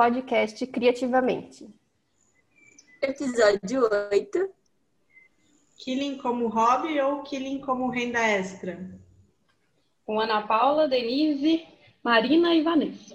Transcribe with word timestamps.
podcast 0.00 0.66
Criativamente. 0.68 1.68
Episódio 3.02 3.86
8. 4.10 4.48
Killing 5.76 6.16
como 6.16 6.48
hobby 6.48 6.98
ou 7.02 7.22
killing 7.22 7.60
como 7.60 7.90
renda 7.90 8.18
extra? 8.18 8.98
Com 10.06 10.18
Ana 10.18 10.46
Paula, 10.46 10.88
Denise, 10.88 11.68
Marina 12.02 12.54
e 12.54 12.62
Vanessa. 12.62 13.14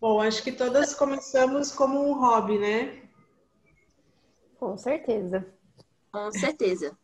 Bom, 0.00 0.20
acho 0.20 0.42
que 0.42 0.50
todas 0.50 0.92
começamos 0.92 1.70
como 1.70 2.00
um 2.00 2.14
hobby, 2.14 2.58
né? 2.58 3.00
Com 4.58 4.76
certeza. 4.76 5.46
Com 6.10 6.32
certeza. 6.32 6.98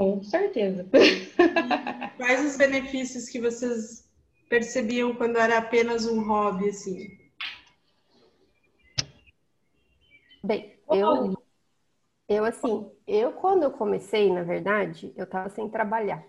Com 0.00 0.22
certeza. 0.22 0.86
Quais 2.16 2.46
os 2.46 2.56
benefícios 2.56 3.28
que 3.28 3.38
vocês 3.38 4.08
percebiam 4.48 5.14
quando 5.14 5.36
era 5.36 5.58
apenas 5.58 6.06
um 6.06 6.26
hobby, 6.26 6.70
assim? 6.70 7.20
Bem, 10.42 10.74
eu, 10.90 11.34
eu 12.26 12.44
assim, 12.46 12.90
eu 13.06 13.32
quando 13.32 13.64
eu 13.64 13.70
comecei, 13.72 14.32
na 14.32 14.42
verdade, 14.42 15.12
eu 15.14 15.24
estava 15.24 15.50
sem 15.50 15.68
trabalhar. 15.68 16.24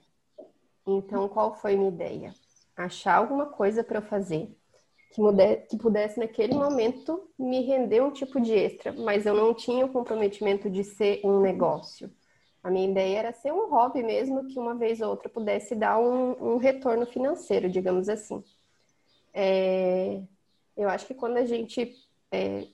Então, 0.86 1.30
qual 1.30 1.56
foi 1.56 1.76
a 1.76 1.78
minha 1.78 1.92
ideia? 1.92 2.34
Achar 2.76 3.16
alguma 3.16 3.46
coisa 3.46 3.86
para 3.86 4.00
eu 4.00 4.04
fazer 4.04 4.54
que, 5.14 5.22
que 5.70 5.78
pudesse 5.78 6.20
naquele 6.20 6.56
momento 6.56 7.26
me 7.40 7.62
render 7.62 8.02
um 8.02 8.12
tipo 8.12 8.42
de 8.42 8.52
extra, 8.52 8.92
mas 8.92 9.26
eu 9.26 9.34
não 9.34 9.54
tinha 9.54 9.86
o 9.86 9.94
comprometimento 9.94 10.70
de 10.70 10.84
ser 10.84 11.22
um 11.24 11.40
negócio. 11.40 12.12
A 12.64 12.70
minha 12.70 12.90
ideia 12.90 13.20
era 13.20 13.34
ser 13.34 13.52
um 13.52 13.70
hobby 13.70 14.04
mesmo, 14.04 14.48
que 14.48 14.60
uma 14.60 14.76
vez 14.76 15.02
ou 15.02 15.10
outra 15.10 15.28
pudesse 15.28 15.76
dar 15.76 15.98
um, 16.00 16.54
um 16.54 16.58
retorno 16.58 17.06
financeiro, 17.06 17.70
digamos 17.70 18.08
assim. 18.08 18.44
É, 19.34 20.22
eu 20.78 20.88
acho 20.90 21.08
que 21.08 21.14
quando 21.14 21.38
a 21.38 21.46
gente 21.46 21.96
é, 22.32 22.68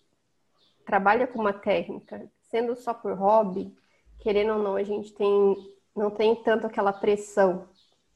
trabalha 0.86 1.28
com 1.28 1.40
uma 1.40 1.54
técnica, 1.54 2.30
sendo 2.50 2.76
só 2.76 2.94
por 2.94 3.14
hobby, 3.14 3.74
querendo 4.20 4.54
ou 4.54 4.64
não, 4.64 4.76
a 4.76 4.84
gente 4.84 5.14
tem, 5.14 5.74
não 5.96 6.10
tem 6.10 6.36
tanto 6.36 6.68
aquela 6.68 6.92
pressão, 6.92 7.68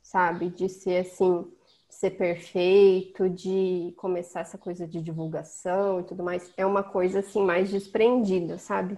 sabe, 0.01 0.49
de 0.49 0.67
ser 0.67 1.05
assim, 1.05 1.49
ser 1.89 2.11
perfeito, 2.11 3.29
de 3.29 3.93
começar 3.97 4.41
essa 4.41 4.57
coisa 4.57 4.87
de 4.87 5.01
divulgação 5.01 5.99
e 5.99 6.03
tudo 6.03 6.23
mais. 6.23 6.51
É 6.57 6.65
uma 6.65 6.83
coisa 6.83 7.19
assim 7.19 7.43
mais 7.43 7.69
desprendida, 7.69 8.57
sabe? 8.57 8.97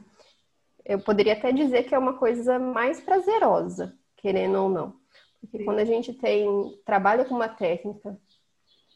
Eu 0.85 0.99
poderia 0.99 1.33
até 1.33 1.51
dizer 1.51 1.83
que 1.83 1.95
é 1.95 1.97
uma 1.97 2.13
coisa 2.13 2.59
mais 2.59 2.99
prazerosa, 2.99 3.97
querendo 4.17 4.61
ou 4.61 4.69
não. 4.69 4.95
Porque 5.39 5.59
Sim. 5.59 5.65
quando 5.65 5.79
a 5.79 5.85
gente 5.85 6.13
tem 6.13 6.47
trabalha 6.85 7.25
com 7.25 7.35
uma 7.35 7.49
técnica, 7.49 8.17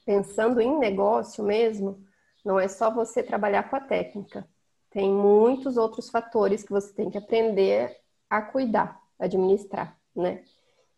pensando 0.06 0.62
em 0.62 0.78
negócio 0.78 1.44
mesmo, 1.44 2.02
não 2.44 2.60
é 2.60 2.68
só 2.68 2.90
você 2.90 3.22
trabalhar 3.22 3.70
com 3.70 3.76
a 3.76 3.82
técnica. 3.82 4.48
Tem 4.90 5.12
muitos 5.12 5.76
outros 5.76 6.10
fatores 6.10 6.64
que 6.64 6.72
você 6.72 6.94
tem 6.94 7.10
que 7.10 7.18
aprender 7.18 7.98
a 8.30 8.42
cuidar, 8.42 9.02
administrar, 9.20 9.98
né? 10.16 10.44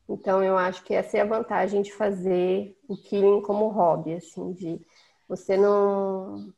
Então 0.07 0.43
eu 0.43 0.57
acho 0.57 0.83
que 0.83 0.93
essa 0.93 1.17
é 1.17 1.21
a 1.21 1.25
vantagem 1.25 1.81
de 1.81 1.93
fazer 1.93 2.77
o 2.87 2.95
killing 2.95 3.41
como 3.41 3.67
hobby, 3.67 4.13
assim, 4.13 4.53
de 4.53 4.81
você 5.27 5.55
não 5.55 6.51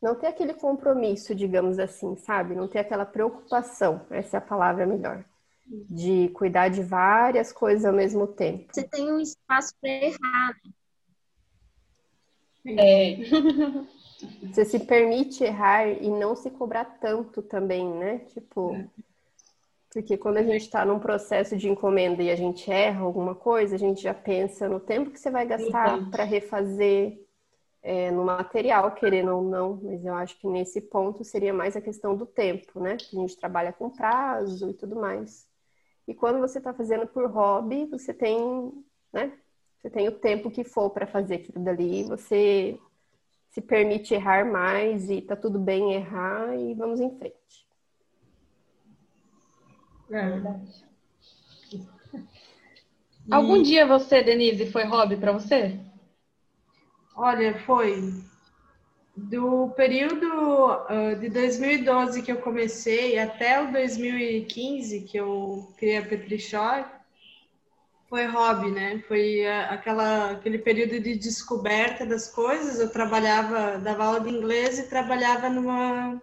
não 0.00 0.14
ter 0.14 0.28
aquele 0.28 0.54
compromisso, 0.54 1.34
digamos 1.34 1.78
assim, 1.78 2.16
sabe? 2.16 2.54
Não 2.54 2.66
ter 2.66 2.78
aquela 2.78 3.04
preocupação, 3.04 4.00
essa 4.10 4.36
é 4.36 4.38
a 4.38 4.42
palavra 4.42 4.86
melhor, 4.86 5.24
de 5.66 6.28
cuidar 6.30 6.68
de 6.68 6.82
várias 6.82 7.52
coisas 7.52 7.84
ao 7.84 7.92
mesmo 7.92 8.26
tempo. 8.26 8.66
Você 8.72 8.82
tem 8.82 9.12
um 9.12 9.20
espaço 9.20 9.74
para 9.80 9.90
errar. 9.90 10.56
Né? 12.64 12.74
É. 12.78 13.16
Você 14.52 14.66
se 14.66 14.80
permite 14.80 15.42
errar 15.42 15.88
e 15.88 16.10
não 16.10 16.36
se 16.36 16.50
cobrar 16.50 16.84
tanto 16.84 17.40
também, 17.40 17.88
né? 17.88 18.18
Tipo, 18.34 18.76
porque 19.92 20.16
quando 20.16 20.36
a 20.36 20.42
gente 20.42 20.62
está 20.62 20.84
num 20.84 20.98
processo 20.98 21.56
de 21.56 21.68
encomenda 21.68 22.22
e 22.22 22.30
a 22.30 22.36
gente 22.36 22.70
erra 22.70 23.00
alguma 23.00 23.34
coisa, 23.34 23.74
a 23.74 23.78
gente 23.78 24.02
já 24.02 24.14
pensa 24.14 24.68
no 24.68 24.78
tempo 24.78 25.10
que 25.10 25.18
você 25.18 25.30
vai 25.30 25.46
gastar 25.46 26.10
para 26.10 26.22
refazer, 26.22 27.18
é, 27.82 28.10
no 28.10 28.24
material, 28.24 28.92
querendo 28.92 29.34
ou 29.34 29.42
não, 29.42 29.80
mas 29.82 30.04
eu 30.04 30.14
acho 30.14 30.38
que 30.38 30.46
nesse 30.46 30.80
ponto 30.80 31.24
seria 31.24 31.52
mais 31.52 31.76
a 31.76 31.80
questão 31.80 32.16
do 32.16 32.26
tempo, 32.26 32.78
né? 32.80 32.96
Que 32.96 33.16
a 33.16 33.20
gente 33.20 33.36
trabalha 33.36 33.72
com 33.72 33.90
prazo 33.90 34.70
e 34.70 34.74
tudo 34.74 34.96
mais. 34.96 35.48
E 36.06 36.14
quando 36.14 36.38
você 36.38 36.58
está 36.58 36.74
fazendo 36.74 37.06
por 37.06 37.30
hobby, 37.30 37.86
você 37.86 38.12
tem, 38.12 38.38
né? 39.12 39.32
Você 39.78 39.88
tem 39.88 40.08
o 40.08 40.18
tempo 40.18 40.50
que 40.50 40.62
for 40.62 40.90
para 40.90 41.06
fazer 41.06 41.36
aquilo 41.36 41.64
dali, 41.64 42.04
você 42.04 42.78
se 43.48 43.60
permite 43.60 44.14
errar 44.14 44.44
mais 44.44 45.10
e 45.10 45.22
tá 45.22 45.34
tudo 45.34 45.58
bem 45.58 45.94
errar 45.94 46.54
e 46.56 46.74
vamos 46.74 47.00
em 47.00 47.16
frente. 47.16 47.66
É 50.10 50.28
verdade. 50.28 50.84
Algum 53.30 53.62
dia 53.62 53.86
você, 53.86 54.22
Denise, 54.22 54.66
foi 54.70 54.84
hobby 54.84 55.16
para 55.16 55.32
você? 55.32 55.78
Olha, 57.14 57.58
foi 57.66 58.14
do 59.16 59.70
período 59.70 60.26
uh, 60.26 61.18
de 61.18 61.28
2012 61.28 62.22
que 62.22 62.32
eu 62.32 62.38
comecei 62.38 63.18
até 63.18 63.62
o 63.62 63.72
2015 63.72 65.02
que 65.02 65.16
eu 65.18 65.72
criei 65.76 65.98
a 65.98 66.06
Petrichor, 66.06 66.84
foi 68.08 68.26
hobby, 68.26 68.70
né? 68.70 69.02
Foi 69.06 69.44
uh, 69.44 69.72
aquela, 69.72 70.32
aquele 70.32 70.58
período 70.58 71.00
de 71.00 71.16
descoberta 71.16 72.04
das 72.06 72.28
coisas. 72.28 72.80
Eu 72.80 72.90
trabalhava, 72.90 73.78
dava 73.78 74.04
aula 74.04 74.20
de 74.20 74.30
inglês 74.30 74.78
e 74.78 74.88
trabalhava 74.88 75.48
numa, 75.48 76.20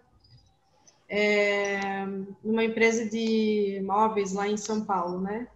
é, 1.08 2.06
numa 2.44 2.64
empresa 2.64 3.06
de 3.06 3.82
móveis 3.86 4.34
lá 4.34 4.48
em 4.48 4.58
São 4.58 4.84
Paulo, 4.84 5.22
né? 5.22 5.48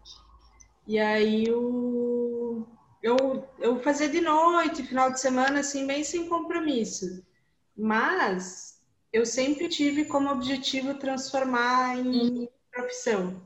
E 0.88 0.98
aí 1.00 1.46
o 1.52 2.66
eu, 3.02 3.48
eu 3.60 3.82
fazia 3.82 4.08
de 4.08 4.22
noite, 4.22 4.84
final 4.84 5.12
de 5.12 5.20
semana, 5.20 5.62
assim, 5.62 5.88
bem 5.88 6.04
sem 6.04 6.28
compromisso. 6.28 7.26
Mas 7.76 8.80
eu 9.12 9.26
sempre 9.26 9.68
tive 9.68 10.06
como 10.06 10.30
objetivo 10.30 10.94
transformar 10.94 11.98
em 11.98 12.48
profissão. 12.72 13.42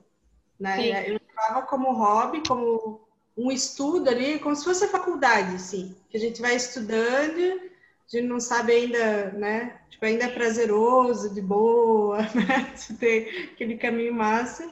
Né? 0.60 1.10
Eu 1.10 1.18
estava 1.18 1.62
como 1.64 1.94
hobby, 1.94 2.44
como 2.46 3.08
um 3.38 3.52
estudo 3.52 4.10
ali, 4.10 4.40
como 4.40 4.56
se 4.56 4.64
fosse 4.64 4.86
a 4.86 4.90
faculdade, 4.90 5.56
assim, 5.56 5.96
que 6.10 6.18
a 6.18 6.20
gente 6.20 6.42
vai 6.42 6.56
estudando, 6.56 7.40
a 7.42 8.18
gente 8.18 8.28
não 8.28 8.40
sabe 8.40 8.74
ainda, 8.74 9.32
né? 9.32 9.82
Tipo, 9.90 10.06
ainda 10.06 10.26
é 10.26 10.30
prazeroso, 10.30 11.34
de 11.34 11.42
boa, 11.42 12.20
né? 12.36 12.74
Ter 13.00 13.52
aquele 13.54 13.78
caminho 13.78 14.14
massa, 14.14 14.70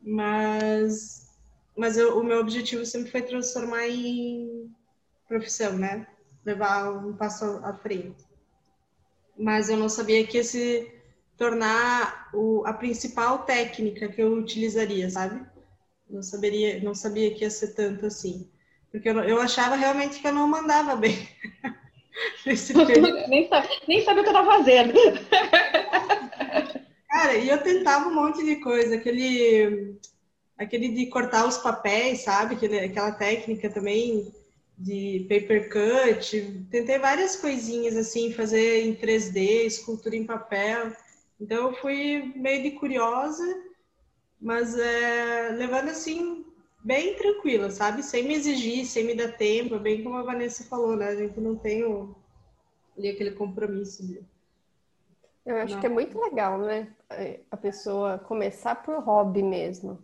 mas 0.00 1.31
mas 1.76 1.96
eu, 1.96 2.18
o 2.18 2.24
meu 2.24 2.38
objetivo 2.40 2.84
sempre 2.84 3.10
foi 3.10 3.22
transformar 3.22 3.88
em 3.88 4.70
profissão, 5.26 5.78
né? 5.78 6.06
Levar 6.44 6.90
um 6.90 7.16
passo 7.16 7.44
à 7.64 7.72
frente. 7.74 8.24
Mas 9.38 9.70
eu 9.70 9.76
não 9.76 9.88
sabia 9.88 10.26
que 10.26 10.36
ia 10.36 10.44
se 10.44 10.92
tornar 11.36 12.28
o, 12.34 12.62
a 12.66 12.72
principal 12.72 13.44
técnica 13.44 14.08
que 14.08 14.22
eu 14.22 14.32
utilizaria, 14.34 15.08
sabe? 15.08 15.44
Não 16.08 16.22
saberia, 16.22 16.82
não 16.82 16.94
sabia 16.94 17.34
que 17.34 17.42
ia 17.42 17.50
ser 17.50 17.74
tanto 17.74 18.06
assim. 18.06 18.48
Porque 18.90 19.08
eu, 19.08 19.18
eu 19.20 19.40
achava 19.40 19.74
realmente 19.74 20.20
que 20.20 20.28
eu 20.28 20.34
não 20.34 20.46
mandava 20.46 20.94
bem. 20.94 21.26
nem, 23.28 23.48
sabe, 23.48 23.68
nem 23.88 24.04
sabe 24.04 24.20
o 24.20 24.22
que 24.22 24.28
eu 24.28 24.34
tava 24.34 24.58
fazendo. 24.58 24.92
Cara, 27.08 27.34
e 27.36 27.48
eu 27.48 27.62
tentava 27.62 28.08
um 28.08 28.14
monte 28.14 28.44
de 28.44 28.56
coisa. 28.56 28.96
Aquele 28.96 29.96
aquele 30.56 30.88
de 30.88 31.06
cortar 31.06 31.46
os 31.46 31.58
papéis, 31.58 32.20
sabe? 32.20 32.54
Aquela 32.76 33.12
técnica 33.12 33.70
também 33.70 34.32
de 34.78 35.26
paper 35.28 35.68
cut. 35.68 36.66
Tentei 36.70 36.98
várias 36.98 37.36
coisinhas 37.36 37.96
assim, 37.96 38.32
fazer 38.32 38.84
em 38.84 38.94
3D, 38.94 39.66
escultura 39.66 40.16
em 40.16 40.24
papel. 40.24 40.92
Então 41.40 41.68
eu 41.68 41.74
fui 41.74 42.32
meio 42.36 42.62
de 42.62 42.72
curiosa, 42.72 43.44
mas 44.40 44.76
é, 44.76 45.50
levando 45.50 45.88
assim 45.88 46.44
bem 46.84 47.14
tranquila, 47.14 47.70
sabe? 47.70 48.02
Sem 48.02 48.24
me 48.24 48.34
exigir, 48.34 48.84
sem 48.86 49.04
me 49.04 49.14
dar 49.14 49.36
tempo, 49.36 49.78
bem 49.78 50.02
como 50.02 50.16
a 50.16 50.22
Vanessa 50.22 50.64
falou, 50.64 50.96
né? 50.96 51.08
A 51.08 51.16
gente 51.16 51.38
não 51.40 51.56
tem 51.56 51.84
o, 51.84 52.14
ali 52.98 53.10
aquele 53.10 53.32
compromisso. 53.32 54.06
De... 54.06 54.20
Eu 55.46 55.56
acho 55.56 55.74
não. 55.74 55.80
que 55.80 55.86
é 55.86 55.90
muito 55.90 56.20
legal, 56.20 56.58
né? 56.58 56.92
A 57.50 57.56
pessoa 57.56 58.18
começar 58.18 58.76
por 58.76 58.98
hobby 59.00 59.42
mesmo. 59.42 59.98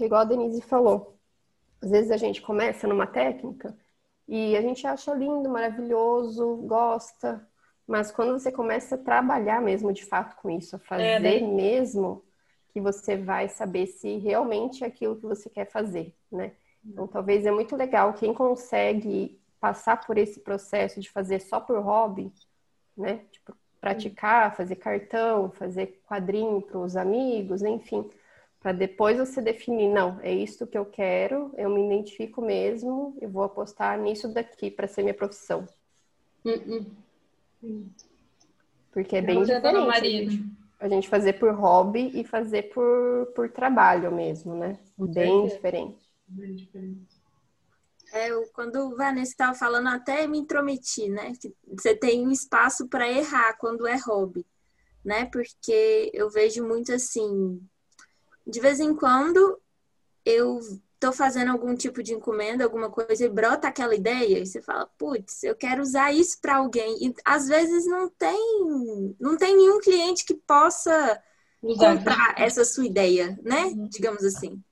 Porque, 0.00 0.06
igual 0.06 0.22
a 0.22 0.24
Denise 0.24 0.62
falou, 0.62 1.18
às 1.82 1.90
vezes 1.90 2.10
a 2.10 2.16
gente 2.16 2.40
começa 2.40 2.88
numa 2.88 3.06
técnica 3.06 3.76
e 4.26 4.56
a 4.56 4.62
gente 4.62 4.86
acha 4.86 5.12
lindo, 5.12 5.50
maravilhoso, 5.50 6.56
gosta, 6.64 7.46
mas 7.86 8.10
quando 8.10 8.32
você 8.32 8.50
começa 8.50 8.94
a 8.94 8.98
trabalhar 8.98 9.60
mesmo 9.60 9.92
de 9.92 10.02
fato 10.06 10.36
com 10.36 10.48
isso, 10.48 10.74
a 10.74 10.78
fazer 10.78 11.04
é, 11.04 11.40
né? 11.42 11.46
mesmo, 11.46 12.24
que 12.70 12.80
você 12.80 13.14
vai 13.14 13.46
saber 13.50 13.88
se 13.88 14.16
realmente 14.16 14.84
é 14.84 14.86
aquilo 14.86 15.16
que 15.16 15.26
você 15.26 15.50
quer 15.50 15.70
fazer, 15.70 16.14
né? 16.32 16.52
Então, 16.82 17.06
talvez 17.06 17.44
é 17.44 17.50
muito 17.50 17.76
legal 17.76 18.14
quem 18.14 18.32
consegue 18.32 19.38
passar 19.60 19.98
por 20.06 20.16
esse 20.16 20.40
processo 20.40 20.98
de 20.98 21.10
fazer 21.10 21.40
só 21.40 21.60
por 21.60 21.78
hobby, 21.78 22.32
né? 22.96 23.20
Tipo, 23.30 23.54
praticar, 23.78 24.56
fazer 24.56 24.76
cartão, 24.76 25.50
fazer 25.50 26.00
quadrinho 26.08 26.62
para 26.62 26.78
os 26.78 26.96
amigos, 26.96 27.60
enfim, 27.60 28.08
para 28.60 28.72
depois 28.72 29.16
você 29.16 29.40
definir, 29.40 29.88
não, 29.88 30.20
é 30.20 30.32
isso 30.32 30.66
que 30.66 30.76
eu 30.76 30.84
quero, 30.84 31.50
eu 31.56 31.70
me 31.70 31.86
identifico 31.86 32.42
mesmo, 32.42 33.16
eu 33.20 33.28
vou 33.30 33.42
apostar 33.42 33.98
nisso 33.98 34.28
daqui 34.28 34.70
para 34.70 34.86
ser 34.86 35.02
minha 35.02 35.14
profissão. 35.14 35.66
Hum, 36.44 36.86
hum. 37.62 37.88
Porque 38.92 39.16
é 39.16 39.22
bem 39.22 39.42
diferente 39.42 39.66
a 39.66 40.00
gente, 40.00 40.44
a 40.80 40.88
gente, 40.88 41.08
fazer 41.08 41.34
por 41.34 41.52
hobby 41.54 42.10
e 42.14 42.24
fazer 42.24 42.64
por, 42.74 43.32
por 43.34 43.50
trabalho 43.50 44.12
mesmo, 44.12 44.54
né? 44.54 44.78
Bem 44.98 45.46
diferente. 45.46 45.98
Bem 46.28 46.54
diferente. 46.54 47.20
É, 48.12 48.30
eu, 48.30 48.42
quando 48.52 48.76
o 48.76 48.96
Vanessa 48.96 49.30
estava 49.30 49.54
falando, 49.54 49.88
até 49.88 50.26
me 50.26 50.38
intrometi, 50.38 51.08
né? 51.08 51.32
Que 51.40 51.54
você 51.66 51.94
tem 51.94 52.26
um 52.26 52.30
espaço 52.30 52.88
para 52.88 53.10
errar 53.10 53.56
quando 53.58 53.86
é 53.86 53.96
hobby, 53.96 54.44
né? 55.04 55.26
Porque 55.26 56.10
eu 56.12 56.28
vejo 56.28 56.66
muito 56.66 56.92
assim, 56.92 57.60
de 58.50 58.60
vez 58.60 58.80
em 58.80 58.94
quando 58.94 59.60
eu 60.24 60.60
tô 60.98 61.12
fazendo 61.12 61.50
algum 61.50 61.74
tipo 61.74 62.02
de 62.02 62.12
encomenda, 62.12 62.62
alguma 62.62 62.90
coisa, 62.90 63.24
e 63.24 63.28
brota 63.28 63.68
aquela 63.68 63.94
ideia, 63.94 64.38
e 64.38 64.46
você 64.46 64.60
fala, 64.60 64.86
putz, 64.98 65.42
eu 65.42 65.54
quero 65.54 65.80
usar 65.82 66.12
isso 66.12 66.38
para 66.42 66.56
alguém. 66.56 66.98
E 67.02 67.14
às 67.24 67.48
vezes 67.48 67.86
não 67.86 68.08
tem, 68.10 69.16
não 69.18 69.36
tem 69.36 69.56
nenhum 69.56 69.80
cliente 69.80 70.26
que 70.26 70.34
possa 70.34 71.22
comprar 71.78 72.34
essa 72.36 72.64
sua 72.64 72.84
ideia, 72.84 73.38
né? 73.42 73.64
Uhum. 73.64 73.88
Digamos 73.88 74.22
assim. 74.24 74.62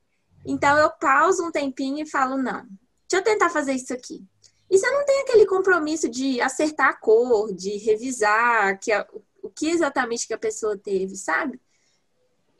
Então 0.44 0.76
eu 0.76 0.90
pauso 0.90 1.44
um 1.44 1.50
tempinho 1.50 2.02
e 2.02 2.10
falo, 2.10 2.36
não, 2.36 2.66
deixa 3.08 3.14
eu 3.14 3.22
tentar 3.22 3.48
fazer 3.48 3.72
isso 3.72 3.94
aqui. 3.94 4.22
E 4.70 4.76
você 4.76 4.90
não 4.90 5.04
tem 5.06 5.22
aquele 5.22 5.46
compromisso 5.46 6.10
de 6.10 6.40
acertar 6.42 6.90
a 6.90 6.94
cor, 6.94 7.54
de 7.54 7.78
revisar 7.78 8.78
que 8.78 8.92
a, 8.92 9.06
o 9.42 9.48
que 9.48 9.70
exatamente 9.70 10.26
que 10.26 10.34
a 10.34 10.38
pessoa 10.38 10.76
teve, 10.76 11.16
sabe? 11.16 11.58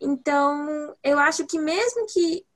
Então, 0.01 0.97
eu 1.03 1.19
acho 1.19 1.47
que 1.47 1.59
mesmo 1.59 2.07
que 2.07 2.47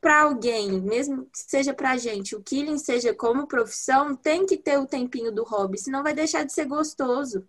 para 0.00 0.22
alguém, 0.22 0.80
mesmo 0.80 1.26
que 1.26 1.38
seja 1.38 1.74
para 1.74 1.90
a 1.90 1.96
gente, 1.96 2.36
o 2.36 2.42
killing 2.42 2.78
seja 2.78 3.12
como 3.12 3.48
profissão, 3.48 4.14
tem 4.14 4.46
que 4.46 4.56
ter 4.56 4.78
o 4.78 4.86
tempinho 4.86 5.32
do 5.32 5.42
hobby, 5.42 5.76
senão 5.78 6.02
vai 6.02 6.14
deixar 6.14 6.44
de 6.44 6.52
ser 6.52 6.66
gostoso. 6.66 7.46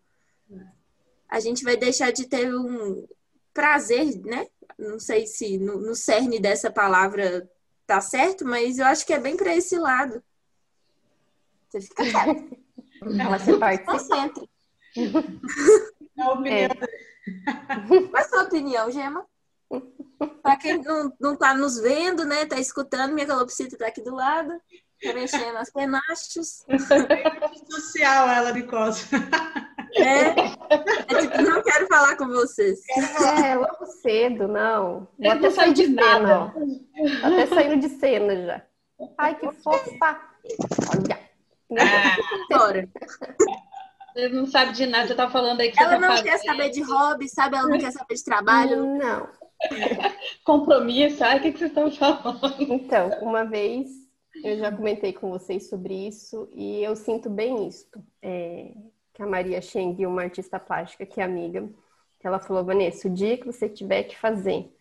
A 1.27 1.39
gente 1.39 1.63
vai 1.63 1.77
deixar 1.77 2.11
de 2.11 2.27
ter 2.27 2.53
um 2.53 3.07
prazer, 3.53 4.19
né? 4.25 4.47
Não 4.77 4.99
sei 4.99 5.27
se 5.27 5.59
no, 5.59 5.79
no 5.79 5.93
cerne 5.93 6.39
dessa 6.39 6.71
palavra 6.71 7.47
tá 7.85 8.01
certo, 8.01 8.45
mas 8.45 8.79
eu 8.79 8.85
acho 8.85 9.05
que 9.05 9.13
é 9.13 9.19
bem 9.19 9.37
para 9.37 9.55
esse 9.55 9.77
lado. 9.77 10.23
Você 11.69 11.81
fica 11.81 12.03
quieto. 12.03 12.57
Ela 13.19 13.39
se 13.39 13.85
Concentre. 13.85 14.49
A 16.17 16.31
opinião. 16.31 16.69
É. 16.89 17.08
Qual 18.09 18.23
a 18.23 18.27
sua 18.27 18.43
opinião, 18.43 18.91
Gema? 18.91 19.25
Para 20.41 20.57
quem 20.57 20.81
não, 20.81 21.13
não 21.19 21.35
tá 21.35 21.53
nos 21.53 21.79
vendo, 21.79 22.25
né? 22.25 22.45
Tá 22.45 22.59
escutando, 22.59 23.13
minha 23.13 23.27
calopsita 23.27 23.77
tá 23.77 23.87
aqui 23.87 24.01
do 24.01 24.15
lado, 24.15 24.51
mexendo 25.03 25.57
as 25.57 25.69
penachos. 25.71 26.65
social 27.69 28.27
ela 28.29 28.51
de 28.51 28.63
costa. 28.63 29.15
É, 29.95 30.29
é 30.29 31.21
tipo, 31.21 31.41
não 31.41 31.63
quero 31.63 31.87
falar 31.87 32.15
com 32.15 32.27
vocês. 32.27 32.79
É, 33.43 33.55
logo 33.55 33.85
cedo, 34.01 34.47
não. 34.47 35.07
Vou 35.17 35.31
até 35.31 35.49
sair 35.49 35.73
de 35.73 35.85
cena, 35.85 36.39
ó. 36.39 37.27
Até 37.27 37.47
saindo 37.47 37.77
de 37.77 37.89
cena 37.89 38.35
já. 38.45 38.61
Ai, 39.17 39.35
que 39.35 39.51
fofa. 39.51 40.19
Olha. 40.95 41.29
Ah, 41.77 42.17
Você 44.13 44.29
não 44.29 44.45
sabe 44.45 44.73
de 44.73 44.85
nada, 44.85 45.07
você 45.07 45.15
tá 45.15 45.29
falando 45.29 45.61
aí 45.61 45.71
que 45.71 45.81
Ela 45.81 45.97
você 45.97 46.07
não 46.07 46.23
quer 46.23 46.38
saber 46.39 46.69
de 46.69 46.81
hobby, 46.81 47.29
sabe? 47.29 47.57
Ela 47.57 47.67
não 47.67 47.77
quer 47.77 47.91
saber 47.91 48.15
de 48.15 48.23
trabalho. 48.23 48.97
Não. 48.97 49.29
Compromisso, 50.44 51.23
ai, 51.23 51.39
o 51.39 51.41
que, 51.41 51.51
que 51.51 51.59
vocês 51.59 51.71
estão 51.71 51.91
falando? 51.91 52.56
Então, 52.59 53.09
uma 53.21 53.44
vez 53.44 53.88
eu 54.44 54.57
já 54.57 54.71
comentei 54.71 55.13
com 55.13 55.29
vocês 55.29 55.69
sobre 55.69 56.07
isso 56.07 56.50
e 56.53 56.81
eu 56.83 56.95
sinto 56.95 57.29
bem 57.29 57.67
isso. 57.67 57.88
É, 58.21 58.71
que 59.13 59.21
a 59.21 59.27
Maria 59.27 59.61
Cheng, 59.61 60.06
uma 60.06 60.23
artista 60.23 60.59
plástica 60.59 61.05
que 61.05 61.19
é 61.19 61.23
amiga, 61.23 61.69
que 62.19 62.27
ela 62.27 62.39
falou, 62.39 62.63
Vanessa, 62.63 63.07
o 63.07 63.13
dia 63.13 63.38
que 63.38 63.45
você 63.45 63.67
tiver 63.67 64.03
que 64.03 64.17
fazer 64.17 64.71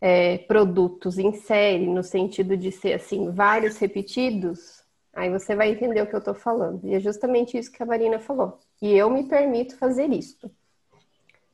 é, 0.00 0.38
produtos 0.38 1.18
em 1.18 1.32
série, 1.32 1.86
no 1.86 2.02
sentido 2.02 2.56
de 2.56 2.70
ser 2.70 2.94
assim, 2.94 3.30
vários 3.30 3.78
repetidos, 3.78 4.84
aí 5.18 5.30
você 5.30 5.56
vai 5.56 5.70
entender 5.70 6.00
o 6.00 6.06
que 6.06 6.14
eu 6.14 6.20
tô 6.20 6.32
falando. 6.32 6.86
E 6.86 6.94
é 6.94 7.00
justamente 7.00 7.58
isso 7.58 7.72
que 7.72 7.82
a 7.82 7.86
Marina 7.86 8.20
falou. 8.20 8.60
E 8.80 8.92
eu 8.94 9.10
me 9.10 9.24
permito 9.24 9.76
fazer 9.76 10.10
isso. 10.10 10.48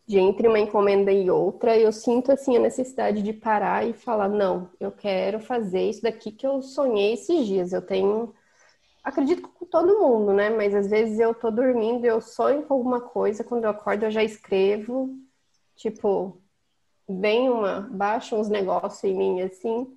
De 0.06 0.18
entre 0.18 0.46
uma 0.46 0.58
encomenda 0.58 1.10
e 1.10 1.30
outra, 1.30 1.74
eu 1.78 1.90
sinto 1.90 2.30
assim 2.30 2.56
a 2.58 2.60
necessidade 2.60 3.22
de 3.22 3.32
parar 3.32 3.88
e 3.88 3.94
falar, 3.94 4.28
não, 4.28 4.68
eu 4.78 4.92
quero 4.92 5.40
fazer 5.40 5.88
isso 5.88 6.02
daqui 6.02 6.30
que 6.30 6.46
eu 6.46 6.60
sonhei 6.60 7.14
esses 7.14 7.46
dias. 7.46 7.72
Eu 7.72 7.80
tenho 7.80 8.34
acredito 9.02 9.48
com 9.48 9.64
todo 9.64 9.98
mundo, 9.98 10.34
né? 10.34 10.50
Mas 10.50 10.74
às 10.74 10.90
vezes 10.90 11.18
eu 11.18 11.34
tô 11.34 11.50
dormindo, 11.50 12.04
eu 12.04 12.20
sonho 12.20 12.64
com 12.64 12.74
alguma 12.74 13.00
coisa, 13.00 13.42
quando 13.42 13.64
eu 13.64 13.70
acordo 13.70 14.04
eu 14.04 14.10
já 14.10 14.22
escrevo, 14.22 15.18
tipo, 15.74 16.38
vem 17.08 17.48
uma, 17.48 17.80
baixa 17.90 18.36
uns 18.36 18.50
negócios 18.50 19.04
em 19.04 19.16
mim 19.16 19.40
assim. 19.40 19.96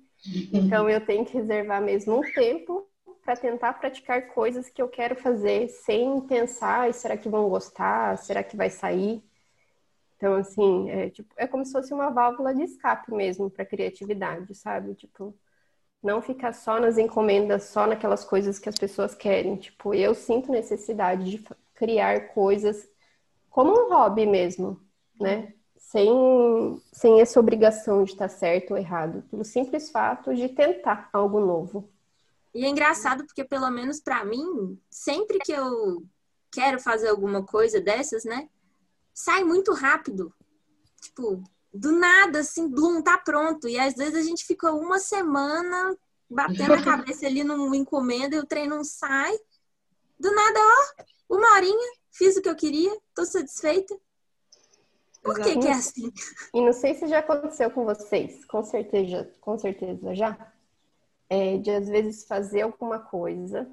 Então 0.54 0.88
eu 0.88 1.04
tenho 1.04 1.26
que 1.26 1.34
reservar 1.34 1.82
mesmo 1.82 2.18
um 2.18 2.32
tempo 2.32 2.87
para 3.28 3.36
tentar 3.36 3.74
praticar 3.74 4.28
coisas 4.28 4.70
que 4.70 4.80
eu 4.80 4.88
quero 4.88 5.14
fazer 5.14 5.68
sem 5.68 6.18
pensar, 6.22 6.94
será 6.94 7.14
que 7.14 7.28
vão 7.28 7.46
gostar? 7.50 8.16
Será 8.16 8.42
que 8.42 8.56
vai 8.56 8.70
sair? 8.70 9.22
Então, 10.16 10.32
assim, 10.36 10.88
é, 10.88 11.10
tipo, 11.10 11.34
é 11.36 11.46
como 11.46 11.62
se 11.62 11.72
fosse 11.72 11.92
uma 11.92 12.08
válvula 12.08 12.54
de 12.54 12.62
escape 12.62 13.12
mesmo 13.12 13.50
para 13.50 13.66
criatividade, 13.66 14.54
sabe? 14.54 14.94
Tipo, 14.94 15.36
não 16.02 16.22
ficar 16.22 16.54
só 16.54 16.80
nas 16.80 16.96
encomendas, 16.96 17.64
só 17.64 17.86
naquelas 17.86 18.24
coisas 18.24 18.58
que 18.58 18.70
as 18.70 18.76
pessoas 18.76 19.14
querem. 19.14 19.56
Tipo, 19.56 19.92
eu 19.92 20.14
sinto 20.14 20.50
necessidade 20.50 21.30
de 21.30 21.44
criar 21.74 22.28
coisas 22.28 22.88
como 23.50 23.72
um 23.72 23.90
hobby 23.90 24.24
mesmo, 24.24 24.80
né? 25.20 25.52
Sem, 25.76 26.80
sem 26.90 27.20
essa 27.20 27.38
obrigação 27.38 28.04
de 28.04 28.12
estar 28.12 28.30
certo 28.30 28.70
ou 28.70 28.78
errado, 28.78 29.22
pelo 29.30 29.44
simples 29.44 29.90
fato 29.90 30.34
de 30.34 30.48
tentar 30.48 31.10
algo 31.12 31.40
novo. 31.40 31.90
E 32.54 32.64
é 32.64 32.68
engraçado 32.68 33.24
porque, 33.24 33.44
pelo 33.44 33.70
menos 33.70 34.00
para 34.00 34.24
mim, 34.24 34.78
sempre 34.90 35.38
que 35.38 35.52
eu 35.52 36.04
quero 36.50 36.80
fazer 36.80 37.08
alguma 37.08 37.44
coisa 37.44 37.80
dessas, 37.80 38.24
né? 38.24 38.48
Sai 39.14 39.44
muito 39.44 39.72
rápido. 39.72 40.32
Tipo, 41.00 41.42
do 41.72 41.92
nada, 41.92 42.40
assim, 42.40 42.68
Bloom, 42.68 43.02
tá 43.02 43.18
pronto. 43.18 43.68
E 43.68 43.78
às 43.78 43.94
vezes 43.94 44.14
a 44.14 44.22
gente 44.22 44.44
fica 44.44 44.72
uma 44.72 44.98
semana 44.98 45.96
batendo 46.28 46.74
a 46.74 46.82
cabeça 46.84 47.26
ali 47.26 47.44
numa 47.44 47.76
encomenda 47.76 48.36
e 48.36 48.38
o 48.38 48.46
trem 48.46 48.68
não 48.68 48.82
sai. 48.82 49.36
Do 50.18 50.34
nada, 50.34 50.58
ó, 50.58 51.04
uma 51.36 51.54
horinha, 51.54 51.92
fiz 52.10 52.36
o 52.36 52.42
que 52.42 52.48
eu 52.48 52.56
queria, 52.56 52.96
tô 53.14 53.24
satisfeita. 53.24 53.96
Por 55.22 55.38
que, 55.40 55.58
que 55.58 55.66
é 55.66 55.72
assim? 55.72 56.12
E 56.54 56.60
não 56.60 56.72
sei 56.72 56.94
se 56.94 57.06
já 57.06 57.18
aconteceu 57.18 57.70
com 57.70 57.84
vocês, 57.84 58.44
com 58.46 58.62
certeza, 58.64 59.30
com 59.40 59.58
certeza 59.58 60.14
já. 60.14 60.52
É, 61.30 61.58
de 61.58 61.70
às 61.70 61.88
vezes 61.88 62.26
fazer 62.26 62.62
alguma 62.62 62.98
coisa, 62.98 63.70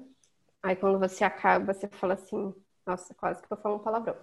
aí 0.62 0.76
quando 0.76 0.98
você 0.98 1.24
acaba, 1.24 1.72
você 1.72 1.88
fala 1.88 2.14
assim, 2.14 2.54
nossa, 2.86 3.14
quase 3.14 3.42
que 3.42 3.52
eu 3.52 3.56
falo 3.56 3.76
um 3.76 3.80
palavrão. 3.80 4.16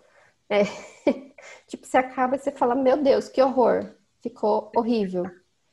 É, 0.50 0.64
tipo, 1.68 1.86
você 1.86 1.98
acaba 1.98 2.36
e 2.36 2.40
você 2.40 2.52
fala, 2.52 2.76
meu 2.76 3.02
Deus, 3.02 3.28
que 3.28 3.42
horror, 3.42 3.96
ficou 4.22 4.72
horrível. 4.76 5.26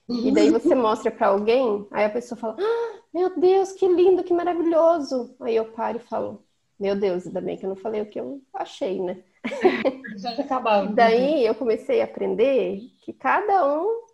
E 0.09 0.33
daí 0.33 0.51
você 0.51 0.75
mostra 0.75 1.11
para 1.11 1.29
alguém, 1.29 1.87
aí 1.91 2.05
a 2.05 2.11
pessoa 2.11 2.39
fala, 2.39 2.57
ah, 2.59 3.01
meu 3.13 3.39
Deus, 3.39 3.73
que 3.73 3.87
lindo, 3.87 4.25
que 4.25 4.33
maravilhoso. 4.33 5.37
Aí 5.41 5.57
eu 5.57 5.73
paro 5.73 5.99
e 5.99 6.01
falo, 6.01 6.45
meu 6.79 6.97
Deus, 6.97 7.27
ainda 7.27 7.41
bem 7.41 7.57
que 7.57 7.65
eu 7.65 7.69
não 7.69 7.77
falei 7.77 8.01
o 8.01 8.07
que 8.07 8.19
eu 8.19 8.41
achei, 8.55 9.01
né? 9.01 9.23
Já 10.17 10.31
acabava. 10.31 10.93
daí 10.93 11.45
eu 11.45 11.55
comecei 11.55 12.01
a 12.01 12.05
aprender 12.05 12.81
que 13.05 13.13
cada 13.13 13.67
um, 13.73 14.07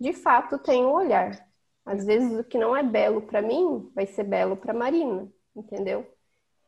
de 0.00 0.12
fato, 0.12 0.58
tem 0.58 0.84
um 0.84 0.92
olhar. 0.92 1.47
Às 1.88 2.04
vezes 2.04 2.38
o 2.38 2.44
que 2.44 2.58
não 2.58 2.76
é 2.76 2.82
belo 2.82 3.22
para 3.22 3.40
mim 3.40 3.90
vai 3.94 4.06
ser 4.06 4.24
belo 4.24 4.56
para 4.56 4.74
Marina, 4.74 5.28
entendeu? 5.56 6.06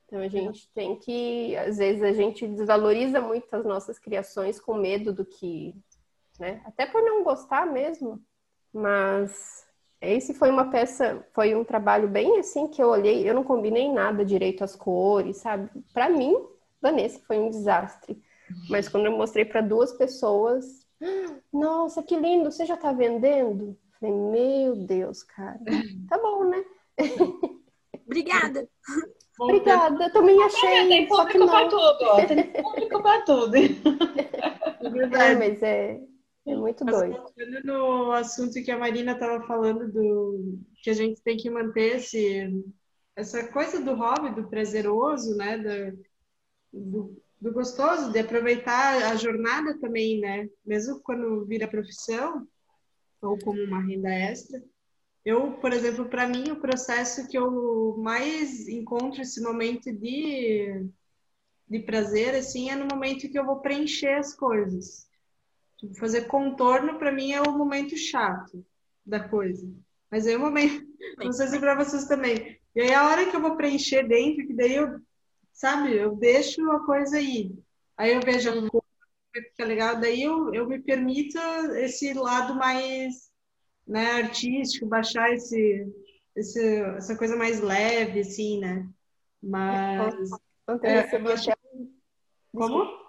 Então 0.07 0.21
a 0.21 0.29
gente 0.29 0.69
tem 0.75 0.97
que, 0.97 1.55
às 1.57 1.77
vezes 1.77 2.03
a 2.03 2.13
gente 2.13 2.47
desvaloriza 2.49 3.21
muito 3.21 3.47
as 3.55 3.65
nossas 3.65 3.99
criações 3.99 4.59
com 4.59 4.75
medo 4.75 5.13
do 5.13 5.25
que, 5.25 5.75
né? 6.39 6.63
Até 6.65 6.87
por 6.87 7.03
não 7.03 7.23
gostar 7.23 7.67
mesmo. 7.67 8.21
Mas 8.73 9.65
esse 10.01 10.33
foi 10.35 10.51
uma 10.51 10.71
peça, 10.71 11.25
foi 11.33 11.55
um 11.55 11.63
trabalho 11.63 12.09
bem 12.09 12.39
assim 12.39 12.67
que 12.67 12.83
eu 12.83 12.89
olhei, 12.89 13.29
eu 13.29 13.35
não 13.35 13.45
combinei 13.45 13.93
nada 13.93 14.25
direito 14.25 14.65
as 14.65 14.75
cores, 14.75 15.37
sabe? 15.37 15.71
Para 15.93 16.09
mim, 16.09 16.35
Vanessa 16.81 17.21
foi 17.27 17.39
um 17.39 17.51
desastre. 17.51 18.21
Mas 18.69 18.89
quando 18.89 19.07
eu 19.07 19.13
mostrei 19.13 19.45
para 19.45 19.61
duas 19.61 19.93
pessoas, 19.93 20.87
nossa, 21.53 22.03
que 22.03 22.17
lindo, 22.17 22.51
você 22.51 22.67
já 22.67 22.77
tá 22.77 22.93
vendendo? 22.93 23.79
Falei, 24.01 24.15
meu 24.15 24.77
Deus, 24.87 25.23
cara. 25.23 25.61
Tá 26.09 26.19
bom, 26.19 26.45
né? 26.49 26.65
Obrigada. 28.07 28.69
Obrigada, 29.39 30.05
eu 30.05 30.13
também 30.13 30.43
achei. 30.43 30.89
Tem 30.89 31.09
só 31.09 31.25
que 31.27 31.39
público 31.39 31.39
não. 31.39 31.49
pra 31.49 31.69
tudo, 31.69 32.05
ó. 32.05 32.27
Tem 32.27 32.53
público 32.63 33.03
pra 33.03 33.23
tudo. 33.23 33.57
É 33.57 33.61
É, 34.83 34.89
verdade. 34.91 35.39
mas 35.39 35.63
é, 35.63 36.01
é 36.47 36.57
muito 36.57 36.85
Mas 36.85 36.97
doido. 36.97 37.17
voltando 37.17 37.61
no 37.65 38.13
assunto 38.13 38.63
que 38.65 38.71
a 38.71 38.79
Marina 38.79 39.13
estava 39.13 39.47
falando 39.47 39.91
do 39.93 40.59
que 40.83 40.91
a 40.91 40.95
gente 40.95 41.23
tem 41.23 41.37
que 41.37 41.51
manter 41.51 41.97
esse, 41.97 42.49
essa 43.15 43.47
coisa 43.53 43.81
do 43.83 43.95
hobby, 43.95 44.35
do 44.35 44.49
prazeroso, 44.49 45.37
né? 45.37 45.59
Da- 45.59 45.93
do, 46.73 47.21
do 47.41 47.53
gostoso, 47.53 48.13
de 48.13 48.19
aproveitar 48.21 49.11
a 49.11 49.17
jornada 49.17 49.79
também, 49.81 50.21
né? 50.21 50.49
Mesmo 50.65 51.01
quando 51.03 51.45
vira 51.47 51.69
profissão 51.69 52.47
ou 53.23 53.39
como 53.39 53.63
uma 53.63 53.83
renda 53.83 54.11
extra. 54.11 54.63
Eu, 55.25 55.53
por 55.53 55.73
exemplo, 55.73 56.09
para 56.09 56.27
mim, 56.27 56.51
o 56.51 56.61
processo 56.61 57.29
que 57.29 57.37
eu 57.37 57.97
mais 57.99 58.69
encontro 58.69 59.21
esse 59.21 59.43
momento 59.43 59.93
de, 59.93 60.87
de 61.69 61.79
prazer, 61.81 62.35
assim, 62.35 62.71
é 62.71 62.77
no 62.77 62.87
momento 62.87 63.29
que 63.29 63.39
eu 63.39 63.45
vou 63.45 63.61
preencher 63.61 64.15
as 64.15 64.35
coisas. 64.35 65.09
Tipo, 65.77 65.95
fazer 65.95 66.27
contorno 66.27 66.99
para 66.99 67.13
mim 67.13 67.33
é 67.33 67.41
o 67.43 67.57
momento 67.57 67.97
chato 67.97 68.65
da 69.05 69.29
coisa. 69.29 69.67
Mas 70.11 70.27
aí 70.27 70.37
o 70.37 70.41
momento, 70.41 70.87
não 71.19 71.33
sei 71.33 71.49
se 71.49 71.59
para 71.59 71.75
vocês 71.75 72.07
também. 72.07 72.59
E 72.75 72.81
aí 72.81 72.95
a 72.95 73.09
hora 73.09 73.29
que 73.29 73.37
eu 73.37 73.41
vou 73.41 73.57
preencher 73.57 74.07
dentro, 74.07 74.47
que 74.47 74.55
daí 74.55 74.75
eu, 74.75 75.01
sabe, 75.53 75.97
eu 75.97 76.17
deixo 76.17 76.71
a 76.71 76.85
coisa 76.85 77.19
aí. 77.19 77.53
Aí 77.97 78.15
eu 78.15 78.21
vejo 78.21 78.51
a 78.51 78.71
cor, 78.71 78.85
fica 79.33 79.65
legal, 79.65 80.01
daí 80.01 80.23
eu, 80.23 80.53
eu 80.53 80.69
me 80.69 80.81
permito 80.81 81.39
esse 81.77 82.13
lado 82.13 82.55
mais, 82.55 83.31
né, 83.87 84.23
artístico, 84.23 84.87
baixar 84.87 85.33
esse, 85.33 85.87
esse, 86.37 86.81
essa 86.97 87.17
coisa 87.17 87.37
mais 87.37 87.61
leve, 87.61 88.21
assim, 88.21 88.59
né? 88.59 88.89
Mas, 89.43 90.31
Ontem 90.69 90.87
eu 90.87 90.91
é, 90.91 91.01
recebi 91.01 91.33
acho 91.33 91.51
até, 91.51 91.61
como? 92.55 93.01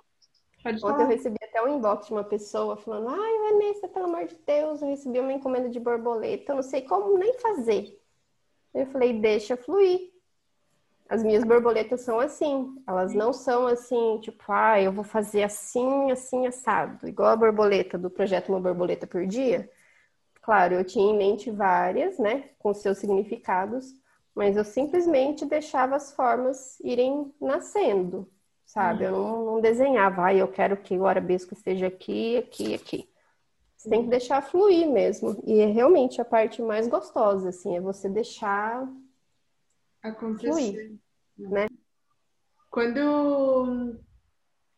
Pode 0.64 0.86
ontem 0.86 1.04
eu 1.04 1.08
recebi 1.08 1.38
até 1.44 1.62
um 1.62 1.78
inbox 1.78 2.08
de 2.08 2.14
uma 2.14 2.24
pessoa 2.24 2.78
falando: 2.78 3.10
Ai, 3.10 3.52
Vanessa, 3.52 3.88
pelo 3.88 4.06
amor 4.06 4.26
de 4.26 4.36
Deus, 4.46 4.82
eu 4.82 4.88
recebi 4.88 5.20
uma 5.20 5.34
encomenda 5.34 5.70
de 5.70 5.80
borboleta, 5.80 6.52
eu 6.52 6.56
não 6.58 6.64
sei 6.64 6.82
como 6.82 7.18
nem 7.18 7.34
fazer. 7.40 8.00
Eu 8.74 8.86
falei: 8.88 9.20
Deixa 9.20 9.58
fluir. 9.58 10.11
As 11.12 11.22
minhas 11.24 11.44
borboletas 11.44 12.00
são 12.00 12.22
assim, 12.22 12.74
elas 12.88 13.14
não 13.14 13.34
são 13.34 13.68
assim, 13.68 14.18
tipo, 14.22 14.42
ah, 14.48 14.82
eu 14.82 14.94
vou 14.94 15.04
fazer 15.04 15.44
assim, 15.44 16.10
assim, 16.10 16.48
assado, 16.48 17.06
igual 17.06 17.32
a 17.32 17.36
borboleta 17.36 17.98
do 17.98 18.10
projeto 18.10 18.48
Uma 18.48 18.62
Borboleta 18.62 19.06
por 19.06 19.28
Dia. 19.28 19.70
Claro, 20.42 20.76
eu 20.76 20.86
tinha 20.86 21.12
em 21.12 21.18
mente 21.18 21.52
várias, 21.52 22.18
né, 22.18 22.52
com 22.58 22.74
seus 22.74 22.98
significados, 23.00 23.94
mas 24.34 24.56
eu 24.56 24.64
simplesmente 24.64 25.46
deixava 25.46 25.98
as 25.98 26.14
formas 26.14 26.80
irem 26.80 27.30
nascendo, 27.42 28.26
sabe? 28.66 29.04
Eu 29.04 29.12
não, 29.12 29.46
não 29.46 29.60
desenhava, 29.60 30.28
ah, 30.28 30.34
eu 30.34 30.48
quero 30.48 30.78
que 30.78 30.98
o 30.98 31.06
arabesco 31.06 31.54
esteja 31.54 31.88
aqui, 31.88 32.38
aqui, 32.38 32.74
aqui. 32.74 33.10
Você 33.76 33.90
tem 33.90 34.04
que 34.04 34.10
deixar 34.10 34.42
fluir 34.42 34.88
mesmo. 34.88 35.44
E 35.46 35.60
é 35.60 35.66
realmente 35.66 36.22
a 36.22 36.26
parte 36.26 36.62
mais 36.62 36.88
gostosa, 36.88 37.50
assim, 37.50 37.76
é 37.76 37.82
você 37.82 38.08
deixar 38.08 38.88
acontecer, 40.02 40.98
fluir, 41.36 41.52
né? 41.52 41.68
Quando 42.70 44.00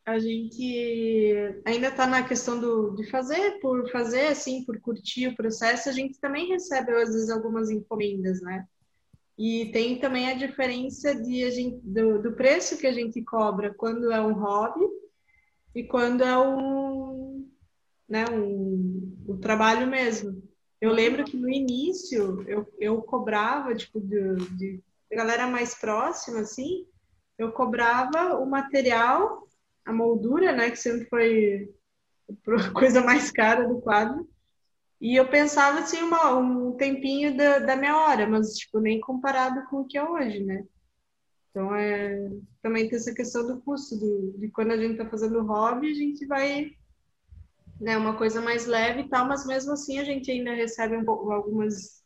a 0.05 0.19
gente 0.19 1.61
ainda 1.65 1.87
está 1.87 2.05
na 2.05 2.23
questão 2.23 2.59
do, 2.59 2.95
de 2.95 3.09
fazer 3.09 3.59
por 3.59 3.89
fazer, 3.89 4.27
assim, 4.27 4.65
por 4.65 4.79
curtir 4.81 5.27
o 5.27 5.35
processo, 5.35 5.87
a 5.87 5.91
gente 5.91 6.19
também 6.19 6.47
recebe, 6.47 6.91
às 6.91 7.13
vezes, 7.13 7.29
algumas 7.29 7.69
encomendas, 7.69 8.41
né? 8.41 8.67
E 9.37 9.71
tem 9.71 9.99
também 9.99 10.29
a 10.29 10.35
diferença 10.35 11.15
de 11.15 11.43
a 11.43 11.49
gente, 11.49 11.79
do, 11.83 12.21
do 12.21 12.33
preço 12.33 12.77
que 12.77 12.85
a 12.85 12.91
gente 12.91 13.21
cobra 13.23 13.73
quando 13.73 14.11
é 14.11 14.21
um 14.21 14.33
hobby 14.33 14.85
e 15.73 15.83
quando 15.83 16.23
é 16.23 16.37
um, 16.37 17.49
né, 18.07 18.25
um, 18.29 19.17
um 19.27 19.37
trabalho 19.39 19.87
mesmo. 19.87 20.43
Eu 20.79 20.91
lembro 20.91 21.23
que 21.23 21.37
no 21.37 21.49
início 21.49 22.43
eu, 22.47 22.71
eu 22.77 23.01
cobrava, 23.01 23.73
tipo, 23.73 23.99
de, 23.99 24.35
de 24.57 24.83
galera 25.15 25.47
mais 25.47 25.75
próxima, 25.75 26.41
assim, 26.41 26.85
eu 27.37 27.51
cobrava 27.51 28.37
o 28.37 28.45
material, 28.45 29.47
a 29.85 29.91
moldura, 29.91 30.51
né, 30.51 30.71
que 30.71 30.77
sempre 30.77 31.05
foi 31.07 31.73
a 32.29 32.71
coisa 32.71 33.01
mais 33.01 33.31
cara 33.31 33.67
do 33.67 33.81
quadro, 33.81 34.27
e 35.01 35.15
eu 35.15 35.27
pensava, 35.27 35.79
assim, 35.79 36.01
uma, 36.01 36.33
um 36.37 36.77
tempinho 36.77 37.35
da, 37.35 37.59
da 37.59 37.75
minha 37.75 37.97
hora, 37.97 38.25
mas, 38.25 38.53
tipo, 38.55 38.79
nem 38.79 39.01
comparado 39.01 39.65
com 39.65 39.81
o 39.81 39.85
que 39.85 39.97
é 39.97 40.03
hoje, 40.03 40.41
né? 40.43 40.65
Então, 41.49 41.75
é, 41.75 42.31
também 42.61 42.87
tem 42.87 42.97
essa 42.97 43.13
questão 43.13 43.45
do 43.45 43.61
custo, 43.61 43.97
do, 43.97 44.33
de 44.39 44.49
quando 44.49 44.71
a 44.71 44.77
gente 44.77 44.97
tá 44.97 45.09
fazendo 45.09 45.45
hobby, 45.45 45.91
a 45.91 45.93
gente 45.93 46.25
vai, 46.25 46.71
né, 47.81 47.97
uma 47.97 48.17
coisa 48.17 48.41
mais 48.41 48.65
leve 48.65 49.01
e 49.01 49.09
tal, 49.09 49.27
mas 49.27 49.45
mesmo 49.45 49.73
assim 49.73 49.99
a 49.99 50.03
gente 50.03 50.31
ainda 50.31 50.53
recebe 50.53 50.95
um 50.95 51.03
pouco, 51.03 51.31
algumas 51.31 52.02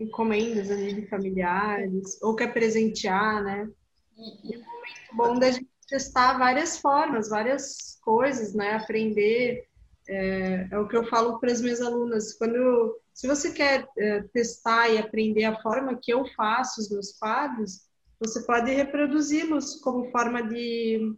encomendas 0.00 0.70
ali 0.70 0.94
de 0.94 1.08
familiares, 1.08 2.20
ou 2.22 2.36
quer 2.36 2.52
presentear, 2.52 3.42
né? 3.42 3.68
E 4.16 4.54
é 4.54 4.58
um 4.58 4.62
momento 4.62 5.14
bom 5.14 5.38
da 5.38 5.50
gente 5.50 5.68
testar 5.88 6.38
várias 6.38 6.78
formas, 6.78 7.28
várias 7.28 7.98
coisas, 8.02 8.54
né? 8.54 8.74
Aprender. 8.74 9.66
É, 10.08 10.68
é 10.70 10.78
o 10.78 10.88
que 10.88 10.96
eu 10.96 11.04
falo 11.04 11.38
para 11.38 11.52
as 11.52 11.60
minhas 11.60 11.80
alunas. 11.80 12.34
Quando, 12.34 12.98
se 13.12 13.26
você 13.26 13.52
quer 13.52 13.86
é, 13.98 14.22
testar 14.32 14.88
e 14.88 14.98
aprender 14.98 15.44
a 15.44 15.60
forma 15.60 15.98
que 16.00 16.12
eu 16.12 16.24
faço 16.34 16.80
os 16.80 16.90
meus 16.90 17.12
quadros, 17.18 17.86
você 18.18 18.42
pode 18.44 18.72
reproduzi-los 18.72 19.76
como 19.76 20.10
forma 20.10 20.42
de, 20.42 21.14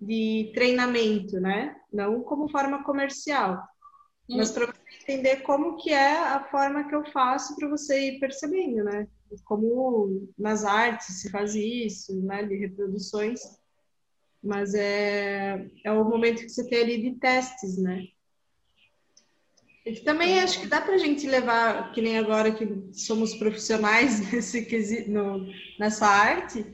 de 0.00 0.52
treinamento, 0.54 1.40
né? 1.40 1.76
Não 1.92 2.22
como 2.22 2.48
forma 2.48 2.84
comercial. 2.84 3.62
Mas 4.36 4.50
para 4.52 4.66
você 4.66 4.80
entender 5.02 5.36
como 5.42 5.76
que 5.76 5.90
é 5.90 6.18
a 6.18 6.44
forma 6.50 6.88
que 6.88 6.94
eu 6.94 7.04
faço 7.12 7.56
para 7.56 7.68
você 7.68 8.08
ir 8.08 8.20
percebendo, 8.20 8.84
né? 8.84 9.08
Como 9.44 10.28
nas 10.38 10.64
artes 10.64 11.20
se 11.20 11.30
faz 11.30 11.54
isso, 11.54 12.20
né? 12.22 12.44
De 12.44 12.56
reproduções. 12.56 13.40
Mas 14.42 14.74
é, 14.74 15.66
é 15.84 15.92
o 15.92 16.04
momento 16.04 16.42
que 16.42 16.48
você 16.48 16.66
tem 16.68 16.80
ali 16.80 17.02
de 17.02 17.18
testes, 17.18 17.76
né? 17.76 18.04
E 19.84 19.94
também 20.00 20.40
acho 20.40 20.60
que 20.60 20.66
dá 20.66 20.80
para 20.80 20.94
a 20.94 20.98
gente 20.98 21.26
levar, 21.26 21.92
que 21.92 22.02
nem 22.02 22.18
agora 22.18 22.52
que 22.52 22.66
somos 22.92 23.34
profissionais 23.34 24.20
nesse, 24.30 24.64
quesi- 24.64 25.08
no, 25.08 25.46
nessa 25.78 26.06
arte, 26.06 26.64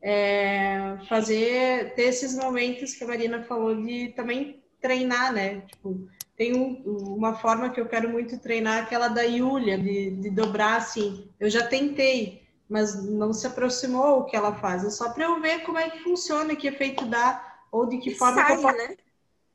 é, 0.00 0.96
fazer, 1.08 1.94
ter 1.94 2.04
esses 2.04 2.36
momentos 2.36 2.94
que 2.94 3.04
a 3.04 3.06
Marina 3.06 3.42
falou 3.44 3.74
de 3.80 4.08
também 4.14 4.62
treinar, 4.80 5.32
né? 5.32 5.60
Tipo, 5.62 6.08
tem 6.36 6.54
um- 6.56 6.82
uma 7.16 7.34
forma 7.36 7.70
que 7.70 7.80
eu 7.80 7.88
quero 7.88 8.08
muito 8.08 8.38
treinar, 8.38 8.82
aquela 8.82 9.08
da 9.08 9.22
Yulia, 9.22 9.78
de, 9.78 10.10
de 10.12 10.30
dobrar 10.30 10.76
assim. 10.76 11.28
Eu 11.38 11.50
já 11.50 11.66
tentei, 11.66 12.42
mas 12.68 13.04
não 13.04 13.32
se 13.32 13.46
aproximou 13.46 14.20
o 14.20 14.24
que 14.24 14.36
ela 14.36 14.54
faz. 14.54 14.84
É 14.84 14.90
só 14.90 15.10
para 15.12 15.24
eu 15.24 15.40
ver 15.40 15.60
como 15.64 15.78
é 15.78 15.90
que 15.90 16.00
funciona, 16.00 16.56
que 16.56 16.66
efeito 16.68 17.04
dá, 17.06 17.58
ou 17.70 17.86
de 17.86 17.98
que 17.98 18.10
E 18.10 18.14
forma 18.14 18.44
que 18.44 18.52
eu 18.52 18.60
posso, 18.62 18.76
né? 18.76 18.96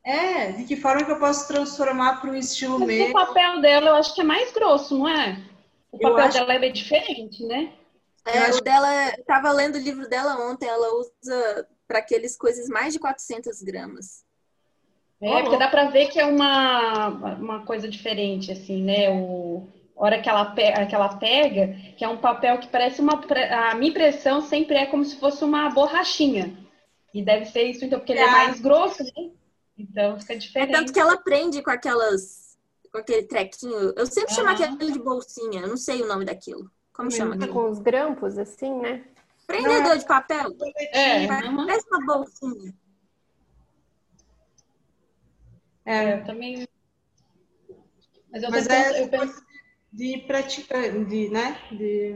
é, 0.04 0.52
de 0.52 0.64
que 0.64 0.76
forma 0.76 1.04
que 1.04 1.10
eu 1.12 1.18
posso 1.18 1.46
transformar 1.48 2.20
para 2.20 2.30
um 2.30 2.34
estilo 2.34 2.78
Mas 2.78 2.88
o 3.00 3.12
papel 3.12 3.60
dela 3.60 3.88
eu 3.90 3.94
acho 3.96 4.14
que 4.14 4.20
é 4.20 4.24
mais 4.24 4.52
grosso, 4.52 4.96
não 4.98 5.08
é? 5.08 5.36
O 5.92 5.98
papel 5.98 6.24
acho- 6.24 6.38
dela 6.46 6.54
é 6.54 6.68
diferente, 6.70 7.44
né? 7.44 7.72
É, 8.26 8.38
acho- 8.38 8.58
o 8.58 8.62
dela, 8.62 8.88
eu 9.16 9.24
tava 9.24 9.50
lendo 9.52 9.76
o 9.76 9.78
livro 9.80 10.08
dela 10.08 10.38
ontem, 10.50 10.68
ela 10.68 10.88
usa 10.94 11.68
para 11.86 11.98
aqueles 11.98 12.36
coisas 12.36 12.68
mais 12.68 12.92
de 12.92 12.98
400 13.00 13.62
gramas. 13.62 14.24
É, 15.20 15.42
porque 15.42 15.56
dá 15.56 15.68
pra 15.68 15.90
ver 15.90 16.08
que 16.08 16.18
é 16.20 16.24
uma, 16.26 17.08
uma 17.34 17.64
coisa 17.66 17.88
diferente, 17.88 18.52
assim, 18.52 18.82
né? 18.82 19.10
O, 19.10 19.66
a 19.96 20.04
hora 20.04 20.22
que 20.22 20.28
ela, 20.28 20.44
pe- 20.46 20.86
que 20.86 20.94
ela 20.94 21.16
pega, 21.16 21.74
que 21.96 22.04
é 22.04 22.08
um 22.08 22.18
papel 22.18 22.58
que 22.58 22.68
parece 22.68 23.00
uma. 23.00 23.14
A 23.70 23.74
minha 23.74 23.90
impressão 23.90 24.40
sempre 24.40 24.76
é 24.76 24.86
como 24.86 25.04
se 25.04 25.18
fosse 25.18 25.42
uma 25.44 25.68
borrachinha. 25.70 26.56
E 27.12 27.22
deve 27.22 27.46
ser 27.46 27.64
isso, 27.64 27.84
então, 27.84 27.98
porque 27.98 28.12
ele 28.12 28.20
é 28.20 28.26
É. 28.26 28.30
mais 28.30 28.60
grosso, 28.60 29.02
né? 29.02 29.30
Então 29.76 30.20
fica 30.20 30.34
É 30.34 30.36
diferente. 30.36 30.72
tanto 30.72 30.92
que 30.92 31.00
ela 31.00 31.16
prende 31.16 31.62
com 31.62 31.70
aquelas. 31.70 32.56
com 32.92 32.98
aquele 32.98 33.24
trequinho. 33.24 33.92
Eu 33.96 34.06
sempre 34.06 34.32
chamo 34.34 34.50
Aham. 34.50 34.74
aquele 34.74 34.92
de 34.92 34.98
bolsinha, 35.00 35.62
eu 35.62 35.68
não 35.68 35.76
sei 35.76 36.00
o 36.02 36.06
nome 36.06 36.24
daquilo. 36.24 36.70
Como 36.92 37.10
chama 37.10 37.36
Tá 37.36 37.44
aquilo? 37.44 37.54
com 37.54 37.70
os 37.70 37.78
grampos, 37.80 38.38
assim, 38.38 38.72
né? 38.74 39.04
Prendedor 39.46 39.98
de 39.98 40.06
papel. 40.06 40.54
É, 40.92 41.26
Parece 41.26 41.86
uma 41.90 42.06
bolsinha. 42.06 42.72
É, 45.88 46.14
Eu 46.14 46.24
também. 46.24 46.66
Mas 48.30 48.42
eu 48.42 48.50
Mas 48.50 48.66
é 48.66 48.88
penso- 48.88 49.02
eu 49.02 49.08
penso. 49.08 49.42
de 49.92 50.18
praticar, 50.26 50.82
de, 51.06 51.28
né? 51.30 51.56
De... 51.72 52.14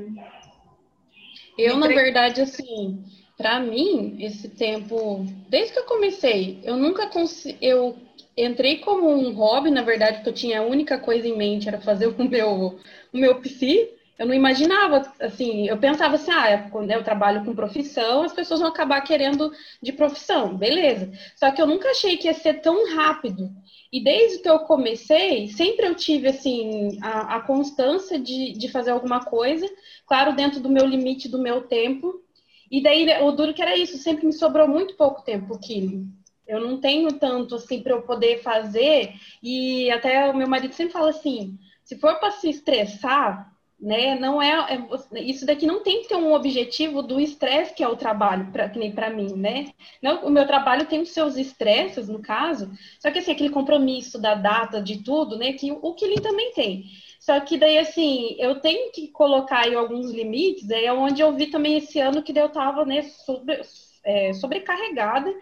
Eu, 1.57 1.76
na 1.76 1.87
tre- 1.87 1.95
verdade, 1.95 2.41
assim, 2.43 3.05
Para 3.37 3.59
mim, 3.61 4.17
esse 4.21 4.49
tempo, 4.49 5.25
desde 5.49 5.73
que 5.73 5.79
eu 5.81 5.85
comecei, 5.85 6.61
eu 6.62 6.76
nunca 6.76 7.09
consegui, 7.09 7.59
eu 7.61 7.97
entrei 8.37 8.79
como 8.79 9.09
um 9.11 9.33
hobby, 9.35 9.71
na 9.71 9.83
verdade, 9.83 10.19
porque 10.19 10.29
eu 10.29 10.35
tinha 10.35 10.61
a 10.61 10.64
única 10.64 10.99
coisa 10.99 11.26
em 11.26 11.37
mente 11.37 11.67
era 11.69 11.81
fazer 11.81 12.07
o 12.19 12.25
meu 12.25 12.79
o 13.12 13.19
meu 13.19 13.41
psi. 13.41 13.88
Eu 14.19 14.26
não 14.26 14.35
imaginava, 14.35 15.02
assim, 15.21 15.67
eu 15.69 15.76
pensava 15.79 16.14
assim, 16.14 16.31
ah, 16.31 16.69
quando 16.71 16.91
eu 16.93 17.02
trabalho 17.02 17.45
com 17.45 17.55
profissão, 17.55 18.23
as 18.23 18.33
pessoas 18.33 18.61
vão 18.61 18.69
acabar 18.69 19.00
querendo 19.00 19.50
de 19.83 19.93
profissão, 19.93 20.57
beleza. 20.57 21.11
Só 21.35 21.50
que 21.50 21.61
eu 21.61 21.67
nunca 21.67 21.91
achei 21.91 22.17
que 22.17 22.29
ia 22.29 22.35
ser 22.35 22.61
tão 22.61 22.95
rápido. 22.95 23.50
E 23.92 24.02
desde 24.02 24.38
que 24.38 24.49
eu 24.49 24.61
comecei, 24.61 25.49
sempre 25.49 25.87
eu 25.87 25.94
tive, 25.94 26.28
assim, 26.28 26.99
a, 27.02 27.37
a 27.37 27.40
constância 27.42 28.18
de, 28.18 28.52
de 28.52 28.68
fazer 28.68 28.90
alguma 28.90 29.22
coisa, 29.25 29.68
claro, 30.06 30.34
dentro 30.34 30.61
do 30.61 30.70
meu 30.70 30.87
limite 30.87 31.28
do 31.28 31.38
meu 31.38 31.62
tempo, 31.62 32.22
e 32.70 32.82
daí, 32.82 33.06
o 33.22 33.32
duro 33.32 33.52
que 33.52 33.61
era 33.61 33.76
isso, 33.76 33.99
sempre 33.99 34.25
me 34.25 34.32
sobrou 34.32 34.66
muito 34.66 34.96
pouco 34.96 35.22
tempo, 35.22 35.58
quilo. 35.58 36.06
Eu 36.49 36.58
não 36.58 36.80
tenho 36.80 37.12
tanto, 37.18 37.54
assim, 37.54 37.82
para 37.82 37.92
eu 37.92 38.02
poder 38.02 38.42
fazer. 38.42 39.12
E 39.42 39.90
até 39.90 40.30
o 40.30 40.37
meu 40.37 40.49
marido 40.49 40.75
sempre 40.75 40.92
fala 40.92 41.11
assim: 41.11 41.58
se 41.84 41.99
for 41.99 42.18
para 42.18 42.30
se 42.30 42.49
estressar, 42.49 43.51
né, 43.83 44.15
não 44.15 44.41
é, 44.41 44.79
é, 45.12 45.21
Isso 45.21 45.45
daqui 45.45 45.67
não 45.67 45.83
tem 45.83 46.03
que 46.03 46.09
ter 46.09 46.15
um 46.15 46.33
objetivo 46.33 47.03
do 47.03 47.21
estresse 47.21 47.75
que 47.75 47.83
é 47.83 47.89
o 47.89 47.97
trabalho, 47.97 48.53
que 48.73 48.79
nem 48.79 48.93
para 48.93 49.11
mim, 49.11 49.35
né? 49.35 49.73
Não, 50.01 50.25
o 50.25 50.31
meu 50.31 50.47
trabalho 50.47 50.87
tem 50.87 51.01
os 51.01 51.11
seus 51.11 51.37
estresses, 51.37 52.09
no 52.09 52.23
caso, 52.23 52.71
só 53.01 53.11
que 53.11 53.19
assim, 53.19 53.33
aquele 53.33 53.51
compromisso 53.51 54.21
da 54.21 54.37
data, 54.37 54.81
de 54.81 55.03
tudo, 55.03 55.37
né, 55.37 55.53
que 55.55 55.73
o 55.73 55.95
Killing 55.95 56.23
também 56.23 56.53
tem. 56.53 56.85
Só 57.19 57.41
que 57.41 57.59
daí, 57.59 57.77
assim, 57.79 58.37
eu 58.39 58.61
tenho 58.61 58.93
que 58.93 59.09
colocar 59.09 59.65
aí 59.65 59.75
alguns 59.75 60.12
limites, 60.12 60.71
é 60.71 60.93
onde 60.93 61.21
eu 61.21 61.33
vi 61.33 61.49
também 61.49 61.79
esse 61.79 61.99
ano 61.99 62.23
que 62.23 62.37
eu 62.39 62.49
tava, 62.51 62.85
né, 62.85 63.03
sobre, 63.03 63.61
é, 64.05 64.33
sobrecarregada, 64.33 65.35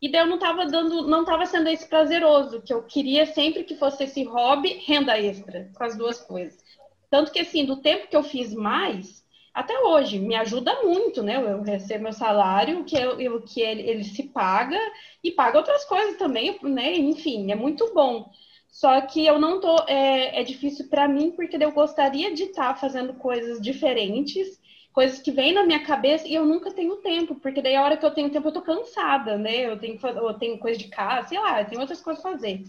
e 0.00 0.08
daí 0.08 0.20
eu 0.20 0.26
não 0.26 0.38
tava 0.38 0.66
dando, 0.66 1.08
não 1.08 1.24
tava 1.24 1.46
sendo 1.46 1.68
esse 1.68 1.88
prazeroso, 1.88 2.62
que 2.62 2.72
eu 2.72 2.84
queria 2.84 3.26
sempre 3.26 3.64
que 3.64 3.74
fosse 3.74 4.04
esse 4.04 4.22
hobby, 4.22 4.80
renda 4.86 5.18
extra, 5.18 5.68
com 5.76 5.82
as 5.82 5.96
duas 5.96 6.20
coisas. 6.20 6.67
Tanto 7.10 7.32
que, 7.32 7.38
assim, 7.40 7.64
do 7.64 7.80
tempo 7.80 8.08
que 8.08 8.16
eu 8.16 8.22
fiz 8.22 8.54
mais, 8.54 9.24
até 9.54 9.78
hoje, 9.80 10.18
me 10.18 10.34
ajuda 10.36 10.82
muito, 10.82 11.22
né? 11.22 11.36
Eu 11.36 11.62
recebo 11.62 12.04
meu 12.04 12.12
salário, 12.12 12.84
que, 12.84 12.96
eu, 12.96 13.20
eu 13.20 13.42
que 13.42 13.60
ele, 13.60 13.82
ele 13.82 14.04
se 14.04 14.24
paga, 14.24 14.78
e 15.22 15.32
paga 15.32 15.58
outras 15.58 15.84
coisas 15.84 16.16
também, 16.16 16.58
né? 16.62 16.94
Enfim, 16.96 17.50
é 17.50 17.54
muito 17.54 17.92
bom. 17.94 18.30
Só 18.70 19.00
que 19.00 19.26
eu 19.26 19.38
não 19.38 19.60
tô. 19.60 19.76
É, 19.88 20.40
é 20.40 20.44
difícil 20.44 20.88
para 20.88 21.08
mim, 21.08 21.32
porque 21.32 21.56
eu 21.56 21.72
gostaria 21.72 22.32
de 22.34 22.44
estar 22.44 22.74
tá 22.74 22.76
fazendo 22.76 23.14
coisas 23.14 23.60
diferentes, 23.60 24.60
coisas 24.92 25.20
que 25.20 25.30
vêm 25.32 25.52
na 25.52 25.64
minha 25.64 25.84
cabeça 25.84 26.26
e 26.28 26.34
eu 26.34 26.44
nunca 26.44 26.70
tenho 26.72 26.96
tempo, 26.96 27.34
porque 27.36 27.62
daí 27.62 27.74
a 27.76 27.82
hora 27.82 27.96
que 27.96 28.04
eu 28.04 28.10
tenho 28.14 28.30
tempo 28.30 28.48
eu 28.48 28.52
tô 28.52 28.62
cansada, 28.62 29.36
né? 29.38 29.66
Eu 29.66 29.78
tenho, 29.78 29.98
eu 30.02 30.34
tenho 30.34 30.58
coisa 30.58 30.78
de 30.78 30.88
casa, 30.88 31.28
sei 31.28 31.38
lá, 31.38 31.60
eu 31.62 31.66
tenho 31.68 31.80
outras 31.80 32.00
coisas 32.00 32.24
a 32.24 32.30
fazer. 32.30 32.62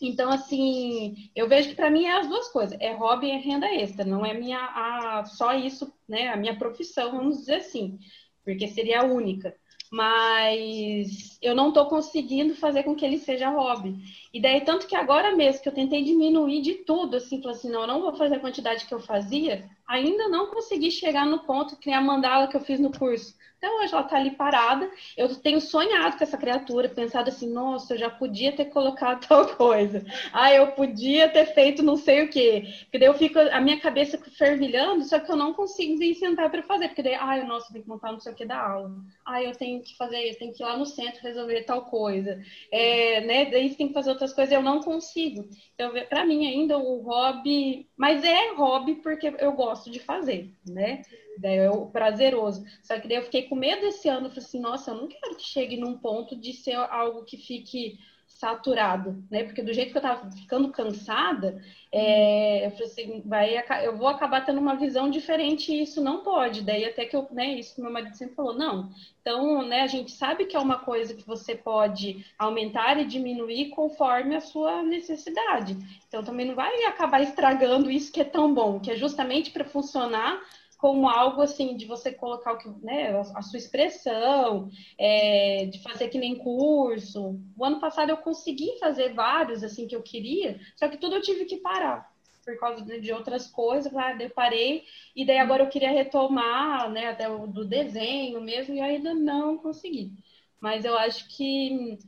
Então, 0.00 0.30
assim, 0.30 1.30
eu 1.34 1.48
vejo 1.48 1.70
que 1.70 1.74
para 1.74 1.90
mim 1.90 2.04
é 2.04 2.18
as 2.18 2.28
duas 2.28 2.48
coisas, 2.48 2.78
é 2.80 2.92
hobby 2.92 3.28
e 3.28 3.30
é 3.30 3.38
renda 3.38 3.66
extra, 3.66 4.04
não 4.04 4.24
é 4.24 4.34
minha 4.34 4.58
a, 4.58 5.24
só 5.24 5.54
isso, 5.54 5.92
né? 6.08 6.28
A 6.28 6.36
minha 6.36 6.56
profissão, 6.58 7.12
vamos 7.12 7.38
dizer 7.38 7.56
assim, 7.56 7.98
porque 8.44 8.68
seria 8.68 9.00
a 9.00 9.04
única 9.04 9.54
mas 9.94 11.38
eu 11.40 11.54
não 11.54 11.68
estou 11.68 11.86
conseguindo 11.86 12.56
fazer 12.56 12.82
com 12.82 12.96
que 12.96 13.04
ele 13.04 13.16
seja 13.16 13.48
hobby. 13.48 13.94
E 14.32 14.40
daí, 14.40 14.60
tanto 14.62 14.88
que 14.88 14.96
agora 14.96 15.36
mesmo 15.36 15.62
que 15.62 15.68
eu 15.68 15.74
tentei 15.74 16.02
diminuir 16.02 16.62
de 16.62 16.74
tudo, 16.84 17.16
assim, 17.16 17.40
falei 17.40 17.56
assim, 17.56 17.70
não, 17.70 17.82
eu 17.82 17.86
não 17.86 18.00
vou 18.00 18.12
fazer 18.16 18.34
a 18.34 18.40
quantidade 18.40 18.86
que 18.86 18.92
eu 18.92 18.98
fazia, 18.98 19.70
ainda 19.86 20.28
não 20.28 20.46
consegui 20.46 20.90
chegar 20.90 21.26
no 21.26 21.40
ponto 21.40 21.76
que 21.76 21.86
nem 21.88 21.96
a 21.96 22.00
mandala 22.00 22.48
que 22.48 22.56
eu 22.56 22.60
fiz 22.60 22.80
no 22.80 22.90
curso. 22.90 23.34
Até 23.64 23.70
hoje 23.72 23.94
ela 23.94 24.02
tá 24.02 24.16
ali 24.16 24.30
parada. 24.32 24.90
Eu 25.16 25.34
tenho 25.36 25.58
sonhado 25.58 26.18
com 26.18 26.24
essa 26.24 26.36
criatura, 26.36 26.86
pensado 26.86 27.30
assim, 27.30 27.50
nossa, 27.50 27.94
eu 27.94 27.98
já 27.98 28.10
podia 28.10 28.52
ter 28.52 28.66
colocado 28.66 29.24
tal 29.26 29.56
coisa. 29.56 30.04
Ah, 30.34 30.52
eu 30.52 30.72
podia 30.72 31.30
ter 31.30 31.46
feito 31.54 31.82
não 31.82 31.96
sei 31.96 32.24
o 32.24 32.28
quê. 32.28 32.64
Porque 32.82 32.98
daí 32.98 33.08
eu 33.08 33.14
fico, 33.14 33.38
a 33.38 33.60
minha 33.62 33.80
cabeça 33.80 34.18
fervilhando, 34.36 35.02
só 35.04 35.18
que 35.18 35.32
eu 35.32 35.36
não 35.36 35.54
consigo 35.54 35.96
vir 35.98 36.14
sentar 36.14 36.50
para 36.50 36.62
fazer. 36.62 36.88
Porque 36.88 37.02
daí, 37.02 37.14
ah, 37.14 37.42
nossa, 37.44 37.72
tenho 37.72 37.84
que 37.84 37.88
montar 37.88 38.12
não 38.12 38.20
sei 38.20 38.32
o 38.32 38.36
que 38.36 38.44
da 38.44 38.60
aula. 38.60 38.92
Ah, 39.24 39.42
eu 39.42 39.52
tenho 39.56 39.82
que 39.82 39.96
fazer, 39.96 40.28
eu 40.28 40.36
tenho 40.38 40.52
que 40.52 40.62
ir 40.62 40.66
lá 40.66 40.76
no 40.76 40.84
centro 40.84 41.22
resolver 41.22 41.62
tal 41.62 41.86
coisa. 41.86 42.38
É, 42.70 43.22
né? 43.22 43.46
Daí 43.46 43.74
tem 43.74 43.88
que 43.88 43.94
fazer 43.94 44.10
outras 44.10 44.34
coisas, 44.34 44.52
eu 44.52 44.62
não 44.62 44.82
consigo. 44.82 45.48
Então, 45.74 45.90
para 46.10 46.26
mim 46.26 46.46
ainda 46.46 46.76
o 46.76 47.00
hobby, 47.00 47.88
mas 47.96 48.22
é 48.22 48.52
hobby 48.52 48.96
porque 48.96 49.34
eu 49.38 49.52
gosto 49.52 49.73
de 49.90 49.98
fazer, 49.98 50.52
né? 50.66 51.02
Daí 51.38 51.56
é 51.56 51.70
o 51.70 51.86
prazeroso. 51.86 52.64
Só 52.82 52.98
que 52.98 53.08
daí 53.08 53.18
eu 53.18 53.24
fiquei 53.24 53.42
com 53.44 53.56
medo 53.56 53.84
esse 53.86 54.08
ano, 54.08 54.28
falei 54.28 54.44
assim, 54.44 54.60
nossa, 54.60 54.90
eu 54.90 54.96
não 54.96 55.08
quero 55.08 55.36
que 55.36 55.44
chegue 55.44 55.76
num 55.76 55.98
ponto 55.98 56.36
de 56.36 56.52
ser 56.52 56.74
algo 56.74 57.24
que 57.24 57.36
fique 57.36 57.98
saturado, 58.34 59.22
né? 59.30 59.44
Porque 59.44 59.62
do 59.62 59.72
jeito 59.72 59.92
que 59.92 59.98
eu 59.98 60.02
tava 60.02 60.30
ficando 60.32 60.68
cansada, 60.70 61.62
é, 61.92 62.66
eu 62.66 62.70
falei 62.72 62.86
assim, 62.86 63.22
vai, 63.24 63.64
eu 63.84 63.96
vou 63.96 64.08
acabar 64.08 64.44
tendo 64.44 64.58
uma 64.58 64.74
visão 64.74 65.08
diferente 65.08 65.72
e 65.72 65.82
isso 65.82 66.02
não 66.02 66.22
pode. 66.22 66.62
Daí 66.62 66.84
até 66.84 67.04
que 67.04 67.14
eu, 67.14 67.26
né, 67.30 67.58
isso 67.58 67.80
meu 67.80 67.92
marido 67.92 68.16
sempre 68.16 68.34
falou, 68.34 68.52
não. 68.52 68.90
Então, 69.20 69.62
né, 69.62 69.82
a 69.82 69.86
gente 69.86 70.10
sabe 70.10 70.46
que 70.46 70.56
é 70.56 70.58
uma 70.58 70.80
coisa 70.80 71.14
que 71.14 71.24
você 71.24 71.54
pode 71.54 72.26
aumentar 72.36 72.98
e 72.98 73.06
diminuir 73.06 73.70
conforme 73.70 74.34
a 74.34 74.40
sua 74.40 74.82
necessidade. 74.82 75.76
Então 76.08 76.24
também 76.24 76.46
não 76.46 76.56
vai 76.56 76.84
acabar 76.84 77.22
estragando 77.22 77.90
isso 77.90 78.12
que 78.12 78.20
é 78.20 78.24
tão 78.24 78.52
bom, 78.52 78.80
que 78.80 78.90
é 78.90 78.96
justamente 78.96 79.52
para 79.52 79.64
funcionar 79.64 80.40
como 80.84 81.08
algo 81.08 81.40
assim 81.40 81.78
de 81.78 81.86
você 81.86 82.12
colocar 82.12 82.52
o 82.52 82.58
que, 82.58 82.68
né, 82.84 83.18
a 83.34 83.40
sua 83.40 83.58
expressão, 83.58 84.68
é, 84.98 85.64
de 85.64 85.82
fazer 85.82 86.08
que 86.08 86.18
nem 86.18 86.36
curso. 86.36 87.40
O 87.56 87.64
ano 87.64 87.80
passado 87.80 88.10
eu 88.10 88.18
consegui 88.18 88.78
fazer 88.78 89.14
vários 89.14 89.64
assim 89.64 89.86
que 89.86 89.96
eu 89.96 90.02
queria, 90.02 90.60
só 90.76 90.86
que 90.86 90.98
tudo 90.98 91.14
eu 91.14 91.22
tive 91.22 91.46
que 91.46 91.56
parar 91.56 92.12
por 92.44 92.58
causa 92.58 92.84
de, 92.84 93.12
outras 93.14 93.46
coisas, 93.46 93.96
ah, 93.96 94.14
eu 94.20 94.28
parei, 94.28 94.84
e 95.16 95.24
daí 95.24 95.38
agora 95.38 95.62
eu 95.62 95.70
queria 95.70 95.90
retomar, 95.90 96.90
né, 96.90 97.06
até 97.06 97.30
o 97.30 97.46
do 97.46 97.64
desenho 97.64 98.38
mesmo, 98.42 98.74
e 98.74 98.80
ainda 98.82 99.14
não 99.14 99.56
consegui. 99.56 100.12
Mas 100.60 100.84
eu 100.84 100.98
acho 100.98 101.26
que 101.34 101.98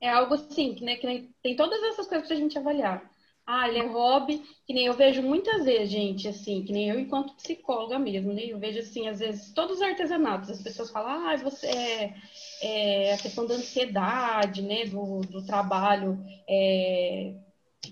é 0.00 0.08
algo 0.08 0.34
assim, 0.34 0.72
que, 0.76 0.84
né, 0.84 0.94
que 0.94 1.28
tem 1.42 1.56
todas 1.56 1.82
essas 1.82 2.06
coisas 2.06 2.28
para 2.28 2.36
a 2.36 2.38
gente 2.38 2.56
avaliar. 2.56 3.10
Ah, 3.46 3.68
ele 3.68 3.78
é 3.78 3.86
hobby, 3.86 4.42
que 4.66 4.72
nem 4.72 4.86
eu 4.86 4.94
vejo 4.94 5.20
muitas 5.22 5.64
vezes, 5.66 5.90
gente, 5.90 6.26
assim, 6.26 6.64
que 6.64 6.72
nem 6.72 6.88
eu 6.88 6.98
enquanto 6.98 7.34
psicóloga 7.34 7.98
mesmo, 7.98 8.32
né? 8.32 8.42
Eu 8.46 8.58
vejo 8.58 8.78
assim, 8.78 9.06
às 9.06 9.18
vezes, 9.18 9.52
todos 9.52 9.76
os 9.76 9.82
artesanatos, 9.82 10.48
as 10.50 10.62
pessoas 10.62 10.90
falam, 10.90 11.28
ah, 11.28 11.36
você 11.36 11.66
é, 11.66 12.14
é 12.62 13.14
a 13.14 13.18
questão 13.18 13.46
da 13.46 13.54
ansiedade, 13.54 14.62
né, 14.62 14.86
do, 14.86 15.20
do 15.20 15.44
trabalho, 15.44 16.18
é, 16.48 17.34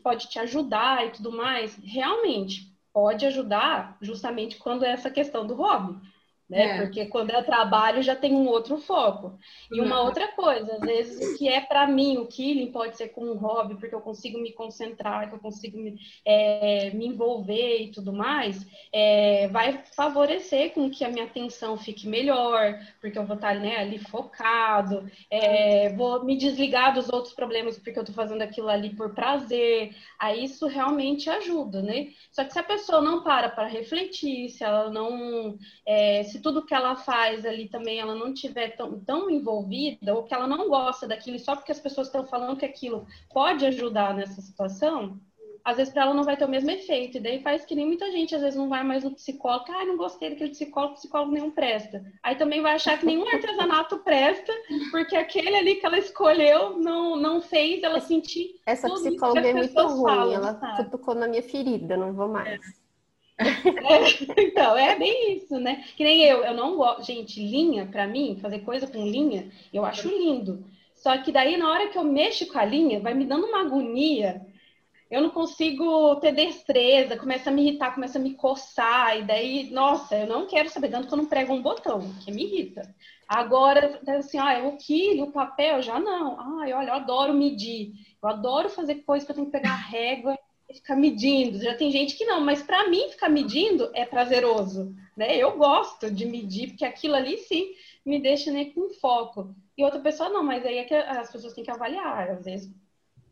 pode 0.02 0.28
te 0.28 0.38
ajudar 0.38 1.06
e 1.06 1.10
tudo 1.10 1.30
mais. 1.30 1.76
Realmente, 1.84 2.72
pode 2.92 3.26
ajudar 3.26 3.98
justamente 4.00 4.56
quando 4.56 4.84
é 4.84 4.90
essa 4.92 5.10
questão 5.10 5.46
do 5.46 5.54
hobby 5.54 6.00
né? 6.48 6.62
É. 6.62 6.82
Porque 6.82 7.06
quando 7.06 7.30
é 7.30 7.42
trabalho 7.42 8.02
já 8.02 8.14
tem 8.14 8.34
um 8.34 8.46
outro 8.46 8.78
foco. 8.78 9.38
E 9.70 9.80
uma 9.80 10.00
uhum. 10.00 10.06
outra 10.06 10.28
coisa, 10.28 10.74
às 10.74 10.80
vezes 10.80 11.34
o 11.34 11.38
que 11.38 11.48
é 11.48 11.60
para 11.60 11.86
mim 11.86 12.18
o 12.18 12.26
killing 12.26 12.70
pode 12.70 12.96
ser 12.96 13.08
como 13.08 13.32
um 13.32 13.36
hobby, 13.36 13.76
porque 13.76 13.94
eu 13.94 14.00
consigo 14.00 14.38
me 14.38 14.52
concentrar, 14.52 15.28
que 15.28 15.34
eu 15.34 15.38
consigo 15.38 15.78
me, 15.78 15.98
é, 16.24 16.90
me 16.90 17.06
envolver 17.06 17.82
e 17.82 17.90
tudo 17.90 18.12
mais, 18.12 18.66
é, 18.92 19.48
vai 19.48 19.82
favorecer 19.94 20.72
com 20.72 20.90
que 20.90 21.04
a 21.04 21.08
minha 21.08 21.24
atenção 21.24 21.76
fique 21.76 22.08
melhor, 22.08 22.78
porque 23.00 23.18
eu 23.18 23.26
vou 23.26 23.36
estar 23.36 23.54
né, 23.54 23.76
ali 23.76 23.98
focado, 23.98 25.10
é, 25.30 25.94
vou 25.94 26.24
me 26.24 26.36
desligar 26.36 26.94
dos 26.94 27.08
outros 27.08 27.34
problemas 27.34 27.78
porque 27.78 27.98
eu 27.98 28.02
estou 28.02 28.14
fazendo 28.14 28.42
aquilo 28.42 28.68
ali 28.68 28.90
por 28.90 29.14
prazer. 29.14 29.94
Aí 30.18 30.44
isso 30.44 30.66
realmente 30.66 31.30
ajuda, 31.30 31.82
né? 31.82 32.08
Só 32.30 32.44
que 32.44 32.52
se 32.52 32.58
a 32.58 32.62
pessoa 32.62 33.00
não 33.00 33.22
para 33.22 33.48
para 33.48 33.66
refletir, 33.66 34.50
se 34.50 34.64
ela 34.64 34.90
não 34.90 35.56
é, 35.86 36.22
se 36.24 36.41
tudo 36.42 36.66
que 36.66 36.74
ela 36.74 36.96
faz 36.96 37.46
ali 37.46 37.68
também 37.68 37.98
ela 37.98 38.14
não 38.14 38.34
tiver 38.34 38.76
tão, 38.76 39.00
tão 39.00 39.30
envolvida, 39.30 40.14
ou 40.14 40.24
que 40.24 40.34
ela 40.34 40.46
não 40.46 40.68
gosta 40.68 41.06
daquilo, 41.06 41.38
só 41.38 41.56
porque 41.56 41.72
as 41.72 41.80
pessoas 41.80 42.08
estão 42.08 42.26
falando 42.26 42.58
que 42.58 42.66
aquilo 42.66 43.06
pode 43.32 43.64
ajudar 43.64 44.14
nessa 44.14 44.40
situação, 44.42 45.18
às 45.64 45.76
vezes 45.76 45.92
para 45.92 46.02
ela 46.02 46.14
não 46.14 46.24
vai 46.24 46.36
ter 46.36 46.44
o 46.44 46.48
mesmo 46.48 46.70
efeito. 46.70 47.16
E 47.16 47.20
daí 47.20 47.40
faz 47.40 47.64
que 47.64 47.74
nem 47.74 47.86
muita 47.86 48.10
gente 48.10 48.34
às 48.34 48.42
vezes 48.42 48.58
não 48.58 48.68
vai 48.68 48.82
mais 48.82 49.04
no 49.04 49.12
psicólogo, 49.12 49.70
ah, 49.70 49.84
não 49.84 49.96
gostei 49.96 50.30
daquele 50.30 50.50
psicólogo, 50.50 50.94
psicólogo 50.94 51.32
nenhum 51.32 51.50
presta. 51.50 52.04
Aí 52.22 52.34
também 52.34 52.60
vai 52.60 52.74
achar 52.74 52.98
que 52.98 53.06
nenhum 53.06 53.28
artesanato 53.28 53.98
presta, 53.98 54.52
porque 54.90 55.16
aquele 55.16 55.56
ali 55.56 55.76
que 55.76 55.86
ela 55.86 55.98
escolheu 55.98 56.78
não, 56.78 57.16
não 57.16 57.40
fez 57.40 57.82
ela 57.82 58.00
sentir. 58.00 58.60
Essa 58.66 58.88
psicóloga 58.88 59.48
é 59.48 59.54
muito 59.54 59.86
ruim, 59.86 60.02
falam, 60.02 60.32
ela 60.32 60.58
sabe? 60.58 60.90
tocou 60.90 61.14
na 61.14 61.28
minha 61.28 61.42
ferida, 61.42 61.96
não 61.96 62.12
vou 62.12 62.28
mais. 62.28 62.60
É. 62.60 62.81
É, 63.38 64.42
então, 64.42 64.76
é 64.76 64.96
bem 64.98 65.36
isso, 65.36 65.58
né? 65.58 65.84
Que 65.96 66.04
nem 66.04 66.22
eu, 66.22 66.44
eu 66.44 66.54
não 66.54 66.76
gosto. 66.76 67.04
Gente, 67.04 67.40
linha, 67.40 67.86
para 67.86 68.06
mim, 68.06 68.38
fazer 68.40 68.60
coisa 68.60 68.86
com 68.86 69.06
linha, 69.06 69.50
eu 69.72 69.84
acho 69.84 70.08
lindo. 70.08 70.64
Só 70.94 71.16
que 71.18 71.32
daí, 71.32 71.56
na 71.56 71.70
hora 71.70 71.88
que 71.88 71.98
eu 71.98 72.04
mexo 72.04 72.46
com 72.46 72.58
a 72.58 72.64
linha, 72.64 73.00
vai 73.00 73.14
me 73.14 73.24
dando 73.24 73.46
uma 73.46 73.60
agonia. 73.62 74.46
Eu 75.10 75.20
não 75.20 75.30
consigo 75.30 76.16
ter 76.16 76.32
destreza, 76.32 77.18
começa 77.18 77.50
a 77.50 77.52
me 77.52 77.62
irritar, 77.62 77.94
começa 77.94 78.18
a 78.18 78.22
me 78.22 78.32
coçar, 78.34 79.18
e 79.18 79.22
daí, 79.22 79.70
nossa, 79.70 80.16
eu 80.16 80.26
não 80.26 80.46
quero 80.46 80.70
saber, 80.70 80.90
tanto 80.90 81.06
que 81.06 81.12
eu 81.12 81.18
não 81.18 81.26
prego 81.26 81.52
um 81.52 81.60
botão, 81.60 82.00
que 82.24 82.32
me 82.32 82.44
irrita. 82.44 82.94
Agora, 83.28 84.00
assim, 84.18 84.38
ah, 84.38 84.62
o 84.66 84.78
quilo, 84.78 85.24
o 85.24 85.32
papel, 85.32 85.82
já 85.82 86.00
não. 86.00 86.60
Ai, 86.60 86.72
olha, 86.72 86.88
eu 86.88 86.94
adoro 86.94 87.34
medir. 87.34 87.92
Eu 88.22 88.28
adoro 88.28 88.70
fazer 88.70 88.96
coisa 89.04 89.26
que 89.26 89.32
eu 89.32 89.36
tenho 89.36 89.46
que 89.46 89.52
pegar 89.52 89.72
a 89.72 89.76
régua 89.76 90.38
ficar 90.72 90.96
medindo. 90.96 91.58
Já 91.60 91.74
tem 91.74 91.90
gente 91.90 92.16
que 92.16 92.24
não, 92.24 92.40
mas 92.40 92.62
para 92.62 92.88
mim 92.88 93.08
ficar 93.10 93.28
medindo 93.28 93.90
é 93.94 94.04
prazeroso, 94.04 94.94
né? 95.16 95.36
Eu 95.36 95.56
gosto 95.56 96.10
de 96.10 96.26
medir, 96.26 96.68
porque 96.68 96.84
aquilo 96.84 97.14
ali 97.14 97.38
sim 97.38 97.74
me 98.04 98.20
deixa 98.20 98.50
né, 98.50 98.66
com 98.66 98.90
foco. 98.94 99.54
E 99.76 99.84
outra 99.84 100.00
pessoa 100.00 100.28
não, 100.28 100.42
mas 100.42 100.64
aí 100.64 100.78
é 100.78 100.84
que 100.84 100.94
as 100.94 101.30
pessoas 101.30 101.54
têm 101.54 101.64
que 101.64 101.70
avaliar, 101.70 102.30
às 102.30 102.44
vezes. 102.44 102.70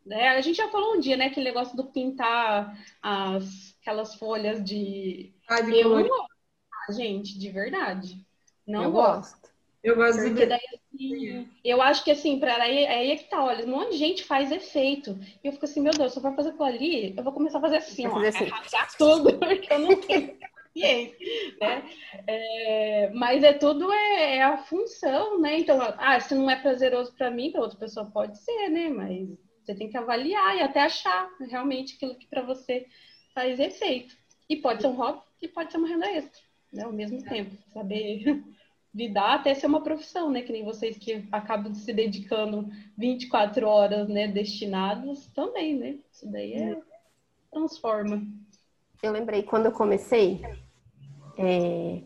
Né? 0.05 0.29
A 0.29 0.41
gente 0.41 0.57
já 0.57 0.69
falou 0.69 0.95
um 0.95 0.99
dia, 0.99 1.15
né, 1.15 1.25
aquele 1.25 1.45
negócio 1.45 1.75
do 1.75 1.85
pintar 1.85 2.75
as, 3.01 3.75
aquelas 3.81 4.15
folhas 4.15 4.63
de. 4.63 5.33
Ah, 5.47 5.61
de 5.61 5.79
eu 5.79 5.89
não 5.89 6.25
gente, 6.89 7.37
de 7.37 7.49
verdade. 7.49 8.25
Não 8.67 8.83
eu 8.83 8.91
gosto. 8.91 9.31
gosto. 9.31 9.40
Eu 9.83 9.95
gosto 9.95 10.21
Porque 10.21 10.45
daí, 10.45 10.59
assim, 10.75 11.49
eu 11.63 11.81
acho 11.81 12.03
que 12.03 12.11
assim, 12.11 12.39
para 12.39 12.55
aí, 12.61 12.85
aí 12.85 13.11
é 13.11 13.15
que 13.15 13.29
tá, 13.29 13.43
olha, 13.43 13.65
um 13.65 13.69
monte 13.69 13.91
de 13.93 13.97
gente 13.97 14.23
faz 14.23 14.51
efeito. 14.51 15.17
E 15.43 15.47
eu 15.47 15.53
fico 15.53 15.65
assim, 15.65 15.81
meu 15.81 15.91
Deus, 15.91 16.13
se 16.13 16.19
eu 16.19 16.21
for 16.21 16.35
fazer 16.35 16.49
aquilo 16.49 16.65
ali, 16.65 17.13
eu 17.17 17.23
vou 17.23 17.33
começar 17.33 17.57
a 17.57 17.61
fazer 17.61 17.77
assim, 17.77 18.05
ó, 18.05 18.11
fazer 18.11 18.27
assim. 18.27 18.97
tudo, 18.97 19.33
porque 19.39 19.73
eu 19.73 19.79
não 19.79 19.95
tenho 19.95 20.37
paciência, 20.37 21.17
né? 21.59 21.89
É, 22.27 23.09
mas 23.13 23.43
é 23.43 23.53
tudo 23.53 23.91
é, 23.91 24.37
é, 24.37 24.43
a 24.43 24.57
função, 24.59 25.41
né? 25.41 25.57
Então, 25.57 25.79
ah, 25.97 26.19
se 26.19 26.35
não 26.35 26.47
é 26.47 26.55
prazeroso 26.55 27.13
para 27.15 27.31
mim, 27.31 27.51
para 27.51 27.61
outra 27.61 27.79
pessoa 27.79 28.05
pode 28.05 28.37
ser, 28.37 28.69
né? 28.69 28.87
Mas 28.87 29.29
você 29.63 29.73
tem 29.73 29.89
que 29.89 29.97
avaliar 29.97 30.57
e 30.57 30.61
até 30.61 30.81
achar 30.81 31.27
realmente 31.49 31.95
aquilo 31.95 32.15
que 32.15 32.27
para 32.27 32.43
você 32.43 32.85
faz 33.33 33.59
efeito. 33.59 34.15
E 34.47 34.57
pode 34.57 34.81
ser 34.81 34.89
um 34.89 34.95
hobby 34.95 35.21
e 35.41 35.47
pode 35.47 35.71
ser 35.71 35.79
uma 35.79 35.87
renda 35.87 36.05
extra, 36.11 36.41
né? 36.71 36.83
Ao 36.83 36.93
mesmo 36.93 37.23
tempo, 37.23 37.51
saber 37.73 38.43
lidar 38.93 39.35
até 39.35 39.53
ser 39.55 39.67
uma 39.67 39.81
profissão, 39.81 40.29
né? 40.29 40.41
Que 40.41 40.51
nem 40.51 40.65
vocês 40.65 40.97
que 40.97 41.27
acabam 41.31 41.73
se 41.73 41.93
dedicando 41.93 42.69
24 42.97 43.67
horas, 43.67 44.07
né? 44.07 44.27
Destinados 44.27 45.27
também, 45.27 45.77
né? 45.77 45.97
Isso 46.11 46.29
daí 46.29 46.53
é 46.53 46.77
transforma. 47.51 48.25
Eu 49.03 49.11
lembrei 49.11 49.43
quando 49.43 49.65
eu 49.65 49.71
comecei, 49.71 50.41
é, 51.37 52.01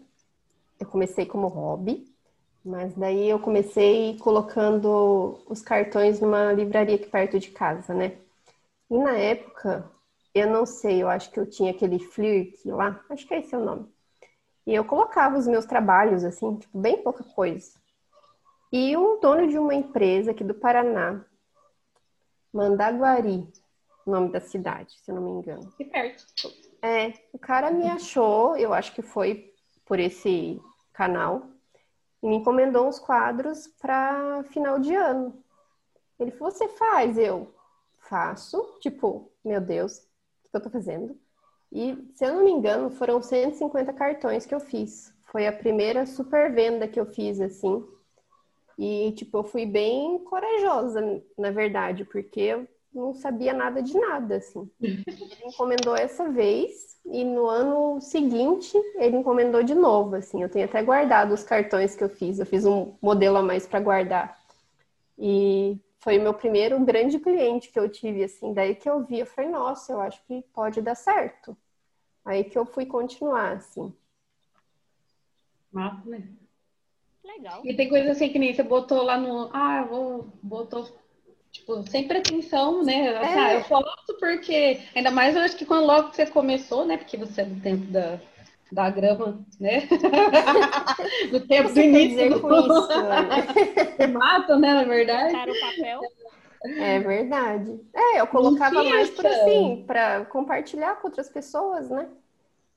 eu 0.80 0.88
comecei 0.88 1.26
como 1.26 1.48
hobby, 1.48 2.06
mas 2.64 2.94
daí 2.96 3.30
eu 3.30 3.40
comecei 3.40 4.18
colocando 4.18 5.44
os 5.48 5.62
cartões 5.62 6.20
numa 6.20 6.52
livraria 6.52 6.96
aqui 6.96 7.08
perto 7.08 7.40
de 7.40 7.52
casa, 7.52 7.94
né? 7.94 8.18
E 8.90 8.98
na 8.98 9.16
época, 9.16 9.90
eu 10.34 10.50
não 10.50 10.66
sei, 10.66 11.04
eu 11.04 11.10
acho 11.10 11.32
que 11.32 11.40
eu 11.40 11.50
tinha 11.50 11.72
aquele 11.72 12.00
Flirt 12.00 12.66
lá, 12.66 13.04
acho 13.10 13.28
que 13.28 13.34
é 13.34 13.40
esse 13.40 13.56
o 13.56 13.64
nome. 13.64 13.95
E 14.66 14.74
eu 14.74 14.84
colocava 14.84 15.38
os 15.38 15.48
meus 15.48 15.66
trabalhos, 15.66 16.24
assim, 16.24 16.58
tipo, 16.58 16.78
bem 16.80 17.02
pouca 17.04 17.24
coisa. 17.24 17.80
E 18.72 18.98
um 18.98 19.20
dono 19.20 19.48
de 19.48 19.58
uma 19.58 19.74
empresa 19.74 20.32
aqui 20.32 20.44
do 20.44 20.54
Paraná, 20.54 21.24
Mandaguari, 22.52 23.48
nome 24.06 24.32
da 24.32 24.40
cidade, 24.40 24.94
se 25.00 25.12
eu 25.12 25.16
não 25.16 25.22
me 25.22 25.32
engano. 25.32 25.72
Que 25.74 25.86
perto. 25.86 26.26
É, 26.82 27.14
o 27.34 27.40
cara 27.40 27.72
me 27.72 27.88
achou, 27.90 28.56
eu 28.58 28.74
acho 28.74 28.94
que 28.94 29.02
foi 29.02 29.54
por 29.86 30.00
esse 30.00 30.62
canal, 30.94 31.48
e 32.22 32.28
me 32.28 32.38
encomendou 32.38 32.88
uns 32.88 32.98
quadros 33.00 33.68
para 33.68 34.44
final 34.46 34.80
de 34.80 34.96
ano. 34.96 35.44
Ele 36.20 36.32
falou: 36.32 36.52
Você 36.52 36.68
faz? 36.70 37.18
Eu 37.18 37.54
faço. 38.00 38.78
Tipo, 38.80 39.32
meu 39.44 39.62
Deus, 39.62 39.98
o 40.00 40.50
que 40.50 40.58
eu 40.58 40.62
tô 40.62 40.70
fazendo? 40.70 41.20
E, 41.76 41.94
se 42.14 42.24
eu 42.24 42.34
não 42.34 42.46
me 42.46 42.52
engano, 42.52 42.90
foram 42.90 43.22
150 43.22 43.92
cartões 43.92 44.46
que 44.46 44.56
eu 44.56 44.62
fiz. 44.62 45.14
Foi 45.24 45.46
a 45.46 45.52
primeira 45.52 46.06
super 46.06 46.50
venda 46.54 46.88
que 46.88 46.98
eu 46.98 47.06
fiz, 47.06 47.42
assim. 47.42 47.86
E, 48.80 49.12
tipo, 49.12 49.40
eu 49.40 49.44
fui 49.44 49.66
bem 49.66 50.20
corajosa, 50.20 51.22
na 51.38 51.52
verdade, 51.52 52.06
porque 52.06 52.40
eu 52.40 52.68
não 52.94 53.14
sabia 53.14 53.54
nada 53.54 53.84
de 53.84 53.94
nada, 53.94 54.38
assim. 54.38 54.72
Ele 54.82 55.48
encomendou 55.48 55.98
essa 55.98 56.30
vez 56.30 56.98
e 57.08 57.26
no 57.26 57.46
ano 57.46 58.00
seguinte 58.00 58.72
ele 58.96 59.18
encomendou 59.18 59.62
de 59.62 59.76
novo, 59.76 60.16
assim. 60.16 60.42
Eu 60.42 60.50
tenho 60.50 60.64
até 60.64 60.82
guardado 60.82 61.34
os 61.34 61.44
cartões 61.44 61.94
que 61.94 62.06
eu 62.06 62.10
fiz. 62.10 62.40
Eu 62.40 62.46
fiz 62.46 62.66
um 62.66 62.96
modelo 63.02 63.36
a 63.36 63.44
mais 63.44 63.68
para 63.68 63.82
guardar. 63.82 64.40
E 65.20 65.78
foi 66.00 66.18
o 66.20 66.22
meu 66.22 66.34
primeiro 66.34 66.80
grande 66.86 67.20
cliente 67.20 67.70
que 67.70 67.78
eu 67.78 67.90
tive, 67.90 68.24
assim. 68.24 68.54
Daí 68.54 68.76
que 68.76 68.90
eu 68.90 69.04
vi, 69.04 69.20
eu 69.20 69.26
falei, 69.26 69.52
nossa, 69.52 69.92
eu 69.92 70.00
acho 70.00 70.26
que 70.26 70.42
pode 70.54 70.82
dar 70.82 70.96
certo. 70.96 71.58
Aí 72.26 72.44
que 72.44 72.58
eu 72.58 72.66
fui 72.66 72.86
continuar, 72.86 73.54
assim. 73.54 73.94
Massa, 75.72 76.10
né? 76.10 76.28
Legal. 77.24 77.62
E 77.64 77.76
tem 77.76 77.88
coisa 77.88 78.12
assim 78.12 78.30
que 78.30 78.40
nem 78.40 78.54
você 78.54 78.64
botou 78.64 79.04
lá 79.04 79.18
no. 79.18 79.50
Ah, 79.54 79.82
eu 79.82 79.88
vou. 79.88 80.28
Botou 80.42 80.90
tipo, 81.52 81.84
sem 81.88 82.08
pretensão, 82.08 82.84
né? 82.84 83.08
É. 83.08 83.40
Ah, 83.40 83.54
eu 83.54 83.64
posso 83.64 84.18
porque, 84.20 84.80
ainda 84.94 85.12
mais 85.12 85.36
eu 85.36 85.42
acho 85.42 85.56
que 85.56 85.66
quando 85.66 85.86
logo 85.86 86.14
você 86.14 86.26
começou, 86.26 86.86
né? 86.86 86.98
Porque 86.98 87.16
você 87.16 87.42
é 87.42 87.46
do 87.46 87.62
tempo 87.62 87.86
da, 87.86 88.20
da 88.72 88.90
grama, 88.90 89.46
né? 89.60 89.88
do 91.32 91.48
tempo 91.48 91.72
do 91.74 91.80
início 91.80 92.30
do 92.30 92.36
isso, 92.36 94.10
mato, 94.12 94.58
né? 94.58 94.74
Na 94.74 94.84
verdade. 94.84 95.34
Cara, 95.34 95.52
o 95.52 95.60
papel. 95.60 96.02
É 96.78 97.00
verdade. 97.00 97.80
É, 97.94 98.20
eu 98.20 98.28
colocava 98.28 98.84
mais 98.84 99.10
por 99.10 99.26
assim, 99.26 99.84
para 99.86 100.26
compartilhar 100.26 100.96
com 100.96 101.08
outras 101.08 101.30
pessoas, 101.30 101.90
né? 101.90 102.08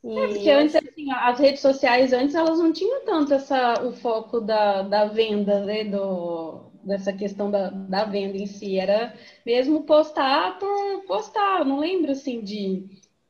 E... 0.04 0.18
É, 0.18 0.28
porque 0.28 0.50
antes, 0.50 0.76
assim, 0.76 1.10
as 1.12 1.38
redes 1.38 1.60
sociais 1.60 2.12
antes 2.12 2.34
elas 2.34 2.58
não 2.58 2.72
tinham 2.72 3.04
tanto 3.04 3.34
essa, 3.34 3.82
o 3.84 3.92
foco 3.92 4.40
da, 4.40 4.82
da 4.82 5.06
venda, 5.06 5.64
né? 5.64 5.84
Do, 5.84 6.70
dessa 6.84 7.12
questão 7.12 7.50
da, 7.50 7.70
da 7.70 8.04
venda 8.04 8.36
em 8.36 8.46
si. 8.46 8.78
Era 8.78 9.14
mesmo 9.44 9.82
postar 9.82 10.58
por 10.58 11.04
postar. 11.06 11.64
Não 11.64 11.78
lembro 11.78 12.12
assim 12.12 12.40
de. 12.40 12.86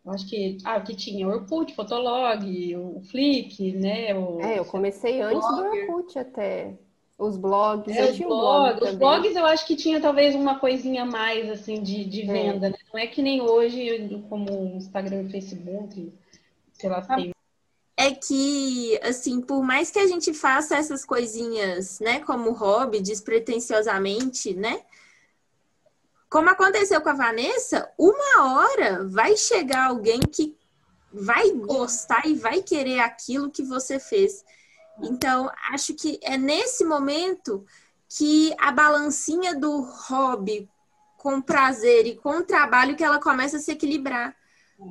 Acho 0.07 0.27
que, 0.27 0.57
ah, 0.65 0.81
que 0.81 0.97
tinha 0.97 1.29
Orkut, 1.29 1.75
Fotolog, 1.75 2.77
o 2.77 3.03
Flick, 3.11 3.73
né? 3.73 4.15
O, 4.15 4.41
é, 4.41 4.59
eu 4.59 4.65
comecei 4.65 5.21
antes 5.21 5.47
do 5.47 5.63
Orkut 5.63 6.19
até. 6.19 6.79
Os 7.19 7.37
blogs, 7.37 7.97
é, 7.97 8.11
eu 8.11 8.15
tinha 8.15 8.29
blog, 8.29 8.75
um 8.75 8.79
blog 8.79 8.91
Os 8.91 8.95
blogs 8.97 9.37
eu 9.37 9.45
acho 9.45 9.67
que 9.67 9.75
tinha 9.75 10.01
talvez 10.01 10.37
uma 10.37 10.61
coisinha 10.61 11.05
mais 11.05 11.51
assim 11.51 11.83
de, 11.83 12.05
de 12.05 12.23
é. 12.23 12.33
venda, 12.33 12.69
é. 12.69 12.71
né? 12.71 12.77
Não 12.93 13.01
é 13.01 13.09
que 13.09 13.21
nem 13.21 13.41
hoje, 13.41 14.25
como 14.29 14.53
o 14.53 14.77
Instagram 14.77 15.23
e 15.23 15.31
Facebook, 15.31 16.13
sei 16.73 16.89
lá, 16.89 17.03
tem 17.03 17.33
é 18.01 18.13
que, 18.13 18.97
assim, 19.03 19.41
por 19.41 19.61
mais 19.61 19.91
que 19.91 19.99
a 19.99 20.07
gente 20.07 20.33
faça 20.33 20.77
essas 20.77 21.05
coisinhas, 21.05 21.99
né, 21.99 22.21
como 22.21 22.53
hobby, 22.53 23.01
despretensiosamente, 23.01 24.55
né? 24.55 24.83
Como 26.31 26.49
aconteceu 26.49 27.01
com 27.01 27.09
a 27.09 27.15
Vanessa, 27.15 27.91
uma 27.99 28.55
hora 28.55 29.05
vai 29.09 29.37
chegar 29.37 29.89
alguém 29.89 30.21
que 30.21 30.57
vai 31.13 31.51
gostar 31.51 32.25
e 32.25 32.35
vai 32.37 32.63
querer 32.63 33.01
aquilo 33.01 33.51
que 33.51 33.65
você 33.65 33.99
fez. 33.99 34.45
Então, 35.03 35.51
acho 35.73 35.95
que 35.95 36.19
é 36.23 36.37
nesse 36.37 36.85
momento 36.85 37.65
que 38.09 38.55
a 38.59 38.73
balancinha 38.73 39.55
do 39.55 39.81
hobby 39.81 40.69
com 41.17 41.41
prazer 41.43 42.07
e 42.07 42.17
com 42.17 42.43
trabalho 42.43 42.97
que 42.97 43.05
ela 43.05 43.21
começa 43.21 43.57
a 43.57 43.61
se 43.61 43.73
equilibrar. 43.73 44.35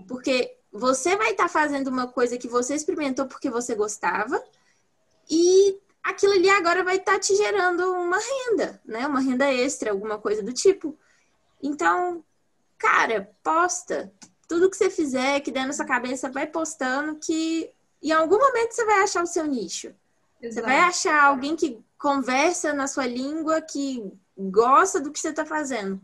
Porque 0.08 0.58
você 0.72 1.16
vai 1.16 1.32
estar 1.32 1.44
tá 1.44 1.50
fazendo 1.50 1.88
uma 1.88 2.08
coisa 2.08 2.38
que 2.38 2.48
você 2.48 2.76
experimentou 2.76 3.26
porque 3.26 3.50
você 3.50 3.74
gostava 3.74 4.42
e 5.30 5.80
aquilo 6.04 6.34
ali 6.34 6.50
agora 6.50 6.84
vai 6.84 6.98
estar 6.98 7.14
tá 7.14 7.20
te 7.20 7.36
gerando 7.36 7.92
uma 7.94 8.18
renda, 8.20 8.82
né? 8.86 9.08
Uma 9.08 9.20
renda 9.20 9.52
extra, 9.52 9.92
alguma 9.92 10.18
coisa 10.18 10.44
do 10.44 10.54
tipo. 10.54 10.98
Então, 11.62 12.24
cara, 12.78 13.32
posta. 13.44 14.12
Tudo 14.48 14.70
que 14.70 14.78
você 14.78 14.90
fizer, 14.90 15.42
que 15.42 15.52
der 15.52 15.66
na 15.66 15.74
sua 15.74 15.86
cabeça, 15.86 16.30
vai 16.30 16.48
postando 16.48 17.16
que 17.16 17.70
em 18.10 18.14
algum 18.14 18.38
momento 18.38 18.72
você 18.72 18.86
vai 18.86 19.04
achar 19.04 19.24
o 19.24 19.28
seu 19.28 19.46
nicho. 19.46 19.94
Exato. 20.42 20.54
Você 20.54 20.62
vai 20.62 20.80
achar 20.80 21.24
alguém 21.24 21.56
que 21.56 21.80
conversa 21.98 22.74
na 22.74 22.88
sua 22.88 23.06
língua, 23.06 23.62
que 23.62 24.12
gosta 24.38 25.00
do 25.00 25.12
que 25.12 25.20
você 25.20 25.30
está 25.30 25.46
fazendo. 25.46 26.00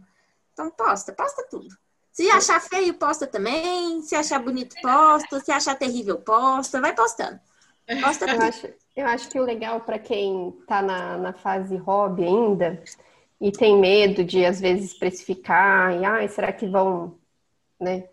Então, 0.52 0.70
posta, 0.70 1.13
posta 1.13 1.46
tudo. 1.50 1.76
Se 2.12 2.30
achar 2.30 2.62
feio, 2.62 2.94
posta 2.94 3.26
também. 3.26 4.02
Se 4.02 4.16
achar 4.16 4.39
bonito, 4.39 4.76
posta. 4.82 5.39
Se 5.39 5.52
achar 5.52 5.76
terrível, 5.76 6.18
posta. 6.18 6.80
Vai 6.80 6.94
postando. 6.94 7.39
Posta 8.02 8.26
eu, 8.30 8.42
acho, 8.42 8.70
eu 8.96 9.08
acho 9.08 9.30
que 9.30 9.39
o 9.39 9.44
legal 9.44 9.82
para 9.82 10.00
quem 10.00 10.50
está 10.62 10.82
na, 10.82 11.18
na 11.18 11.34
fase 11.34 11.76
hobby 11.78 12.24
ainda 12.24 12.84
e 13.42 13.52
tem 13.52 13.78
medo 13.78 14.24
de, 14.24 14.46
às 14.46 14.62
vezes, 14.62 14.94
precificar 14.94 16.00
e, 16.00 16.06
ah, 16.06 16.28
será 16.30 16.54
que 16.54 16.68
vão, 16.68 17.18
né? 17.80 18.08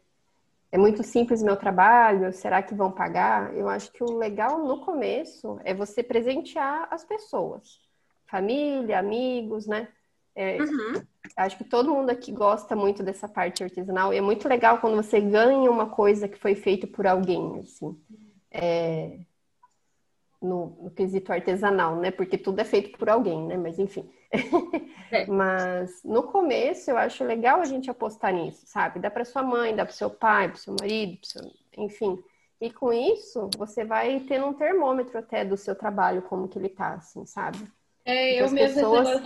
É 0.72 0.78
muito 0.78 1.02
simples 1.02 1.42
meu 1.42 1.56
trabalho, 1.56 2.32
será 2.32 2.62
que 2.62 2.74
vão 2.74 2.92
pagar? 2.92 3.54
Eu 3.56 3.68
acho 3.68 3.90
que 3.90 4.04
o 4.04 4.16
legal 4.16 4.58
no 4.64 4.80
começo 4.80 5.58
é 5.64 5.74
você 5.74 6.02
presentear 6.02 6.86
as 6.90 7.04
pessoas. 7.04 7.80
Família, 8.26 8.98
amigos, 8.98 9.66
né? 9.66 9.88
É, 10.34 10.58
uhum. 10.62 11.02
Acho 11.36 11.58
que 11.58 11.64
todo 11.64 11.92
mundo 11.92 12.10
aqui 12.10 12.30
gosta 12.30 12.76
muito 12.76 13.02
dessa 13.02 13.28
parte 13.28 13.64
artesanal 13.64 14.14
e 14.14 14.18
é 14.18 14.20
muito 14.20 14.48
legal 14.48 14.78
quando 14.78 14.94
você 14.94 15.20
ganha 15.20 15.68
uma 15.68 15.90
coisa 15.90 16.28
que 16.28 16.38
foi 16.38 16.54
feita 16.54 16.86
por 16.86 17.04
alguém, 17.04 17.60
assim. 17.60 18.00
É... 18.50 19.18
no, 20.40 20.76
no, 20.82 20.90
quesito 20.90 21.32
artesanal, 21.32 21.96
né? 21.96 22.12
Porque 22.12 22.38
tudo 22.38 22.60
é 22.60 22.64
feito 22.64 22.96
por 22.96 23.08
alguém, 23.08 23.44
né? 23.44 23.56
Mas 23.56 23.78
enfim. 23.78 24.08
É. 25.12 25.26
Mas 25.26 26.04
no 26.04 26.22
começo 26.22 26.88
eu 26.88 26.96
acho 26.96 27.24
legal 27.24 27.60
a 27.60 27.64
gente 27.64 27.90
apostar 27.90 28.32
nisso, 28.32 28.62
sabe? 28.64 29.00
Dá 29.00 29.10
para 29.10 29.24
sua 29.24 29.42
mãe, 29.42 29.74
dá 29.74 29.84
para 29.84 29.92
seu 29.92 30.08
pai, 30.08 30.46
para 30.48 30.56
seu 30.56 30.76
marido, 30.78 31.18
seu... 31.24 31.42
enfim. 31.76 32.16
E 32.60 32.70
com 32.70 32.92
isso 32.92 33.50
você 33.58 33.84
vai 33.84 34.20
tendo 34.20 34.46
um 34.46 34.52
termômetro 34.52 35.18
até 35.18 35.44
do 35.44 35.56
seu 35.56 35.74
trabalho, 35.74 36.22
como 36.22 36.46
que 36.46 36.56
ele 36.56 36.68
tá, 36.68 36.94
assim, 36.94 37.26
sabe? 37.26 37.58
É, 38.04 38.40
eu 38.40 38.48
mesmo 38.52 38.74
pessoas, 38.74 39.20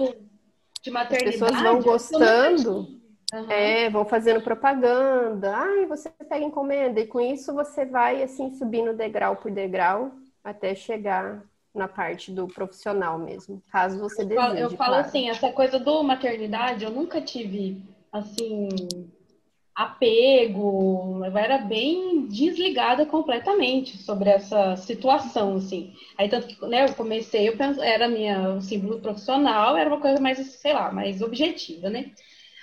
de 0.82 0.90
maternidade. 0.90 1.34
As 1.34 1.50
pessoas 1.50 1.62
vão 1.62 1.82
gostando. 1.82 3.04
Uhum. 3.32 3.50
É, 3.50 3.90
vão 3.90 4.04
fazendo 4.04 4.40
propaganda. 4.40 5.54
Ai, 5.54 5.86
você 5.86 6.08
pega 6.10 6.44
encomenda. 6.44 7.00
E 7.00 7.06
com 7.06 7.20
isso 7.20 7.52
você 7.52 7.84
vai 7.84 8.22
assim 8.22 8.52
subindo 8.52 8.94
degrau 8.94 9.36
por 9.36 9.50
degrau 9.50 10.12
até 10.42 10.74
chegar 10.74 11.42
na 11.74 11.88
parte 11.88 12.30
do 12.30 12.46
profissional 12.46 13.18
mesmo, 13.18 13.62
caso 13.70 13.98
você 13.98 14.22
eu 14.22 14.26
deseje. 14.26 14.62
Eu 14.62 14.70
falo 14.70 14.94
claro. 14.94 15.06
assim, 15.06 15.28
essa 15.28 15.50
coisa 15.52 15.78
do 15.78 16.02
maternidade, 16.02 16.84
eu 16.84 16.90
nunca 16.90 17.20
tive 17.20 17.82
assim 18.12 18.68
apego, 19.74 21.24
eu 21.24 21.36
era 21.36 21.58
bem 21.58 22.26
desligada 22.28 23.04
completamente 23.04 23.98
sobre 23.98 24.30
essa 24.30 24.76
situação, 24.76 25.56
assim. 25.56 25.92
Aí 26.16 26.28
tanto 26.28 26.46
que, 26.46 26.64
né, 26.66 26.84
eu 26.84 26.94
comecei, 26.94 27.48
eu 27.48 27.56
penso, 27.56 27.82
era 27.82 28.06
minha 28.06 28.60
símbolo 28.60 29.00
profissional, 29.00 29.76
era 29.76 29.90
uma 29.90 30.00
coisa 30.00 30.20
mais, 30.20 30.38
sei 30.38 30.72
lá, 30.72 30.92
mais 30.92 31.20
objetiva, 31.20 31.90
né? 31.90 32.12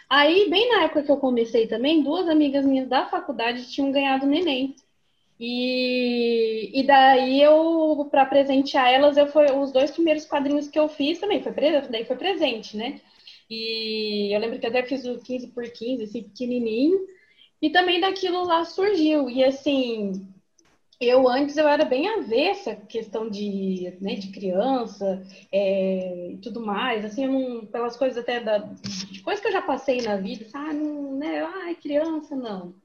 Aí, 0.10 0.50
bem 0.50 0.70
na 0.70 0.84
época 0.84 1.04
que 1.04 1.12
eu 1.12 1.18
comecei 1.18 1.68
também, 1.68 2.04
duas 2.04 2.28
amigas 2.28 2.66
minhas 2.66 2.88
da 2.88 3.06
faculdade 3.06 3.70
tinham 3.72 3.92
ganhado 3.92 4.26
neném. 4.26 4.76
E, 5.44 6.70
e 6.80 6.84
daí 6.84 7.42
eu, 7.42 8.08
para 8.12 8.28
presentear 8.28 8.88
elas, 8.94 9.18
eu 9.18 9.26
foi 9.26 9.52
os 9.52 9.72
dois 9.72 9.90
primeiros 9.90 10.24
quadrinhos 10.24 10.68
que 10.68 10.78
eu 10.78 10.88
fiz 10.88 11.20
também, 11.20 11.42
foi, 11.42 11.52
daí 11.90 12.06
foi 12.06 12.16
presente, 12.16 12.78
né? 12.78 13.02
E 13.50 14.32
eu 14.34 14.40
lembro 14.40 14.60
que 14.60 14.68
até 14.68 14.84
fiz 14.84 15.04
o 15.04 15.18
15 15.20 15.48
por 15.48 15.64
15, 15.68 16.04
assim, 16.04 16.24
pequenininho. 16.24 17.00
E 17.60 17.72
também 17.72 18.00
daquilo 18.00 18.44
lá 18.46 18.64
surgiu. 18.66 19.30
E 19.30 19.44
assim, 19.44 20.28
eu 21.00 21.28
antes 21.28 21.58
eu 21.58 21.68
era 21.68 21.86
bem 21.86 22.08
avessa 22.08 22.76
questão 22.76 23.28
de, 23.28 23.98
né, 24.00 24.16
de 24.16 24.32
criança 24.32 25.24
é, 25.52 26.32
e 26.34 26.38
tudo 26.38 26.64
mais, 26.64 27.04
assim, 27.04 27.26
não, 27.26 27.66
pelas 27.66 27.98
coisas 27.98 28.20
até 28.20 28.40
da, 28.40 28.60
de 28.60 29.22
coisas 29.22 29.42
que 29.42 29.48
eu 29.48 29.54
já 29.54 29.62
passei 29.64 30.02
na 30.02 30.18
vida, 30.18 30.46
ah, 30.54 30.72
não, 30.72 31.18
né, 31.18 31.44
ai, 31.44 31.76
criança, 31.76 32.36
não. 32.36 32.76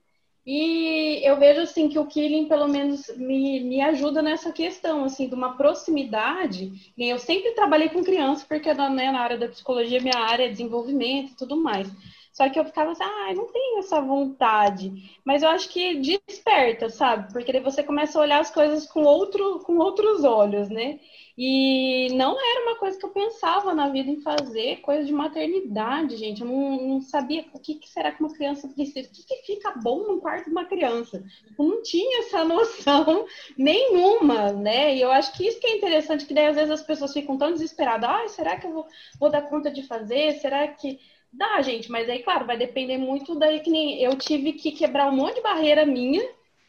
E 0.47 1.27
eu 1.27 1.37
vejo 1.39 1.61
assim 1.61 1.89
que 1.89 1.99
o 1.99 2.07
Killing 2.07 2.47
pelo 2.47 2.69
menos 2.69 3.09
me, 3.17 3.61
me 3.61 3.81
ajuda 3.81 4.23
nessa 4.23 4.53
questão 4.53 5.05
assim 5.05 5.29
de 5.29 5.35
uma 5.35 5.57
proximidade. 5.57 6.93
Eu 6.97 7.19
sempre 7.19 7.51
trabalhei 7.53 7.89
com 7.89 8.05
criança 8.05 8.47
porque 8.49 8.73
né, 8.73 9.11
na 9.11 9.21
área 9.21 9.37
da 9.37 9.49
psicologia 9.49 10.01
minha 10.01 10.17
área 10.17 10.45
é 10.45 10.49
desenvolvimento 10.49 11.33
e 11.33 11.37
tudo 11.37 11.57
mais. 11.57 11.91
Só 12.37 12.51
que 12.51 12.59
eu 12.59 12.67
ficava 12.67 12.93
assim, 12.93 13.03
ah, 13.03 13.33
não 13.35 13.47
tenho 13.47 13.79
essa 13.79 13.99
vontade. 13.99 14.93
Mas 15.25 15.43
eu 15.43 15.49
acho 15.49 15.71
que 15.71 15.95
desperta, 15.95 16.91
sabe? 16.91 17.33
Porque 17.33 17.51
daí 17.51 17.63
você 17.63 17.83
começa 17.83 18.19
a 18.19 18.21
olhar 18.21 18.41
as 18.41 18.51
coisas 18.51 18.87
com, 18.87 19.05
outro, 19.05 19.61
com 19.61 19.79
outros 19.79 20.23
olhos, 20.23 20.69
né? 20.69 21.01
E 21.39 22.09
não 22.13 22.33
era 22.39 22.67
uma 22.67 22.79
coisa 22.79 22.99
que 22.99 23.07
eu 23.07 23.11
pensava 23.11 23.75
na 23.75 23.89
vida 23.89 24.11
em 24.11 24.21
fazer, 24.21 24.83
coisa 24.83 25.05
de 25.05 25.15
maternidade, 25.15 26.19
gente. 26.19 26.43
Eu 26.43 26.47
não, 26.47 26.89
não 26.89 27.01
sabia 27.01 27.43
o 27.55 27.59
que, 27.59 27.77
que, 27.77 27.89
será 27.89 28.13
que 28.13 28.21
uma 28.23 28.35
criança 28.35 28.69
precisa, 28.69 29.09
o 29.09 29.13
que, 29.13 29.23
que 29.23 29.55
fica 29.55 29.73
bom 29.83 30.07
no 30.07 30.21
quarto 30.21 30.45
de 30.45 30.51
uma 30.51 30.67
criança. 30.67 31.25
Eu 31.59 31.65
não 31.65 31.83
tinha 31.83 32.19
essa 32.19 32.45
noção 32.45 33.25
nenhuma, 33.57 34.53
né? 34.53 34.95
E 34.95 35.01
eu 35.01 35.11
acho 35.11 35.33
que 35.33 35.49
isso 35.49 35.59
que 35.59 35.67
é 35.67 35.77
interessante, 35.79 36.27
que 36.27 36.35
daí 36.35 36.49
às 36.49 36.57
vezes 36.57 36.71
as 36.71 36.83
pessoas 36.83 37.15
ficam 37.15 37.39
tão 37.39 37.53
desesperadas. 37.53 38.11
Ah, 38.11 38.29
será 38.29 38.59
que 38.59 38.67
eu 38.67 38.73
vou, 38.73 38.87
vou 39.19 39.31
dar 39.31 39.49
conta 39.49 39.71
de 39.71 39.83
fazer? 39.83 40.33
Será 40.35 40.69
que 40.69 41.01
dá, 41.33 41.61
gente? 41.63 41.91
Mas 41.91 42.09
aí, 42.09 42.23
claro, 42.23 42.47
vai 42.47 42.57
depender 42.57 42.99
muito 42.99 43.35
daí 43.35 43.61
que 43.61 43.71
nem 43.71 44.01
eu 44.01 44.17
tive 44.17 44.53
que 44.53 44.73
quebrar 44.73 45.09
um 45.09 45.17
monte 45.17 45.37
de 45.37 45.43
barreira 45.43 45.85
minha 45.87 46.23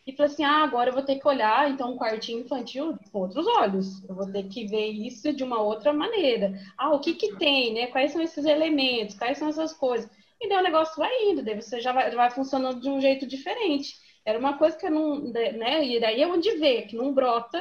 e 0.06 0.14
falei 0.14 0.32
assim: 0.32 0.44
ah, 0.44 0.64
agora 0.64 0.90
eu 0.90 0.94
vou 0.94 1.04
ter 1.04 1.18
que 1.20 1.28
olhar 1.28 1.70
então 1.70 1.94
um 1.94 1.98
quartinho 1.98 2.42
infantil 2.42 2.98
com 3.12 3.20
outros 3.20 3.46
olhos. 3.48 4.04
Eu 4.08 4.16
vou 4.16 4.32
ter 4.32 4.44
que 4.48 4.66
ver 4.66 4.88
isso 4.88 5.34
de 5.34 5.44
uma 5.44 5.62
outra 5.62 5.92
maneira. 5.94 6.54
Ah, 6.78 6.94
o 6.94 7.00
que 7.00 7.14
que 7.14 7.36
tem, 7.38 7.74
né? 7.74 7.88
Quais 7.88 8.12
são 8.12 8.22
esses 8.22 8.46
elementos? 8.46 9.18
Quais 9.18 9.38
são 9.38 9.50
essas 9.50 9.74
coisas? 9.74 10.10
E 10.40 10.48
daí 10.48 10.60
o 10.60 10.64
negócio 10.64 10.96
vai 10.98 11.12
indo, 11.30 11.44
daí 11.44 11.60
você 11.60 11.82
já 11.82 11.92
vai, 11.92 12.12
vai 12.12 12.30
funcionando 12.30 12.80
de 12.80 12.90
um 12.90 13.02
jeito 13.02 13.26
diferente. 13.28 13.96
Era 14.26 14.40
uma 14.40 14.58
coisa 14.58 14.78
que 14.78 14.86
eu 14.86 14.92
não, 14.92 15.20
né? 15.20 15.86
E 15.86 16.00
daí 16.00 16.22
é 16.22 16.28
onde 16.28 16.58
vê, 16.58 16.84
que 16.84 16.96
não 16.96 17.14
brota 17.14 17.60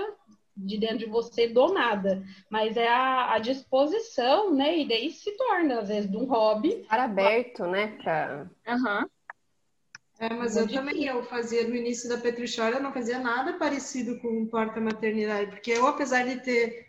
de 0.57 0.79
dentro 0.79 0.99
de 0.99 1.07
você 1.07 1.49
do 1.49 1.73
nada, 1.73 2.23
mas 2.49 2.77
é 2.77 2.89
a, 2.89 3.35
a 3.35 3.39
disposição, 3.39 4.55
né? 4.55 4.79
E 4.79 4.89
daí 4.89 5.11
se 5.11 5.33
torna, 5.37 5.81
às 5.81 5.89
vezes, 5.89 6.11
de 6.11 6.17
um 6.17 6.25
hobby. 6.25 6.81
Estar 6.81 7.01
aberto, 7.01 7.67
né? 7.67 7.99
Pra... 8.03 8.47
Uhum. 8.67 9.07
É, 10.19 10.33
mas 10.33 10.57
eu 10.57 10.67
também, 10.67 11.05
eu 11.05 11.23
fazia 11.25 11.69
no 11.69 11.75
início 11.75 12.09
da 12.09 12.17
Petruchora, 12.17 12.77
eu 12.77 12.83
não 12.83 12.93
fazia 12.93 13.19
nada 13.19 13.53
parecido 13.55 14.19
com 14.19 14.47
porta-maternidade, 14.47 15.51
porque 15.51 15.73
eu, 15.73 15.87
apesar 15.87 16.25
de 16.25 16.41
ter, 16.41 16.87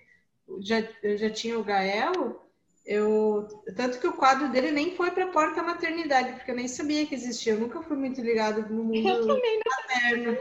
já, 0.59 0.81
eu 1.03 1.17
já 1.17 1.29
tinha 1.29 1.59
o 1.59 1.63
Gael, 1.63 2.41
eu, 2.85 3.45
tanto 3.75 3.99
que 3.99 4.07
o 4.07 4.13
quadro 4.13 4.49
dele 4.49 4.71
nem 4.71 4.95
foi 4.95 5.11
para 5.11 5.27
porta-maternidade, 5.27 6.33
porque 6.33 6.51
eu 6.51 6.55
nem 6.55 6.69
sabia 6.69 7.05
que 7.05 7.15
existia, 7.15 7.51
eu 7.51 7.59
nunca 7.59 7.81
fui 7.81 7.97
muito 7.97 8.21
ligado 8.21 8.73
no 8.73 8.85
mundo 8.85 9.09
eu 9.09 9.27
também 9.27 9.59
materno. 9.65 10.37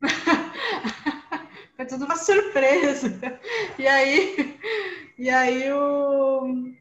foi 1.78 1.86
tudo 1.86 2.06
uma 2.06 2.16
surpresa. 2.18 3.08
E 3.78 3.86
aí, 3.86 4.58
e 5.16 5.30
aí 5.30 5.72
o... 5.72 6.72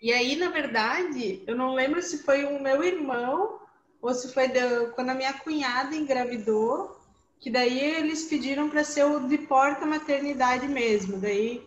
E 0.00 0.12
aí, 0.12 0.36
na 0.36 0.48
verdade, 0.48 1.42
eu 1.46 1.56
não 1.56 1.74
lembro 1.74 2.00
se 2.00 2.22
foi 2.22 2.44
o 2.44 2.60
meu 2.60 2.82
irmão 2.84 3.60
ou 4.00 4.14
se 4.14 4.32
foi 4.32 4.48
de, 4.48 4.86
quando 4.94 5.10
a 5.10 5.14
minha 5.14 5.32
cunhada 5.32 5.94
engravidou, 5.94 7.00
que 7.40 7.50
daí 7.50 7.78
eles 7.78 8.24
pediram 8.24 8.68
para 8.68 8.82
ser 8.82 9.04
o 9.04 9.28
de 9.28 9.38
porta 9.38 9.86
maternidade 9.86 10.66
mesmo, 10.66 11.18
daí 11.18 11.64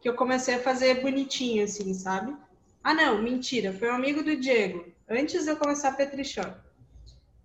que 0.00 0.08
eu 0.08 0.14
comecei 0.14 0.54
a 0.56 0.62
fazer 0.62 1.00
bonitinho 1.00 1.64
assim, 1.64 1.94
sabe? 1.94 2.36
Ah, 2.84 2.92
não, 2.94 3.22
mentira, 3.22 3.72
foi 3.72 3.90
um 3.90 3.94
amigo 3.94 4.22
do 4.22 4.36
Diego, 4.36 4.84
antes 5.08 5.44
de 5.44 5.50
eu 5.50 5.56
começar 5.56 5.88
a 5.88 5.92
Petrichó. 5.92 6.44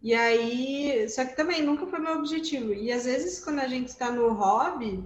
E 0.03 0.13
aí, 0.13 1.07
só 1.09 1.23
que 1.23 1.33
também 1.33 1.63
nunca 1.63 1.87
foi 1.87 1.97
meu 1.97 2.17
objetivo. 2.17 2.73
E 2.73 2.91
às 2.91 3.05
vezes 3.05 3.41
quando 3.41 3.59
a 3.59 3.67
gente 3.67 3.87
está 3.87 4.11
no 4.11 4.33
hobby, 4.33 5.01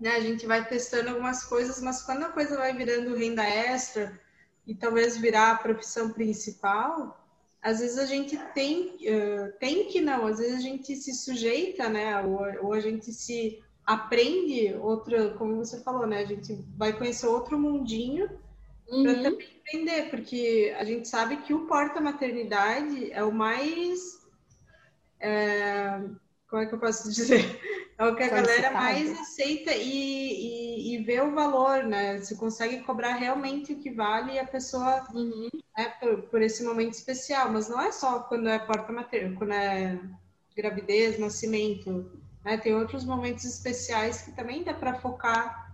né, 0.00 0.10
a 0.10 0.20
gente 0.20 0.46
vai 0.46 0.64
testando 0.64 1.10
algumas 1.10 1.42
coisas, 1.42 1.82
mas 1.82 2.02
quando 2.02 2.22
a 2.22 2.28
coisa 2.28 2.56
vai 2.56 2.72
virando 2.72 3.16
renda 3.16 3.42
extra 3.42 4.18
e 4.64 4.76
talvez 4.76 5.16
virar 5.16 5.50
a 5.50 5.58
profissão 5.58 6.12
principal, 6.12 7.20
às 7.60 7.80
vezes 7.80 7.98
a 7.98 8.06
gente 8.06 8.36
tem, 8.54 8.96
uh, 9.08 9.52
tem 9.58 9.88
que 9.88 10.00
não, 10.00 10.26
às 10.28 10.38
vezes 10.38 10.58
a 10.58 10.60
gente 10.60 10.94
se 10.94 11.12
sujeita, 11.12 11.88
né? 11.88 12.22
Ou, 12.22 12.66
ou 12.66 12.72
a 12.74 12.80
gente 12.80 13.12
se 13.12 13.60
aprende 13.84 14.72
outra, 14.80 15.30
como 15.30 15.56
você 15.56 15.80
falou, 15.82 16.06
né? 16.06 16.20
A 16.20 16.26
gente 16.26 16.64
vai 16.76 16.92
conhecer 16.96 17.26
outro 17.26 17.58
mundinho 17.58 18.30
uhum. 18.88 19.02
para 19.02 19.22
também 19.22 19.60
aprender, 19.60 20.10
porque 20.10 20.74
a 20.78 20.84
gente 20.84 21.08
sabe 21.08 21.38
que 21.38 21.54
o 21.54 21.66
porta-maternidade 21.66 23.12
é 23.12 23.22
o 23.22 23.32
mais. 23.32 24.00
É, 25.20 26.00
como 26.48 26.62
é 26.62 26.66
que 26.66 26.74
eu 26.74 26.78
posso 26.78 27.10
dizer? 27.10 27.44
É 27.98 28.04
o 28.04 28.14
que 28.14 28.22
a 28.22 28.28
galera 28.28 28.70
mais 28.72 29.10
aceita 29.18 29.72
e, 29.74 29.80
e, 29.80 30.94
e, 30.94 31.02
vê 31.02 31.18
o 31.22 31.34
valor, 31.34 31.82
né? 31.84 32.18
Você 32.18 32.34
consegue 32.34 32.80
cobrar 32.80 33.14
realmente 33.14 33.72
o 33.72 33.78
que 33.78 33.90
vale 33.90 34.38
a 34.38 34.44
pessoa 34.44 35.02
uhum. 35.14 35.48
né, 35.76 35.94
por, 35.98 36.22
por, 36.24 36.42
esse 36.42 36.62
momento 36.62 36.92
especial. 36.92 37.50
Mas 37.50 37.70
não 37.70 37.80
é 37.80 37.90
só 37.90 38.20
quando 38.20 38.50
é 38.50 38.58
porta 38.58 38.92
materna, 38.92 39.34
quando 39.38 39.52
é 39.52 39.98
gravidez, 40.54 41.18
nascimento. 41.18 42.10
Né? 42.44 42.58
Tem 42.58 42.74
outros 42.74 43.02
momentos 43.02 43.46
especiais 43.46 44.20
que 44.20 44.32
também 44.32 44.62
dá 44.62 44.74
para 44.74 45.00
focar. 45.00 45.65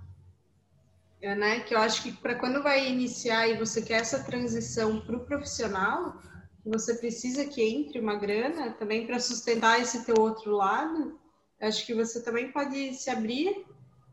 Né? 1.23 1.61
Que 1.61 1.75
eu 1.75 1.79
acho 1.79 2.03
que 2.03 2.13
para 2.13 2.35
quando 2.35 2.63
vai 2.63 2.89
iniciar 2.89 3.47
e 3.47 3.57
você 3.57 3.81
quer 3.81 4.01
essa 4.01 4.25
transição 4.25 5.01
para 5.01 5.17
o 5.17 5.25
profissional, 5.25 6.21
você 6.67 6.95
precisa 6.95 7.45
que 7.45 7.63
entre 7.63 8.01
uma 8.01 8.17
grana 8.17 8.73
também 8.73 9.07
para 9.07 9.21
sustentar 9.21 9.81
esse 9.81 10.05
teu 10.05 10.17
outro 10.19 10.51
lado 10.51 11.21
acho 11.63 11.87
que 11.87 11.95
você 11.95 12.21
também 12.21 12.51
pode 12.51 12.95
se 12.95 13.09
abrir, 13.09 13.65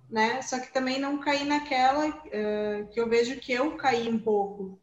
né? 0.09 0.41
Só 0.41 0.59
que 0.59 0.71
também 0.71 0.99
não 0.99 1.19
cair 1.19 1.45
naquela 1.45 2.07
uh, 2.07 2.87
que 2.91 2.99
eu 2.99 3.09
vejo 3.09 3.39
que 3.39 3.51
eu 3.51 3.75
caí 3.75 4.07
um 4.07 4.19
pouco, 4.19 4.79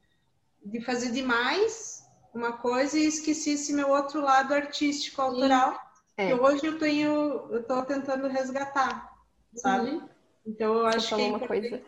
de 0.65 0.81
fazer 0.81 1.13
demais 1.13 2.05
uma 2.35 2.53
coisa 2.53 2.99
e 2.99 3.07
esqueci 3.07 3.53
esse 3.53 3.73
meu 3.73 3.89
outro 3.89 4.21
lado 4.21 4.53
artístico, 4.53 5.23
autoral, 5.23 5.81
é. 6.17 6.29
que 6.29 6.35
hoje 6.35 6.67
eu 6.67 6.79
tenho, 6.79 7.49
eu 7.51 7.63
tô 7.63 7.83
tentando 7.83 8.27
resgatar, 8.29 9.11
sabe? 9.55 9.91
Uhum. 9.91 10.09
Então 10.47 10.75
eu 10.75 10.87
acho 10.87 11.15
que 11.15 11.21
é 11.21 11.27
uma 11.27 11.41
coisa... 11.41 11.83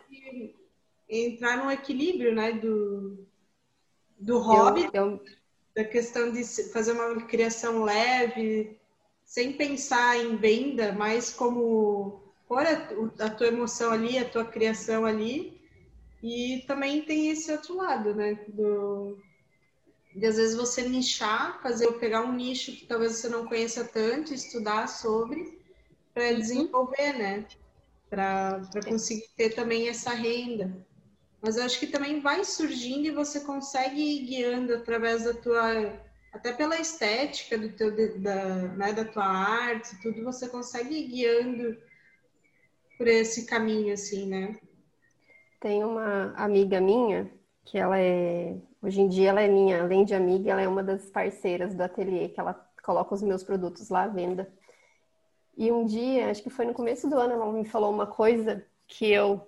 entrar 1.07 1.57
num 1.57 1.71
equilíbrio, 1.71 2.35
né, 2.35 2.51
do, 2.53 3.25
do 4.19 4.37
hobby, 4.39 4.89
eu, 4.93 5.11
eu... 5.11 5.23
da 5.75 5.83
questão 5.83 6.31
de 6.31 6.43
fazer 6.71 6.91
uma 6.91 7.21
criação 7.25 7.83
leve, 7.83 8.77
sem 9.23 9.53
pensar 9.53 10.17
em 10.17 10.35
venda, 10.35 10.91
mas 10.91 11.31
como 11.31 12.21
pôr 12.47 12.65
a, 12.65 13.25
a 13.25 13.29
tua 13.29 13.47
emoção 13.47 13.91
ali, 13.91 14.17
a 14.17 14.27
tua 14.27 14.43
criação 14.43 15.05
ali. 15.05 15.59
E 16.21 16.65
também 16.67 17.03
tem 17.03 17.29
esse 17.29 17.49
outro 17.51 17.77
lado, 17.77 18.13
né? 18.13 18.37
Do, 18.49 19.17
de 20.13 20.25
às 20.25 20.35
vezes 20.35 20.57
você 20.57 20.81
nichar, 20.81 21.61
fazer 21.61 21.89
pegar 21.93 22.23
um 22.23 22.33
nicho 22.33 22.73
que 22.73 22.85
talvez 22.85 23.13
você 23.13 23.29
não 23.29 23.45
conheça 23.45 23.85
tanto, 23.85 24.33
estudar 24.33 24.87
sobre, 24.87 25.59
para 26.13 26.31
uhum. 26.31 26.35
desenvolver, 26.35 27.13
né? 27.13 27.45
Para 28.09 28.61
conseguir 28.87 29.27
ter 29.35 29.51
também 29.51 29.87
essa 29.87 30.11
renda. 30.11 30.85
Mas 31.41 31.57
eu 31.57 31.63
acho 31.63 31.79
que 31.79 31.87
também 31.87 32.19
vai 32.19 32.43
surgindo 32.43 33.05
e 33.05 33.11
você 33.11 33.41
consegue 33.41 34.01
ir 34.01 34.25
guiando 34.25 34.73
através 34.73 35.23
da 35.23 35.33
tua 35.33 35.99
até 36.31 36.53
pela 36.53 36.79
estética 36.79 37.57
do 37.57 37.69
teu 37.71 38.19
da, 38.19 38.67
né, 38.75 38.93
da 38.93 39.03
tua 39.05 39.25
arte, 39.25 39.99
tudo 40.01 40.23
você 40.23 40.47
consegue 40.47 40.93
ir 40.95 41.07
guiando 41.07 41.77
por 42.97 43.07
esse 43.07 43.45
caminho 43.45 43.93
assim, 43.93 44.27
né? 44.27 44.55
Tem 45.59 45.83
uma 45.83 46.33
amiga 46.35 46.79
minha 46.79 47.31
que 47.65 47.77
ela 47.77 47.99
é 47.99 48.55
hoje 48.81 49.01
em 49.01 49.07
dia 49.07 49.29
ela 49.29 49.41
é 49.41 49.47
minha, 49.47 49.81
além 49.81 50.05
de 50.05 50.13
amiga, 50.13 50.51
ela 50.51 50.61
é 50.61 50.67
uma 50.67 50.83
das 50.83 51.09
parceiras 51.09 51.73
do 51.73 51.81
ateliê 51.81 52.29
que 52.29 52.39
ela 52.39 52.53
coloca 52.83 53.13
os 53.13 53.21
meus 53.21 53.43
produtos 53.43 53.89
lá 53.89 54.03
à 54.03 54.07
venda. 54.07 54.51
E 55.59 55.73
um 55.73 55.85
dia, 55.85 56.31
acho 56.31 56.41
que 56.41 56.49
foi 56.49 56.63
no 56.63 56.73
começo 56.73 57.09
do 57.09 57.17
ano, 57.17 57.33
ela 57.33 57.51
me 57.51 57.65
falou 57.65 57.91
uma 57.91 58.07
coisa 58.07 58.65
que 58.87 59.11
eu 59.11 59.45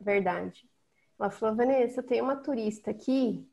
verdade. 0.00 0.68
Ela 1.16 1.30
falou: 1.30 1.54
"Vanessa, 1.54 2.00
eu 2.00 2.04
tenho 2.04 2.24
uma 2.24 2.34
turista 2.34 2.90
aqui 2.90 3.48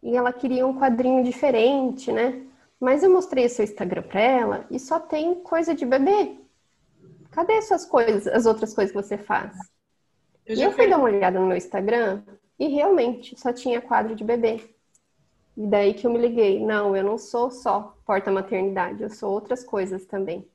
e 0.00 0.16
ela 0.16 0.32
queria 0.32 0.64
um 0.64 0.78
quadrinho 0.78 1.24
diferente, 1.24 2.12
né? 2.12 2.46
Mas 2.78 3.02
eu 3.02 3.10
mostrei 3.10 3.46
o 3.46 3.50
seu 3.50 3.64
Instagram 3.64 4.02
para 4.02 4.20
ela 4.20 4.66
e 4.70 4.78
só 4.78 5.00
tem 5.00 5.34
coisa 5.40 5.74
de 5.74 5.84
bebê. 5.84 6.38
Cadê 7.32 7.60
suas 7.62 7.84
coisas, 7.84 8.28
as 8.28 8.46
outras 8.46 8.72
coisas 8.72 8.92
que 8.92 9.02
você 9.02 9.18
faz? 9.18 9.58
Eu 10.46 10.56
e 10.56 10.62
eu 10.62 10.70
fui 10.70 10.88
dar 10.88 10.98
uma 10.98 11.06
olhada 11.06 11.40
no 11.40 11.48
meu 11.48 11.56
Instagram 11.56 12.22
e 12.60 12.68
realmente 12.68 13.36
só 13.36 13.52
tinha 13.52 13.80
quadro 13.80 14.14
de 14.14 14.22
bebê. 14.22 14.72
E 15.56 15.66
daí 15.66 15.94
que 15.94 16.06
eu 16.06 16.12
me 16.12 16.18
liguei, 16.18 16.64
não, 16.64 16.94
eu 16.94 17.02
não 17.02 17.18
sou 17.18 17.50
só 17.50 17.96
porta-maternidade, 18.06 19.02
eu 19.02 19.10
sou 19.10 19.32
outras 19.32 19.64
coisas 19.64 20.06
também. 20.06 20.48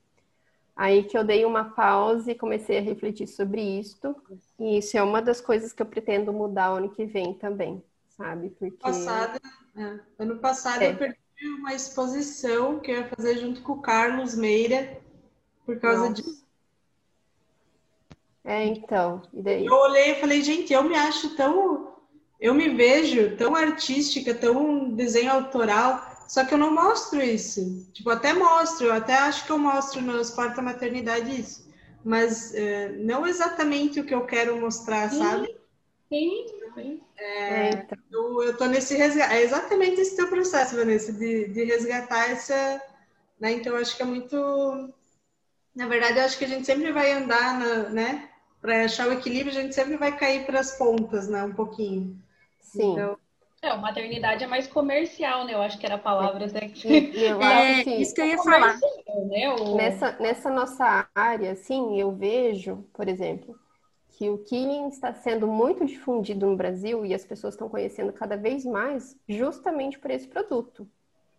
Aí 0.76 1.04
que 1.04 1.16
eu 1.16 1.24
dei 1.24 1.44
uma 1.44 1.64
pausa 1.64 2.30
e 2.30 2.34
comecei 2.34 2.78
a 2.78 2.82
refletir 2.82 3.26
sobre 3.26 3.62
isto. 3.80 4.14
E 4.58 4.78
isso 4.78 4.96
é 4.96 5.02
uma 5.02 5.22
das 5.22 5.40
coisas 5.40 5.72
que 5.72 5.80
eu 5.80 5.86
pretendo 5.86 6.32
mudar 6.32 6.66
ano 6.66 6.90
que 6.90 7.06
vem 7.06 7.32
também 7.32 7.82
sabe? 8.16 8.50
Porque... 8.50 8.76
Passada, 8.78 9.40
é. 9.76 10.00
Ano 10.18 10.38
passado 10.38 10.82
é. 10.82 10.92
eu 10.92 10.96
perdi 10.96 11.18
uma 11.58 11.74
exposição 11.74 12.80
que 12.80 12.90
eu 12.90 12.96
ia 12.96 13.08
fazer 13.08 13.38
junto 13.38 13.62
com 13.62 13.72
o 13.72 13.82
Carlos 13.82 14.34
Meira 14.34 14.98
por 15.64 15.78
causa 15.78 16.08
Nossa. 16.08 16.14
disso. 16.14 16.46
É, 18.44 18.64
então. 18.64 19.22
E 19.32 19.42
daí? 19.42 19.66
Eu 19.66 19.74
olhei 19.74 20.12
e 20.12 20.20
falei, 20.20 20.42
gente, 20.42 20.72
eu 20.72 20.82
me 20.84 20.94
acho 20.94 21.34
tão. 21.36 21.94
Eu 22.38 22.54
me 22.54 22.68
vejo 22.68 23.36
tão 23.36 23.54
artística, 23.56 24.34
tão 24.34 24.90
desenho 24.90 25.32
autoral, 25.32 26.15
só 26.26 26.44
que 26.44 26.54
eu 26.54 26.58
não 26.58 26.74
mostro 26.74 27.22
isso. 27.22 27.86
Tipo, 27.92 28.10
até 28.10 28.32
mostro, 28.32 28.86
eu 28.86 28.92
até 28.92 29.14
acho 29.14 29.44
que 29.46 29.52
eu 29.52 29.58
mostro 29.58 30.00
nos 30.00 30.30
porta 30.30 30.60
maternidade 30.60 31.40
isso. 31.40 31.66
Mas 32.04 32.54
é, 32.54 32.90
não 32.90 33.26
exatamente 33.26 34.00
o 34.00 34.04
que 34.04 34.14
eu 34.14 34.26
quero 34.26 34.60
mostrar, 34.60 35.10
sim, 35.10 35.18
sabe? 35.18 35.56
Sim, 36.08 36.46
sim. 36.74 37.00
É, 37.18 37.70
então. 37.70 37.98
eu, 38.12 38.42
eu 38.44 38.56
tô 38.56 38.66
nesse 38.66 38.94
resgate. 38.96 39.34
É 39.34 39.42
exatamente 39.42 40.00
esse 40.00 40.14
teu 40.14 40.28
processo, 40.28 40.76
Vanessa, 40.76 41.12
de, 41.12 41.48
de 41.48 41.64
resgatar 41.64 42.30
essa. 42.30 42.80
Né? 43.40 43.52
Então, 43.52 43.74
eu 43.74 43.80
acho 43.80 43.96
que 43.96 44.02
é 44.02 44.06
muito. 44.06 44.36
Na 45.74 45.86
verdade, 45.86 46.18
eu 46.18 46.24
acho 46.24 46.38
que 46.38 46.44
a 46.44 46.48
gente 46.48 46.64
sempre 46.64 46.92
vai 46.92 47.12
andar, 47.12 47.58
na, 47.58 47.88
né? 47.88 48.30
Para 48.60 48.84
achar 48.84 49.08
o 49.08 49.12
equilíbrio, 49.12 49.50
a 49.56 49.60
gente 49.62 49.74
sempre 49.74 49.96
vai 49.96 50.16
cair 50.16 50.46
para 50.46 50.60
as 50.60 50.76
pontas, 50.78 51.28
né? 51.28 51.42
Um 51.42 51.54
pouquinho. 51.54 52.16
Sim. 52.60 52.92
Então, 52.92 53.18
é, 53.66 53.70
a 53.70 53.76
maternidade 53.76 54.44
é 54.44 54.46
mais 54.46 54.66
comercial, 54.66 55.44
né? 55.44 55.54
Eu 55.54 55.62
acho 55.62 55.78
que 55.78 55.86
era 55.86 55.96
a 55.96 55.98
palavra 55.98 56.46
até 56.46 56.68
que. 56.68 57.12
Eu, 57.14 57.40
é, 57.42 57.80
assim, 57.80 58.00
isso 58.00 58.14
que 58.14 58.20
eu 58.20 58.26
ia 58.26 58.38
falar. 58.38 58.78
Né? 59.28 59.54
O... 59.60 59.76
Nessa, 59.76 60.16
nessa 60.20 60.50
nossa 60.50 61.08
área, 61.14 61.52
assim, 61.52 62.00
eu 62.00 62.12
vejo, 62.12 62.84
por 62.92 63.08
exemplo, 63.08 63.58
que 64.10 64.30
o 64.30 64.38
Killing 64.38 64.88
está 64.88 65.12
sendo 65.12 65.46
muito 65.46 65.84
difundido 65.84 66.46
no 66.46 66.56
Brasil 66.56 67.04
e 67.04 67.12
as 67.12 67.24
pessoas 67.24 67.54
estão 67.54 67.68
conhecendo 67.68 68.12
cada 68.12 68.36
vez 68.36 68.64
mais 68.64 69.16
justamente 69.28 69.98
por 69.98 70.10
esse 70.10 70.26
produto. 70.26 70.88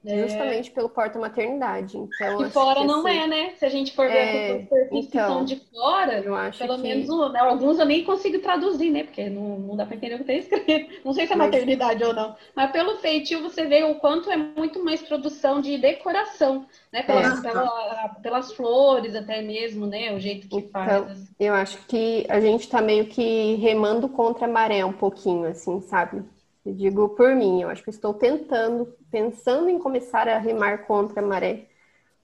É. 0.06 0.24
Justamente 0.24 0.72
pelo 0.72 0.90
porta-maternidade. 0.90 1.98
Então, 1.98 2.46
e 2.46 2.50
fora 2.50 2.84
não 2.84 3.06
assim, 3.06 3.18
é, 3.18 3.28
né? 3.28 3.54
Se 3.58 3.66
a 3.66 3.70
gente 3.70 3.94
for 3.94 4.08
ver 4.08 4.18
é, 4.18 4.56
os 4.56 4.70
perfis 4.70 5.06
então, 5.06 5.10
que 5.10 5.34
são 5.34 5.46
de 5.46 5.56
fora, 5.72 6.22
pelo 6.58 6.76
que... 6.76 6.82
menos 6.82 7.34
né, 7.34 7.40
alguns 7.40 7.80
eu 7.80 7.86
nem 7.86 8.04
consigo 8.04 8.40
traduzir, 8.40 8.90
né? 8.92 9.04
Porque 9.04 9.30
não, 9.30 9.60
não 9.60 9.76
dá 9.76 9.86
para 9.86 9.96
entender 9.96 10.16
o 10.16 10.24
que 10.24 10.32
está 10.32 10.56
escrito. 10.56 10.88
Não 11.04 11.14
sei 11.14 11.26
se 11.26 11.34
é 11.34 11.36
mas... 11.36 11.48
maternidade 11.48 12.04
ou 12.04 12.14
não. 12.14 12.36
Mas 12.56 12.72
pelo 12.72 12.98
feitio 12.98 13.42
você 13.42 13.66
vê 13.66 13.84
o 13.84 13.96
quanto 13.96 14.30
é 14.30 14.38
muito 14.38 14.84
mais 14.84 15.02
produção 15.02 15.62
de 15.62 15.78
decoração, 15.78 16.66
né? 16.92 17.04
Pelas, 17.04 17.40
é. 17.40 17.42
pela, 17.42 18.10
pelas 18.22 18.52
flores 18.54 19.16
até 19.16 19.42
mesmo, 19.42 19.86
né? 19.86 20.14
O 20.14 20.20
jeito 20.20 20.48
que 20.48 20.58
então, 20.58 20.86
faz. 20.86 21.34
Eu 21.40 21.54
acho 21.54 21.78
que 21.88 22.26
a 22.30 22.40
gente 22.40 22.62
está 22.62 22.82
meio 22.82 23.08
que 23.08 23.56
remando 23.56 24.10
contra 24.10 24.46
a 24.46 24.50
maré 24.50 24.84
um 24.84 24.94
pouquinho, 24.94 25.46
assim, 25.48 25.82
sabe? 25.82 26.24
Eu 26.68 26.74
digo 26.74 27.08
por 27.10 27.34
mim, 27.34 27.62
eu 27.62 27.70
acho 27.70 27.82
que 27.82 27.90
estou 27.90 28.14
tentando, 28.14 28.94
pensando 29.10 29.70
em 29.70 29.80
começar 29.80 30.28
a 30.28 30.38
remar 30.38 30.86
contra 30.86 31.22
a 31.22 31.26
maré, 31.26 31.70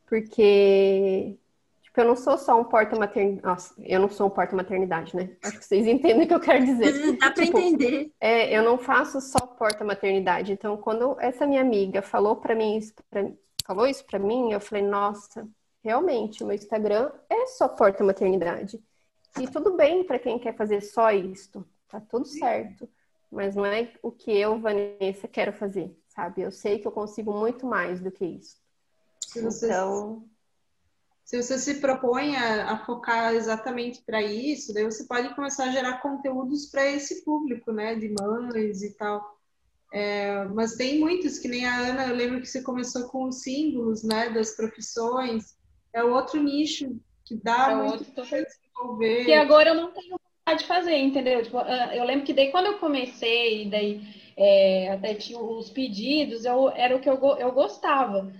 porque 0.05 1.37
tipo, 1.81 2.01
eu 2.01 2.05
não 2.05 2.15
sou 2.17 2.37
só 2.37 2.59
um 2.59 2.65
porta-maternidade. 2.65 3.41
Nossa, 3.41 3.73
eu 3.81 4.01
não 4.01 4.09
sou 4.09 4.27
um 4.27 4.29
porta-maternidade, 4.29 5.15
né? 5.15 5.29
Acho 5.41 5.59
que 5.59 5.65
vocês 5.65 5.87
entendem 5.87 6.25
o 6.25 6.27
que 6.27 6.33
eu 6.33 6.41
quero 6.41 6.65
dizer. 6.65 7.15
Dá 7.15 7.31
para 7.31 7.45
tipo, 7.45 7.57
entender. 7.57 8.11
É, 8.19 8.53
eu 8.53 8.61
não 8.63 8.77
faço 8.77 9.21
só 9.21 9.39
porta-maternidade. 9.39 10.51
Então, 10.51 10.75
quando 10.75 11.15
essa 11.21 11.47
minha 11.47 11.61
amiga 11.61 12.01
falou 12.01 12.35
para 12.35 12.53
mim 12.53 12.75
isso, 12.75 12.93
pra, 13.09 13.25
falou 13.65 13.87
isso 13.87 14.03
para 14.03 14.19
mim, 14.19 14.51
eu 14.51 14.59
falei, 14.59 14.83
nossa, 14.83 15.47
realmente, 15.81 16.43
o 16.43 16.47
meu 16.47 16.55
Instagram 16.57 17.13
é 17.29 17.45
só 17.45 17.69
porta-maternidade. 17.69 18.77
E 19.39 19.47
tudo 19.47 19.77
bem 19.77 20.03
para 20.03 20.19
quem 20.19 20.37
quer 20.37 20.53
fazer 20.53 20.81
só 20.81 21.11
isto, 21.11 21.65
tá 21.87 22.01
tudo 22.01 22.25
certo 22.25 22.89
mas 23.33 23.55
não 23.55 23.65
é 23.65 23.91
o 24.01 24.11
que 24.11 24.31
eu, 24.31 24.59
Vanessa, 24.59 25.27
quero 25.27 25.51
fazer, 25.51 25.95
sabe? 26.07 26.41
Eu 26.41 26.51
sei 26.51 26.79
que 26.79 26.87
eu 26.87 26.91
consigo 26.91 27.33
muito 27.33 27.65
mais 27.65 27.99
do 27.99 28.11
que 28.11 28.25
isso. 28.25 28.57
Se 29.21 29.41
você, 29.41 29.67
então. 29.67 30.25
Se 31.25 31.41
você 31.41 31.57
se 31.57 31.75
propõe 31.75 32.35
a, 32.35 32.73
a 32.73 32.85
focar 32.85 33.33
exatamente 33.33 34.03
para 34.03 34.21
isso, 34.21 34.73
daí 34.73 34.83
você 34.83 35.05
pode 35.05 35.33
começar 35.33 35.65
a 35.65 35.71
gerar 35.71 36.01
conteúdos 36.01 36.67
para 36.67 36.85
esse 36.85 37.23
público, 37.23 37.71
né? 37.71 37.95
De 37.95 38.09
mães 38.09 38.83
e 38.83 38.93
tal. 38.95 39.33
É, 39.91 40.43
mas 40.45 40.75
tem 40.75 40.99
muitos, 40.99 41.39
que 41.39 41.47
nem 41.47 41.65
a 41.65 41.77
Ana, 41.77 42.07
eu 42.07 42.15
lembro 42.15 42.41
que 42.41 42.47
você 42.47 42.61
começou 42.61 43.07
com 43.09 43.25
os 43.25 43.41
símbolos, 43.41 44.03
né? 44.03 44.29
Das 44.29 44.55
profissões. 44.55 45.55
É 45.93 46.03
outro 46.03 46.41
nicho 46.41 46.99
que 47.23 47.35
dá 47.35 47.71
é 47.71 47.75
muito 47.75 48.11
para 48.11 48.23
desenvolver. 48.23 49.25
Que 49.25 49.33
agora 49.33 49.69
eu 49.69 49.75
não 49.75 49.91
tenho 49.91 50.19
de 50.51 50.65
fazer, 50.65 50.97
entendeu? 50.97 51.41
Tipo, 51.41 51.59
ah, 51.59 51.95
eu 51.95 52.03
lembro 52.03 52.25
que 52.25 52.33
daí 52.33 52.51
quando 52.51 52.65
eu 52.65 52.77
comecei, 52.79 53.65
daí 53.69 54.01
é, 54.35 54.91
até 54.91 55.13
tinha 55.13 55.39
os 55.39 55.69
pedidos, 55.69 56.43
eu, 56.43 56.69
era 56.71 56.95
o 56.95 56.99
que 56.99 57.09
eu, 57.09 57.17
eu 57.37 57.51
gostava. 57.53 58.31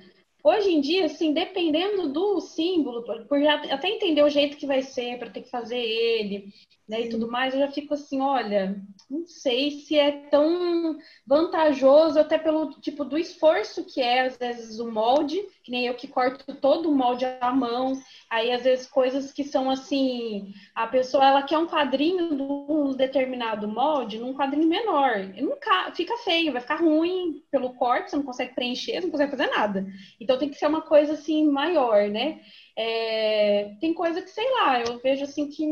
Hoje 0.43 0.71
em 0.71 0.81
dia, 0.81 1.05
assim, 1.05 1.31
dependendo 1.31 2.11
do 2.11 2.41
símbolo, 2.41 3.03
por 3.03 3.47
até 3.47 3.87
entender 3.87 4.21
o 4.21 4.29
jeito 4.29 4.57
que 4.57 4.67
vai 4.67 4.81
ser 4.81 5.17
para 5.17 5.29
ter 5.29 5.43
que 5.43 5.49
fazer 5.49 5.79
ele, 5.79 6.49
né, 6.85 7.03
e 7.03 7.09
tudo 7.09 7.31
mais, 7.31 7.53
eu 7.53 7.61
já 7.61 7.71
fico 7.71 7.93
assim, 7.93 8.19
olha, 8.19 8.75
não 9.09 9.25
sei 9.25 9.71
se 9.71 9.97
é 9.97 10.11
tão 10.29 10.97
vantajoso, 11.25 12.19
até 12.19 12.37
pelo 12.37 12.71
tipo 12.81 13.05
do 13.05 13.17
esforço 13.17 13.85
que 13.85 14.01
é, 14.01 14.27
às 14.27 14.37
vezes, 14.37 14.79
o 14.79 14.91
molde, 14.91 15.41
que 15.63 15.71
nem 15.71 15.87
eu 15.87 15.93
que 15.93 16.07
corto 16.07 16.53
todo 16.55 16.89
o 16.89 16.95
molde 16.95 17.25
à 17.39 17.51
mão, 17.51 17.93
aí 18.29 18.51
às 18.51 18.63
vezes 18.63 18.85
coisas 18.85 19.31
que 19.31 19.43
são 19.43 19.69
assim, 19.69 20.53
a 20.75 20.85
pessoa 20.87 21.25
ela 21.25 21.43
quer 21.43 21.57
um 21.57 21.67
quadrinho 21.67 22.35
de 22.35 22.41
um 22.41 22.93
determinado 22.93 23.67
molde 23.67 24.19
num 24.19 24.33
quadrinho 24.33 24.67
menor, 24.67 25.19
nunca 25.37 25.91
fica 25.91 26.17
feio, 26.17 26.51
vai 26.51 26.61
ficar 26.61 26.75
ruim 26.81 27.41
pelo 27.49 27.73
corte, 27.75 28.09
você 28.11 28.17
não 28.17 28.23
consegue 28.23 28.53
preencher, 28.53 28.93
você 28.93 29.01
não 29.01 29.11
consegue 29.11 29.31
fazer 29.31 29.47
nada. 29.47 29.85
Então 30.19 30.37
tem 30.37 30.49
que 30.49 30.57
ser 30.57 30.67
uma 30.67 30.81
coisa 30.81 31.13
assim 31.13 31.45
maior, 31.49 32.09
né? 32.09 32.41
É, 32.75 33.75
tem 33.79 33.93
coisa 33.93 34.21
que, 34.21 34.29
sei 34.29 34.49
lá, 34.51 34.81
eu 34.81 34.99
vejo 34.99 35.23
assim 35.23 35.47
que 35.47 35.65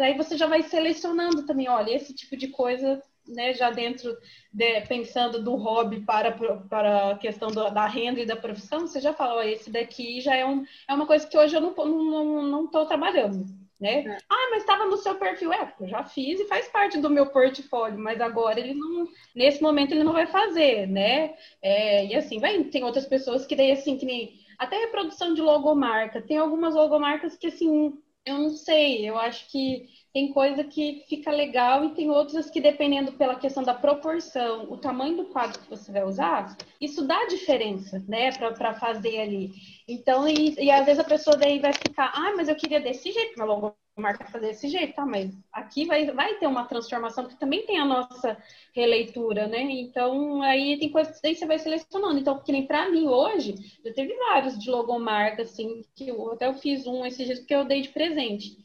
aí 0.00 0.16
você 0.16 0.36
já 0.36 0.46
vai 0.46 0.62
selecionando 0.62 1.46
também, 1.46 1.68
olha, 1.68 1.94
esse 1.94 2.12
tipo 2.14 2.36
de 2.36 2.48
coisa, 2.48 3.00
né, 3.30 3.54
já 3.54 3.70
dentro, 3.70 4.16
de, 4.52 4.80
pensando 4.82 5.42
do 5.42 5.54
hobby 5.56 6.00
para, 6.04 6.32
para 6.68 7.12
a 7.12 7.18
questão 7.18 7.48
do, 7.50 7.70
da 7.70 7.86
renda 7.86 8.20
e 8.20 8.26
da 8.26 8.36
profissão, 8.36 8.80
você 8.86 9.00
já 9.00 9.12
fala, 9.12 9.36
olha, 9.36 9.50
esse 9.50 9.70
daqui 9.70 10.20
já 10.20 10.36
é, 10.36 10.44
um, 10.46 10.64
é 10.88 10.94
uma 10.94 11.06
coisa 11.06 11.26
que 11.26 11.38
hoje 11.38 11.56
eu 11.56 11.60
não 11.60 11.70
estou 11.70 11.86
não, 11.86 12.42
não 12.42 12.66
tô 12.70 12.86
trabalhando. 12.86 13.44
Né? 13.80 14.04
É. 14.06 14.18
Ah, 14.28 14.48
mas 14.50 14.60
estava 14.62 14.84
no 14.84 14.98
seu 14.98 15.14
perfil. 15.14 15.52
É, 15.54 15.74
eu 15.80 15.88
já 15.88 16.04
fiz 16.04 16.38
e 16.38 16.44
faz 16.46 16.68
parte 16.68 16.98
do 16.98 17.08
meu 17.08 17.26
portfólio, 17.30 17.98
mas 17.98 18.20
agora 18.20 18.60
ele 18.60 18.74
não, 18.74 19.08
nesse 19.34 19.62
momento 19.62 19.92
ele 19.92 20.04
não 20.04 20.12
vai 20.12 20.26
fazer, 20.26 20.86
né? 20.86 21.34
É, 21.62 22.04
e 22.04 22.14
assim, 22.14 22.38
vai, 22.38 22.62
tem 22.64 22.84
outras 22.84 23.06
pessoas 23.06 23.46
que 23.46 23.56
daí 23.56 23.70
assim, 23.72 23.96
que 23.96 24.04
nem 24.04 24.38
até 24.58 24.76
reprodução 24.76 25.32
de 25.32 25.40
logomarca. 25.40 26.20
Tem 26.20 26.36
algumas 26.36 26.74
logomarcas 26.74 27.36
que, 27.38 27.46
assim, 27.46 27.98
Eu 28.24 28.38
não 28.38 28.50
sei, 28.50 29.08
eu 29.08 29.18
acho 29.18 29.50
que 29.50 29.88
tem 30.12 30.32
coisa 30.32 30.64
que 30.64 31.04
fica 31.08 31.30
legal 31.30 31.84
e 31.84 31.94
tem 31.94 32.10
outras 32.10 32.50
que, 32.50 32.60
dependendo 32.60 33.12
pela 33.12 33.36
questão 33.36 33.62
da 33.62 33.74
proporção, 33.74 34.70
o 34.70 34.76
tamanho 34.76 35.16
do 35.16 35.26
quadro 35.26 35.60
que 35.60 35.70
você 35.70 35.92
vai 35.92 36.02
usar, 36.04 36.56
isso 36.80 37.06
dá 37.06 37.26
diferença, 37.26 38.02
né, 38.08 38.32
para 38.32 38.74
fazer 38.74 39.20
ali. 39.20 39.52
Então, 39.86 40.26
e, 40.28 40.54
e, 40.58 40.70
às 40.70 40.84
vezes 40.84 41.00
a 41.00 41.04
pessoa 41.04 41.36
daí 41.36 41.60
vai 41.60 41.72
ficar, 41.72 42.12
ah, 42.14 42.32
mas 42.36 42.48
eu 42.48 42.56
queria 42.56 42.80
desse 42.80 43.12
jeito, 43.12 43.38
meu 43.38 43.46
logomarca 43.46 44.26
fazer 44.32 44.48
desse 44.48 44.68
jeito, 44.68 44.94
tá, 44.94 45.06
mas 45.06 45.32
aqui 45.52 45.86
vai, 45.86 46.10
vai 46.10 46.34
ter 46.38 46.46
uma 46.46 46.64
transformação 46.64 47.26
que 47.26 47.38
também 47.38 47.64
tem 47.66 47.78
a 47.78 47.84
nossa 47.84 48.36
releitura, 48.74 49.46
né? 49.46 49.60
Então, 49.62 50.42
aí 50.42 50.78
tem 50.78 50.90
coisas 50.90 51.20
que 51.20 51.34
você 51.34 51.46
vai 51.46 51.58
selecionando. 51.58 52.18
Então, 52.18 52.40
que 52.42 52.52
nem 52.52 52.66
para 52.66 52.88
mim 52.88 53.06
hoje, 53.06 53.54
já 53.84 53.92
teve 53.92 54.14
vários 54.16 54.58
de 54.58 54.70
logomarca, 54.70 55.42
assim, 55.42 55.84
que 55.94 56.08
eu 56.08 56.32
até 56.32 56.46
eu 56.46 56.54
fiz 56.54 56.86
um 56.86 57.04
esses 57.04 57.26
dias 57.26 57.40
que 57.40 57.54
eu 57.54 57.64
dei 57.64 57.82
de 57.82 57.90
presente 57.90 58.56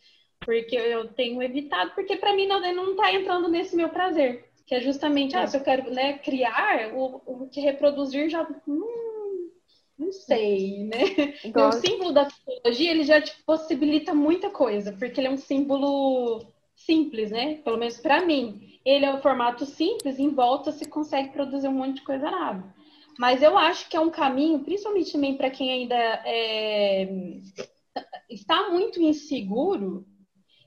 porque 0.46 0.76
eu 0.76 1.08
tenho 1.08 1.41
evitado, 1.41 1.91
porque 1.96 2.16
para 2.16 2.36
mim 2.36 2.48
não, 2.48 2.62
não 2.74 2.91
está 2.91 3.12
entrando 3.12 3.50
nesse 3.50 3.76
meu 3.76 3.89
prazer, 3.89 4.48
que 4.68 4.76
é 4.76 4.80
justamente, 4.80 5.36
ah, 5.36 5.41
é. 5.41 5.43
ah, 5.43 5.48
se 5.48 5.58
eu 5.58 5.62
quero 5.62 5.91
né, 5.91 6.20
criar, 6.20 6.93
o, 6.93 7.22
o 7.26 7.50
que 7.50 7.60
reproduzir 7.60 8.30
já. 8.30 8.48
Hum, 8.68 9.50
não 9.98 10.12
sei, 10.12 10.84
né? 10.84 11.34
O 11.56 11.72
símbolo 11.72 12.12
da 12.12 12.26
psicologia, 12.26 12.91
ele 12.91 13.04
já 13.04 13.22
te 13.22 13.34
possibilita 13.43 14.14
muita 14.14 14.50
coisa, 14.50 14.91
porque 14.91 15.20
ele 15.20 15.28
é 15.28 15.32
um 15.32 15.38
símbolo 15.38 16.46
simples, 16.76 17.32
né? 17.32 17.56
Pelo 17.64 17.78
menos 17.78 17.98
para 17.98 18.26
mim. 18.26 18.80
Ele 18.86 19.06
é 19.06 19.14
um 19.14 19.22
formato 19.22 19.66
simples, 19.66 20.20
em 20.20 20.30
volta 20.30 20.72
se 20.72 20.86
consegue 20.88 21.30
produzir 21.30 21.68
um 21.68 21.74
monte 21.74 21.96
de 21.96 22.04
coisa 22.04 22.30
nada. 22.30 22.76
Mas 23.18 23.41
eu 23.41 23.58
acho 23.58 23.89
que 23.89 23.96
é 23.96 24.00
um 24.00 24.12
caminho, 24.12 24.60
principalmente 24.60 25.14
também 25.14 25.36
para 25.36 25.50
quem 25.50 25.72
ainda 25.72 25.96
é, 25.96 27.08
está 28.30 28.70
muito 28.70 29.02
inseguro, 29.02 30.06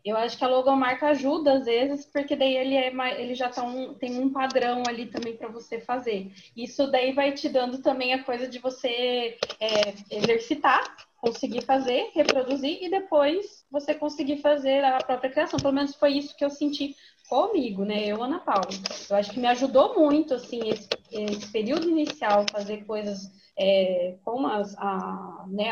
eu 0.04 0.16
acho 0.16 0.38
que 0.38 0.44
a 0.44 0.48
logomarca 0.48 1.08
ajuda 1.08 1.54
às 1.54 1.64
vezes, 1.64 2.06
porque 2.06 2.36
daí 2.36 2.56
ele, 2.56 2.74
é 2.74 2.92
ele 3.20 3.34
já 3.34 3.48
tá 3.48 3.62
um, 3.62 3.94
tem 3.94 4.18
um 4.18 4.32
padrão 4.32 4.82
ali 4.86 5.06
também 5.06 5.36
para 5.36 5.48
você 5.48 5.80
fazer. 5.80 6.32
Isso 6.56 6.90
daí 6.90 7.12
vai 7.12 7.32
te 7.32 7.48
dando 7.48 7.82
também 7.82 8.14
a 8.14 8.22
coisa 8.22 8.46
de 8.48 8.58
você 8.58 9.38
é, 9.60 9.94
exercitar, 10.10 10.96
conseguir 11.16 11.62
fazer, 11.62 12.10
reproduzir 12.14 12.82
e 12.82 12.88
depois 12.88 13.66
você 13.70 13.94
conseguir 13.94 14.38
fazer 14.38 14.84
a 14.84 14.98
própria 14.98 15.30
criação. 15.30 15.58
Pelo 15.58 15.74
menos 15.74 15.94
foi 15.94 16.12
isso 16.12 16.36
que 16.36 16.44
eu 16.44 16.50
senti 16.50 16.94
comigo, 17.28 17.84
né? 17.84 18.06
Eu, 18.06 18.22
Ana 18.22 18.38
Paula. 18.38 18.68
Eu 19.08 19.16
acho 19.16 19.30
que 19.30 19.40
me 19.40 19.46
ajudou 19.48 19.98
muito, 19.98 20.34
assim, 20.34 20.60
esse, 20.68 20.88
esse 21.12 21.46
período 21.52 21.88
inicial, 21.88 22.44
fazer 22.50 22.84
coisas 22.84 23.30
é, 23.58 24.14
com 24.24 24.46
as, 24.46 24.76
a, 24.78 25.44
né, 25.48 25.68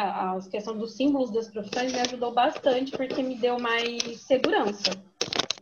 dos 0.77 0.97
símbolos 0.97 1.31
das 1.31 1.49
profissões 1.49 1.93
me 1.93 2.01
ajudou 2.01 2.33
bastante, 2.33 2.93
porque 2.93 3.23
me 3.23 3.37
deu 3.37 3.59
mais 3.59 4.21
segurança 4.23 4.91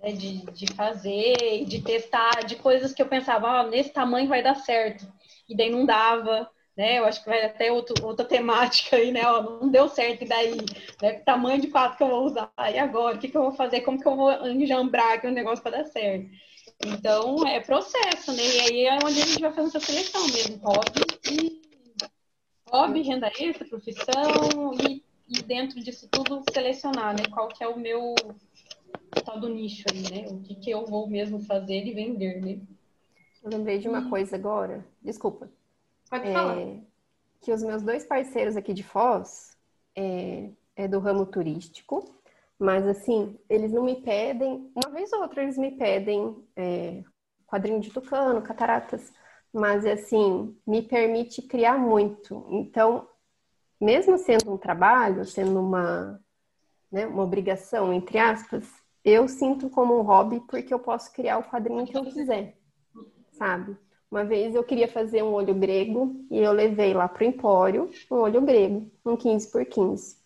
né, 0.02 0.12
de, 0.12 0.44
de 0.52 0.66
fazer, 0.74 1.64
de 1.66 1.82
testar, 1.82 2.44
de 2.44 2.56
coisas 2.56 2.92
que 2.92 3.02
eu 3.02 3.06
pensava, 3.06 3.48
ah, 3.48 3.66
nesse 3.66 3.90
tamanho 3.90 4.28
vai 4.28 4.42
dar 4.42 4.56
certo, 4.56 5.06
e 5.48 5.54
daí 5.54 5.70
não 5.70 5.84
dava, 5.84 6.48
né? 6.76 6.98
Eu 6.98 7.04
acho 7.04 7.22
que 7.22 7.28
vai 7.28 7.44
até 7.44 7.70
outro, 7.70 7.94
outra 8.04 8.24
temática 8.24 8.96
aí, 8.96 9.12
né? 9.12 9.22
Ó, 9.26 9.42
não 9.42 9.68
deu 9.68 9.88
certo, 9.88 10.22
e 10.22 10.28
daí? 10.28 10.56
Né? 11.00 11.14
Que 11.14 11.24
tamanho 11.24 11.60
de 11.60 11.68
quadro 11.68 11.96
que 11.96 12.02
eu 12.02 12.08
vou 12.08 12.24
usar? 12.24 12.52
E 12.72 12.78
agora? 12.78 13.16
O 13.16 13.18
que, 13.18 13.28
que 13.28 13.36
eu 13.36 13.42
vou 13.42 13.52
fazer? 13.52 13.82
Como 13.82 14.00
que 14.00 14.06
eu 14.06 14.16
vou 14.16 14.30
enjambrar 14.48 15.14
aqui 15.14 15.26
o 15.26 15.30
um 15.30 15.34
negócio 15.34 15.62
para 15.62 15.78
dar 15.78 15.84
certo? 15.84 16.28
Então, 16.84 17.46
é 17.46 17.60
processo, 17.60 18.32
né? 18.32 18.42
E 18.42 18.60
aí 18.60 18.86
é 18.86 18.94
onde 18.96 19.22
a 19.22 19.26
gente 19.26 19.40
vai 19.40 19.52
fazer 19.52 19.68
essa 19.68 19.80
seleção 19.80 20.26
mesmo, 20.26 20.56
hobby 20.58 21.00
e 21.30 21.62
hobby, 22.70 23.02
renda 23.02 23.28
extra, 23.28 23.64
profissão 23.66 24.74
e, 24.88 25.02
e, 25.28 25.42
dentro 25.42 25.80
disso 25.80 26.08
tudo 26.10 26.42
selecionar, 26.52 27.14
né? 27.14 27.22
Qual 27.32 27.48
que 27.48 27.62
é 27.62 27.68
o 27.68 27.78
meu 27.78 28.14
tal 29.24 29.38
do 29.38 29.48
nicho 29.48 29.84
aí, 29.92 30.02
né? 30.02 30.28
O 30.28 30.40
que, 30.40 30.56
que 30.56 30.70
eu 30.70 30.84
vou 30.84 31.08
mesmo 31.08 31.38
fazer 31.40 31.86
e 31.86 31.92
vender, 31.92 32.40
né? 32.40 32.58
Eu 33.42 33.50
lembrei 33.50 33.78
de 33.78 33.88
uma 33.88 34.08
coisa 34.08 34.34
agora. 34.34 34.84
Desculpa. 35.02 35.48
Pode 36.14 36.28
é, 36.28 36.32
falar. 36.32 36.56
Que 37.40 37.52
os 37.52 37.62
meus 37.64 37.82
dois 37.82 38.04
parceiros 38.04 38.56
aqui 38.56 38.72
de 38.72 38.84
Foz 38.84 39.56
é, 39.96 40.48
é 40.76 40.86
do 40.86 41.00
ramo 41.00 41.26
turístico, 41.26 42.14
mas 42.56 42.86
assim, 42.86 43.36
eles 43.50 43.72
não 43.72 43.82
me 43.82 43.96
pedem, 43.96 44.70
uma 44.76 44.92
vez 44.92 45.12
ou 45.12 45.22
outra 45.22 45.42
eles 45.42 45.58
me 45.58 45.72
pedem 45.72 46.36
é, 46.54 47.02
quadrinho 47.48 47.80
de 47.80 47.90
tucano, 47.90 48.40
cataratas, 48.42 49.12
mas 49.52 49.84
assim, 49.84 50.56
me 50.64 50.82
permite 50.82 51.42
criar 51.42 51.78
muito. 51.78 52.46
Então, 52.48 53.08
mesmo 53.80 54.16
sendo 54.16 54.52
um 54.52 54.56
trabalho, 54.56 55.24
sendo 55.24 55.58
uma, 55.58 56.20
né, 56.92 57.08
uma 57.08 57.24
obrigação, 57.24 57.92
entre 57.92 58.18
aspas, 58.18 58.64
eu 59.04 59.26
sinto 59.26 59.68
como 59.68 59.98
um 59.98 60.02
hobby 60.02 60.38
porque 60.48 60.72
eu 60.72 60.78
posso 60.78 61.12
criar 61.12 61.38
o 61.38 61.50
quadrinho 61.50 61.84
que 61.84 61.96
eu 61.96 62.04
quiser, 62.04 62.56
sabe? 63.32 63.76
Uma 64.14 64.24
vez 64.24 64.54
eu 64.54 64.62
queria 64.62 64.86
fazer 64.86 65.24
um 65.24 65.32
olho 65.32 65.52
grego 65.52 66.24
e 66.30 66.38
eu 66.38 66.52
levei 66.52 66.94
lá 66.94 67.08
pro 67.08 67.24
Empório 67.24 67.90
um 68.08 68.14
olho 68.18 68.40
grego, 68.42 68.88
um 69.04 69.16
15 69.16 69.50
por 69.50 69.66
15. 69.66 70.16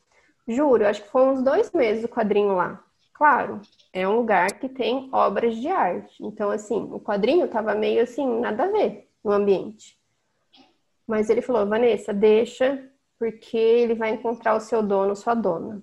Juro, 0.46 0.86
acho 0.86 1.02
que 1.02 1.08
foi 1.08 1.26
uns 1.26 1.42
dois 1.42 1.72
meses 1.72 2.04
o 2.04 2.08
quadrinho 2.08 2.54
lá. 2.54 2.84
Claro, 3.14 3.62
é 3.90 4.06
um 4.06 4.16
lugar 4.16 4.58
que 4.58 4.68
tem 4.68 5.08
obras 5.10 5.56
de 5.56 5.68
arte. 5.68 6.22
Então, 6.22 6.50
assim, 6.50 6.86
o 6.92 7.00
quadrinho 7.00 7.48
tava 7.48 7.74
meio 7.74 8.02
assim, 8.02 8.40
nada 8.40 8.64
a 8.64 8.70
ver 8.70 9.08
no 9.24 9.32
ambiente. 9.32 9.98
Mas 11.06 11.30
ele 11.30 11.40
falou, 11.40 11.66
Vanessa, 11.66 12.12
deixa, 12.12 12.92
porque 13.18 13.56
ele 13.56 13.94
vai 13.94 14.10
encontrar 14.10 14.54
o 14.54 14.60
seu 14.60 14.82
dono, 14.82 15.16
sua 15.16 15.32
dona. 15.32 15.82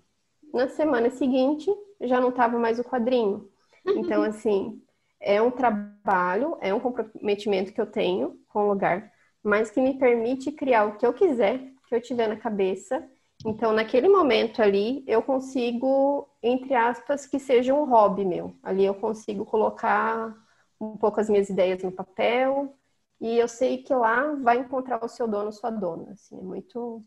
Na 0.53 0.67
semana 0.67 1.09
seguinte, 1.09 1.71
já 2.01 2.21
não 2.21 2.29
estava 2.29 2.59
mais 2.59 2.77
o 2.77 2.83
quadrinho. 2.83 3.49
Então, 3.83 4.21
assim, 4.29 4.79
é 5.25 5.41
um 5.41 5.49
trabalho, 5.49 6.55
é 6.61 6.71
um 6.71 6.79
comprometimento 6.79 7.73
que 7.73 7.81
eu 7.81 7.87
tenho 7.87 8.39
com 8.47 8.59
o 8.59 8.69
lugar, 8.69 9.11
mas 9.43 9.71
que 9.71 9.81
me 9.81 9.97
permite 9.97 10.51
criar 10.51 10.85
o 10.85 10.97
que 10.97 11.05
eu 11.05 11.13
quiser, 11.13 11.59
que 11.89 11.95
eu 11.95 11.99
tiver 11.99 12.27
na 12.27 12.37
cabeça. 12.37 13.03
Então, 13.43 13.73
naquele 13.73 14.07
momento 14.07 14.61
ali, 14.61 15.03
eu 15.07 15.23
consigo, 15.23 16.29
entre 16.43 16.75
aspas, 16.75 17.25
que 17.25 17.39
seja 17.39 17.73
um 17.73 17.85
hobby 17.85 18.23
meu. 18.23 18.55
Ali 18.61 18.85
eu 18.85 18.93
consigo 18.93 19.43
colocar 19.45 20.35
um 20.79 20.95
pouco 20.95 21.19
as 21.19 21.27
minhas 21.27 21.49
ideias 21.49 21.81
no 21.81 21.91
papel, 21.91 22.75
e 23.19 23.37
eu 23.37 23.47
sei 23.47 23.79
que 23.79 23.93
lá 23.95 24.31
vai 24.35 24.59
encontrar 24.59 25.03
o 25.03 25.09
seu 25.09 25.27
dono, 25.27 25.51
sua 25.51 25.71
dona. 25.71 26.11
Assim, 26.11 26.37
é 26.37 26.41
muito, 26.41 27.01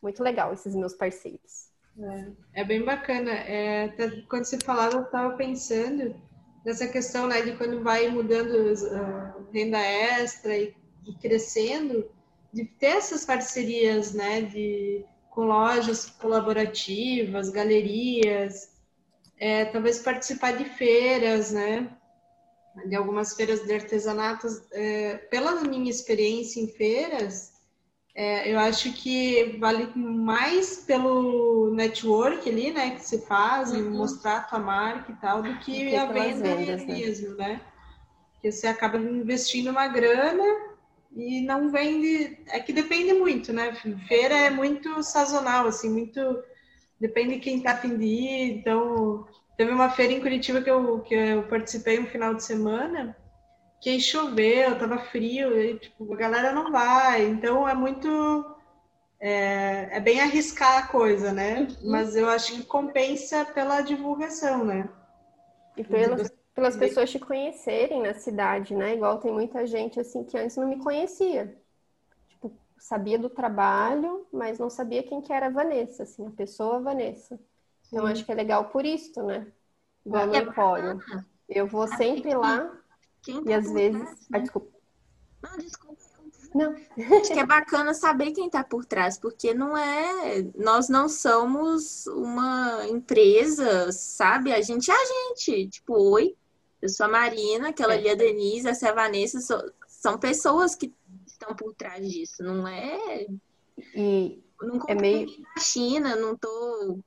muito 0.00 0.22
legal 0.22 0.52
esses 0.52 0.74
meus 0.76 0.94
parceiros. 0.94 1.72
É, 1.98 2.60
é 2.60 2.64
bem 2.64 2.84
bacana. 2.84 3.32
É, 3.32 3.88
quando 4.28 4.44
você 4.44 4.58
falava, 4.58 4.96
eu 4.96 5.02
estava 5.02 5.36
pensando 5.36 6.14
nessa 6.64 6.88
questão 6.88 7.26
né, 7.26 7.42
de 7.42 7.56
quando 7.56 7.82
vai 7.82 8.08
mudando 8.08 8.54
uh, 8.54 9.46
renda 9.52 9.78
extra 9.78 10.56
e, 10.56 10.74
e, 11.06 11.14
crescendo, 11.14 12.10
de 12.52 12.64
ter 12.64 12.96
essas 12.96 13.24
parcerias 13.24 14.14
né, 14.14 14.42
de, 14.42 15.04
com 15.30 15.42
lojas 15.42 16.06
colaborativas, 16.06 17.50
galerias, 17.50 18.70
é, 19.38 19.64
talvez 19.66 19.98
participar 19.98 20.52
de 20.52 20.64
feiras, 20.64 21.50
né? 21.50 21.90
de 22.86 22.96
algumas 22.96 23.34
feiras 23.34 23.64
de 23.64 23.72
artesanatos, 23.72 24.62
é, 24.72 25.16
pela 25.30 25.60
minha 25.62 25.90
experiência 25.90 26.60
em 26.60 26.66
feiras, 26.66 27.53
é, 28.14 28.52
eu 28.52 28.58
acho 28.58 28.92
que 28.92 29.56
vale 29.58 29.88
mais 29.96 30.76
pelo 30.78 31.72
network 31.74 32.48
ali, 32.48 32.72
né, 32.72 32.90
que 32.92 33.04
se 33.04 33.26
faz, 33.26 33.72
uhum. 33.72 33.90
mostrar 33.90 34.36
a 34.36 34.42
tua 34.42 34.58
marca 34.58 35.12
e 35.12 35.16
tal, 35.16 35.42
do 35.42 35.58
que, 35.58 35.90
que 35.90 35.96
a 35.96 36.06
venda 36.06 36.54
vendas, 36.54 36.84
né? 36.84 36.94
mesmo, 36.94 37.36
né? 37.36 37.48
né? 37.48 37.60
Porque 38.34 38.52
você 38.52 38.66
acaba 38.66 38.98
investindo 38.98 39.70
uma 39.70 39.88
grana 39.88 40.44
e 41.16 41.40
não 41.42 41.70
vende. 41.70 42.38
É 42.48 42.60
que 42.60 42.72
depende 42.72 43.14
muito, 43.14 43.52
né? 43.52 43.74
Feira 44.06 44.34
é 44.34 44.50
muito 44.50 45.02
sazonal, 45.02 45.66
assim, 45.66 45.88
muito. 45.88 46.20
Depende 47.00 47.34
de 47.34 47.40
quem 47.40 47.60
tá 47.60 47.72
afim 47.72 47.96
de 47.96 48.04
ir, 48.04 48.58
então 48.58 49.26
Teve 49.56 49.70
uma 49.70 49.88
feira 49.88 50.12
em 50.12 50.20
Curitiba 50.20 50.60
que 50.60 50.70
eu, 50.70 51.00
que 51.00 51.14
eu 51.14 51.44
participei 51.44 51.98
um 52.00 52.06
final 52.06 52.34
de 52.34 52.42
semana, 52.42 53.16
que 53.84 54.00
choveu, 54.00 54.78
tava 54.78 54.96
frio, 54.96 55.60
e 55.60 55.78
tipo, 55.78 56.10
a 56.10 56.16
galera 56.16 56.52
não 56.52 56.72
vai. 56.72 57.26
Então 57.26 57.68
é 57.68 57.74
muito. 57.74 58.08
É, 59.20 59.98
é 59.98 60.00
bem 60.00 60.22
arriscar 60.22 60.78
a 60.78 60.86
coisa, 60.86 61.32
né? 61.32 61.68
Uhum. 61.82 61.90
Mas 61.90 62.16
eu 62.16 62.26
acho 62.30 62.54
que 62.54 62.64
compensa 62.64 63.44
pela 63.44 63.82
divulgação, 63.82 64.64
né? 64.64 64.88
E 65.76 65.84
pelas, 65.84 66.32
pelas 66.54 66.76
pessoas 66.78 67.10
te 67.10 67.18
conhecerem 67.18 68.02
na 68.02 68.14
cidade, 68.14 68.74
né? 68.74 68.94
Igual 68.94 69.18
tem 69.18 69.30
muita 69.30 69.66
gente 69.66 70.00
assim 70.00 70.24
que 70.24 70.38
antes 70.38 70.56
não 70.56 70.66
me 70.66 70.82
conhecia. 70.82 71.54
Tipo, 72.30 72.50
sabia 72.78 73.18
do 73.18 73.28
trabalho, 73.28 74.26
mas 74.32 74.58
não 74.58 74.70
sabia 74.70 75.02
quem 75.02 75.20
que 75.20 75.32
era 75.32 75.46
a 75.46 75.50
Vanessa, 75.50 76.04
assim, 76.04 76.26
a 76.26 76.30
pessoa 76.30 76.80
Vanessa. 76.80 77.38
Então, 77.86 78.06
acho 78.06 78.24
que 78.24 78.32
é 78.32 78.34
legal 78.34 78.64
por 78.66 78.86
isso, 78.86 79.22
né? 79.22 79.46
Igual 80.06 80.26
no 80.26 80.34
é 80.34 80.38
empório. 80.38 80.98
Eu 81.46 81.66
vou 81.66 81.86
sempre 81.86 82.34
lá 82.34 82.72
e 83.30 83.52
às 83.52 83.70
vezes. 83.72 84.02
Ah, 84.32 84.38
desculpa. 84.38 84.68
Não, 85.42 85.58
desculpa. 85.58 86.02
Não. 86.54 86.72
Acho 87.18 87.32
que 87.32 87.38
é 87.40 87.46
bacana 87.46 87.92
saber 87.92 88.30
quem 88.30 88.46
está 88.46 88.62
por 88.62 88.84
trás, 88.84 89.18
porque 89.18 89.52
não 89.52 89.76
é. 89.76 90.42
Nós 90.54 90.88
não 90.88 91.08
somos 91.08 92.06
uma 92.06 92.86
empresa, 92.88 93.90
sabe? 93.90 94.52
A 94.52 94.60
gente 94.60 94.90
é 94.90 94.94
a 94.94 95.04
gente. 95.04 95.68
Tipo, 95.68 95.94
oi, 95.94 96.36
eu 96.80 96.88
sou 96.88 97.06
a 97.06 97.08
Marina, 97.08 97.70
aquela 97.70 97.94
é. 97.94 97.98
ali 97.98 98.08
é 98.08 98.12
a 98.12 98.14
Denise, 98.14 98.68
essa 98.68 98.86
é 98.86 98.90
a 98.90 98.94
Vanessa. 98.94 99.40
São 99.88 100.16
pessoas 100.16 100.76
que 100.76 100.92
estão 101.26 101.56
por 101.56 101.74
trás 101.74 102.08
disso, 102.08 102.42
não 102.44 102.68
é. 102.68 103.26
E 103.94 104.40
não 104.62 104.80
é 104.86 104.94
meio. 104.94 105.26
na 105.56 105.60
China, 105.60 106.14
não 106.14 106.36
tô 106.36 107.00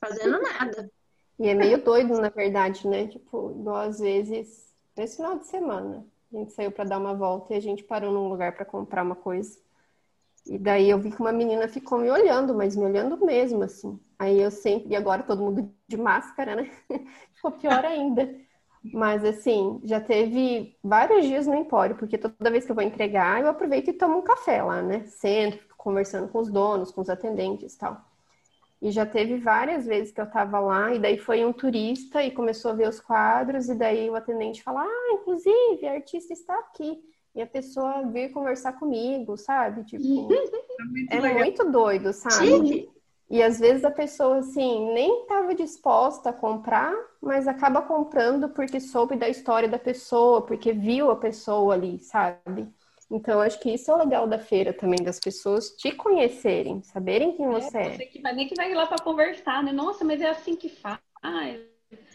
fazendo 0.00 0.40
nada. 0.40 0.90
E 1.38 1.48
é 1.48 1.54
meio 1.54 1.82
doido, 1.82 2.20
na 2.20 2.28
verdade, 2.28 2.86
né? 2.86 3.06
Tipo, 3.08 3.50
igual 3.58 3.76
às 3.76 3.98
vezes, 3.98 4.73
nesse 4.96 5.16
final 5.16 5.38
de 5.38 5.46
semana, 5.46 6.06
a 6.32 6.36
gente 6.36 6.52
saiu 6.52 6.70
para 6.72 6.84
dar 6.84 6.98
uma 6.98 7.14
volta 7.14 7.54
e 7.54 7.56
a 7.56 7.60
gente 7.60 7.84
parou 7.84 8.12
num 8.12 8.28
lugar 8.28 8.54
para 8.54 8.64
comprar 8.64 9.02
uma 9.02 9.14
coisa. 9.14 9.58
E 10.46 10.58
daí 10.58 10.90
eu 10.90 10.98
vi 10.98 11.10
que 11.10 11.20
uma 11.20 11.32
menina 11.32 11.66
ficou 11.68 11.98
me 11.98 12.10
olhando, 12.10 12.54
mas 12.54 12.76
me 12.76 12.84
olhando 12.84 13.24
mesmo, 13.24 13.62
assim. 13.62 13.98
Aí 14.18 14.40
eu 14.40 14.50
sempre, 14.50 14.92
e 14.92 14.96
agora 14.96 15.22
todo 15.22 15.42
mundo 15.42 15.72
de 15.88 15.96
máscara, 15.96 16.54
né? 16.56 16.70
Ficou 17.34 17.52
pior 17.52 17.84
ainda. 17.84 18.34
Mas 18.92 19.24
assim, 19.24 19.80
já 19.84 20.00
teve 20.00 20.76
vários 20.82 21.24
dias 21.24 21.46
no 21.46 21.54
Empório, 21.54 21.96
porque 21.96 22.18
toda 22.18 22.50
vez 22.50 22.66
que 22.66 22.70
eu 22.70 22.74
vou 22.74 22.84
entregar, 22.84 23.40
eu 23.40 23.48
aproveito 23.48 23.88
e 23.88 23.94
tomo 23.94 24.18
um 24.18 24.22
café 24.22 24.62
lá, 24.62 24.82
né? 24.82 25.04
Sento, 25.06 25.64
conversando 25.78 26.28
com 26.28 26.38
os 26.38 26.50
donos, 26.50 26.90
com 26.92 27.00
os 27.00 27.08
atendentes 27.08 27.74
e 27.74 27.78
tal. 27.78 28.13
E 28.84 28.90
já 28.90 29.06
teve 29.06 29.38
várias 29.38 29.86
vezes 29.86 30.12
que 30.12 30.20
eu 30.20 30.30
tava 30.30 30.60
lá, 30.60 30.94
e 30.94 30.98
daí 30.98 31.16
foi 31.16 31.42
um 31.42 31.54
turista 31.54 32.22
e 32.22 32.30
começou 32.30 32.72
a 32.72 32.74
ver 32.74 32.86
os 32.86 33.00
quadros, 33.00 33.70
e 33.70 33.74
daí 33.74 34.10
o 34.10 34.14
atendente 34.14 34.62
fala: 34.62 34.82
Ah, 34.82 35.12
inclusive, 35.14 35.88
a 35.88 35.94
artista 35.94 36.34
está 36.34 36.54
aqui. 36.58 37.02
E 37.34 37.40
a 37.40 37.46
pessoa 37.46 38.02
veio 38.10 38.30
conversar 38.30 38.74
comigo, 38.74 39.38
sabe? 39.38 39.84
Tipo, 39.84 40.28
é 40.78 40.84
muito, 40.84 41.14
é 41.14 41.32
muito 41.32 41.70
doido, 41.70 42.12
sabe? 42.12 42.86
E 43.30 43.42
às 43.42 43.58
vezes 43.58 43.86
a 43.86 43.90
pessoa, 43.90 44.40
assim, 44.40 44.92
nem 44.92 45.22
estava 45.22 45.54
disposta 45.54 46.28
a 46.28 46.32
comprar, 46.34 46.94
mas 47.22 47.48
acaba 47.48 47.80
comprando 47.80 48.50
porque 48.50 48.78
soube 48.78 49.16
da 49.16 49.30
história 49.30 49.66
da 49.66 49.78
pessoa, 49.78 50.42
porque 50.42 50.74
viu 50.74 51.10
a 51.10 51.16
pessoa 51.16 51.72
ali, 51.72 51.98
sabe? 52.00 52.68
Então, 53.14 53.40
acho 53.40 53.60
que 53.60 53.72
isso 53.72 53.92
é 53.92 53.94
o 53.94 53.98
legal 53.98 54.26
da 54.26 54.40
feira 54.40 54.72
também, 54.72 55.00
das 55.00 55.20
pessoas 55.20 55.70
te 55.76 55.92
conhecerem, 55.92 56.82
saberem 56.82 57.36
quem 57.36 57.46
você 57.46 57.78
é. 57.78 57.90
Você 57.90 58.06
que 58.06 58.20
vai, 58.20 58.34
nem 58.34 58.48
que 58.48 58.56
vai 58.56 58.74
lá 58.74 58.88
para 58.88 59.02
conversar, 59.02 59.62
né? 59.62 59.70
Nossa, 59.70 60.04
mas 60.04 60.20
é 60.20 60.30
assim 60.30 60.56
que 60.56 60.68
faz. 60.68 60.98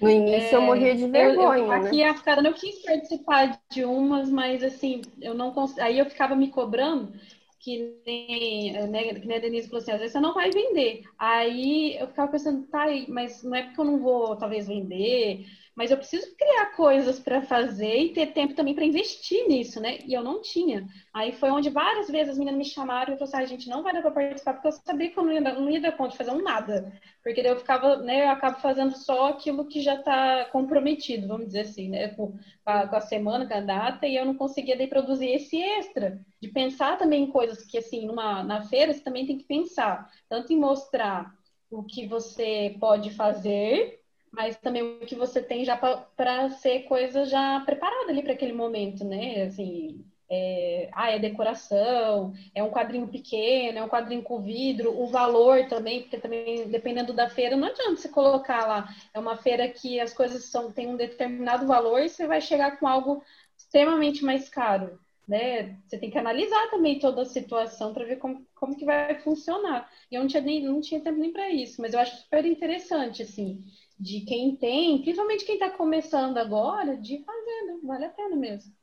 No 0.02 0.10
início 0.10 0.50
é, 0.50 0.56
eu 0.56 0.62
morria 0.62 0.94
de 0.94 1.08
vergonha. 1.08 1.60
Eu, 1.60 1.66
eu, 1.68 1.72
aqui 1.72 1.98
né? 1.98 2.10
Africana 2.10 2.50
eu 2.50 2.54
quis 2.54 2.82
participar 2.84 3.62
de 3.72 3.86
umas, 3.86 4.30
mas 4.30 4.62
assim, 4.62 5.02
eu 5.22 5.34
não 5.34 5.54
cons... 5.54 5.80
aí 5.80 5.98
eu 5.98 6.06
ficava 6.06 6.36
me 6.36 6.50
cobrando 6.50 7.14
que 7.60 7.96
nem, 8.06 8.74
né, 8.88 9.14
que 9.14 9.28
nem 9.28 9.38
a 9.38 9.40
Denise 9.40 9.68
falou 9.68 9.82
assim, 9.82 9.92
às 9.92 10.00
vezes 10.00 10.14
você 10.14 10.20
não 10.20 10.34
vai 10.34 10.50
vender. 10.50 11.04
Aí 11.18 11.98
eu 11.98 12.08
ficava 12.08 12.32
pensando, 12.32 12.66
tá, 12.68 12.86
mas 13.08 13.42
não 13.44 13.56
é 13.56 13.64
porque 13.64 13.80
eu 13.80 13.86
não 13.86 14.00
vou 14.00 14.36
talvez 14.36 14.68
vender, 14.68 15.46
mas 15.80 15.92
eu 15.92 15.98
preciso 15.98 16.36
criar 16.36 16.76
coisas 16.76 17.22
para 17.22 17.42
fazer 17.42 17.96
e 17.96 18.12
ter 18.12 18.34
tempo 18.34 18.54
também 18.54 18.76
para 18.76 18.84
investir 18.84 19.48
nisso, 19.48 19.80
né? 19.80 20.00
E 20.06 20.14
eu 20.14 20.22
não 20.22 20.42
tinha. 20.42 20.86
Aí 21.14 21.32
foi 21.32 21.50
onde 21.52 21.70
várias 21.70 22.10
vezes 22.10 22.34
as 22.34 22.38
meninas 22.38 22.58
me 22.58 22.66
chamaram 22.66 23.14
e 23.14 23.18
falaram 23.18 23.24
assim, 23.24 23.38
a 23.38 23.40
ah, 23.40 23.46
gente 23.46 23.70
não 23.70 23.82
vai 23.82 23.94
dar 23.94 24.02
para 24.02 24.12
participar 24.12 24.56
porque 24.56 24.68
eu 24.68 24.74
sabia 24.74 25.10
que 25.10 25.18
eu 25.18 25.24
não 25.24 25.32
ia, 25.32 25.40
não 25.40 25.70
ia 25.70 25.80
dar 25.80 25.94
conta 25.94 26.12
de 26.12 26.18
fazer 26.18 26.32
um 26.32 26.44
nada. 26.44 26.92
Porque 27.24 27.42
daí 27.42 27.54
eu 27.54 27.58
ficava, 27.58 27.96
né, 27.96 28.26
eu 28.26 28.30
acabo 28.30 28.60
fazendo 28.60 28.94
só 28.94 29.30
aquilo 29.30 29.68
que 29.68 29.80
já 29.80 29.96
está 29.96 30.50
comprometido, 30.52 31.30
vamos 31.30 31.48
dizer 31.48 31.62
assim, 31.62 31.88
né? 31.88 32.10
Com 32.10 32.38
a, 32.66 32.86
com 32.86 32.96
a 32.98 33.02
semana, 33.02 33.48
com 33.48 33.54
a 33.54 33.62
data, 33.62 34.06
e 34.06 34.18
eu 34.18 34.26
não 34.26 34.36
conseguia 34.36 34.76
daí 34.76 34.88
produzir 34.88 35.30
esse 35.30 35.62
extra. 35.62 36.20
De 36.42 36.50
pensar 36.50 36.98
também 36.98 37.24
em 37.24 37.32
coisas 37.32 37.64
que, 37.64 37.78
assim, 37.78 38.06
numa, 38.06 38.44
na 38.44 38.64
feira 38.64 38.94
você 38.94 39.00
também 39.00 39.26
tem 39.26 39.38
que 39.38 39.46
pensar. 39.46 40.12
Tanto 40.28 40.52
em 40.52 40.58
mostrar 40.58 41.34
o 41.72 41.84
que 41.84 42.06
você 42.06 42.76
pode 42.82 43.12
fazer 43.12 43.99
mas 44.32 44.58
também 44.58 44.84
o 44.84 45.06
que 45.06 45.16
você 45.16 45.42
tem 45.42 45.66
já 45.66 45.78
para 45.78 46.50
ser 46.52 46.84
coisa 46.84 47.26
já 47.26 47.62
preparada 47.66 48.12
ali 48.12 48.22
para 48.24 48.34
aquele 48.34 48.54
momento, 48.54 49.04
né? 49.04 49.44
Assim, 49.44 50.04
é, 50.30 50.90
ah, 50.94 51.10
é 51.10 51.18
decoração, 51.20 52.34
é 52.54 52.62
um 52.64 52.70
quadrinho 52.70 53.08
pequeno, 53.08 53.80
é 53.80 53.84
um 53.84 53.90
quadrinho 53.90 54.22
com 54.22 54.42
vidro, 54.42 54.92
o 55.00 55.08
valor 55.08 55.68
também, 55.68 56.02
porque 56.02 56.18
também, 56.20 56.68
dependendo 56.68 57.14
da 57.14 57.28
feira, 57.28 57.56
não 57.58 57.68
adianta 57.68 57.96
você 57.98 58.10
colocar 58.10 58.68
lá, 58.68 58.88
é 59.14 59.20
uma 59.20 59.38
feira 59.38 59.68
que 59.68 60.00
as 60.00 60.14
coisas 60.14 60.46
são, 60.46 60.72
tem 60.72 60.88
um 60.88 60.96
determinado 60.96 61.66
valor 61.66 62.00
e 62.02 62.10
você 62.10 62.28
vai 62.28 62.42
chegar 62.42 62.80
com 62.80 62.88
algo 62.88 63.24
extremamente 63.58 64.24
mais 64.24 64.48
caro, 64.48 65.00
né? 65.28 65.78
Você 65.88 65.98
tem 65.98 66.12
que 66.12 66.18
analisar 66.18 66.70
também 66.70 67.00
toda 67.00 67.24
a 67.24 67.26
situação 67.26 67.92
para 67.94 68.06
ver 68.06 68.18
como, 68.18 68.46
como 68.56 68.76
que 68.78 68.86
vai 68.86 69.16
funcionar. 69.22 69.90
E 70.12 70.16
eu 70.16 70.22
não 70.22 70.28
tinha, 70.28 70.42
nem, 70.42 70.62
não 70.64 70.80
tinha 70.82 71.02
tempo 71.02 71.20
nem 71.20 71.32
para 71.32 71.50
isso, 71.50 71.82
mas 71.82 71.94
eu 71.94 72.00
acho 72.00 72.18
super 72.18 72.46
interessante, 72.46 73.24
assim, 73.24 73.64
de 74.00 74.22
quem 74.22 74.56
tem, 74.56 75.02
principalmente 75.02 75.46
quem 75.46 75.56
está 75.56 75.70
começando 75.70 76.38
agora, 76.38 76.96
de 76.96 77.22
fazer, 77.24 77.66
né? 77.66 77.80
vale 77.84 78.06
a 78.06 78.10
pena 78.10 78.36
mesmo. 78.36 78.74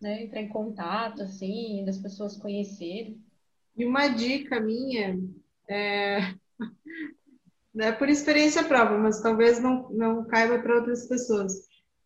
Né? 0.00 0.24
Entrar 0.24 0.40
em 0.40 0.48
contato, 0.48 1.22
assim, 1.22 1.84
das 1.84 1.98
pessoas 1.98 2.36
conhecerem. 2.36 3.20
E 3.76 3.84
uma 3.84 4.08
dica 4.08 4.58
minha, 4.58 5.18
é... 5.68 6.34
é 7.78 7.92
por 7.92 8.08
experiência 8.08 8.64
própria, 8.64 8.96
mas 8.96 9.20
talvez 9.20 9.60
não, 9.60 9.90
não 9.90 10.24
caiba 10.24 10.58
para 10.58 10.76
outras 10.76 11.06
pessoas. 11.06 11.52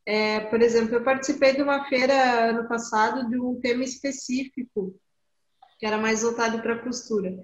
É, 0.05 0.40
por 0.40 0.61
exemplo, 0.61 0.94
eu 0.96 1.05
participei 1.05 1.55
de 1.55 1.62
uma 1.62 1.84
feira 1.88 2.51
ano 2.51 2.66
passado 2.66 3.28
de 3.28 3.38
um 3.38 3.61
tema 3.61 3.84
específico, 3.84 4.92
que 5.78 5.86
era 5.86 5.98
mais 5.98 6.22
voltado 6.22 6.61
para 6.61 6.82
costura. 6.82 7.38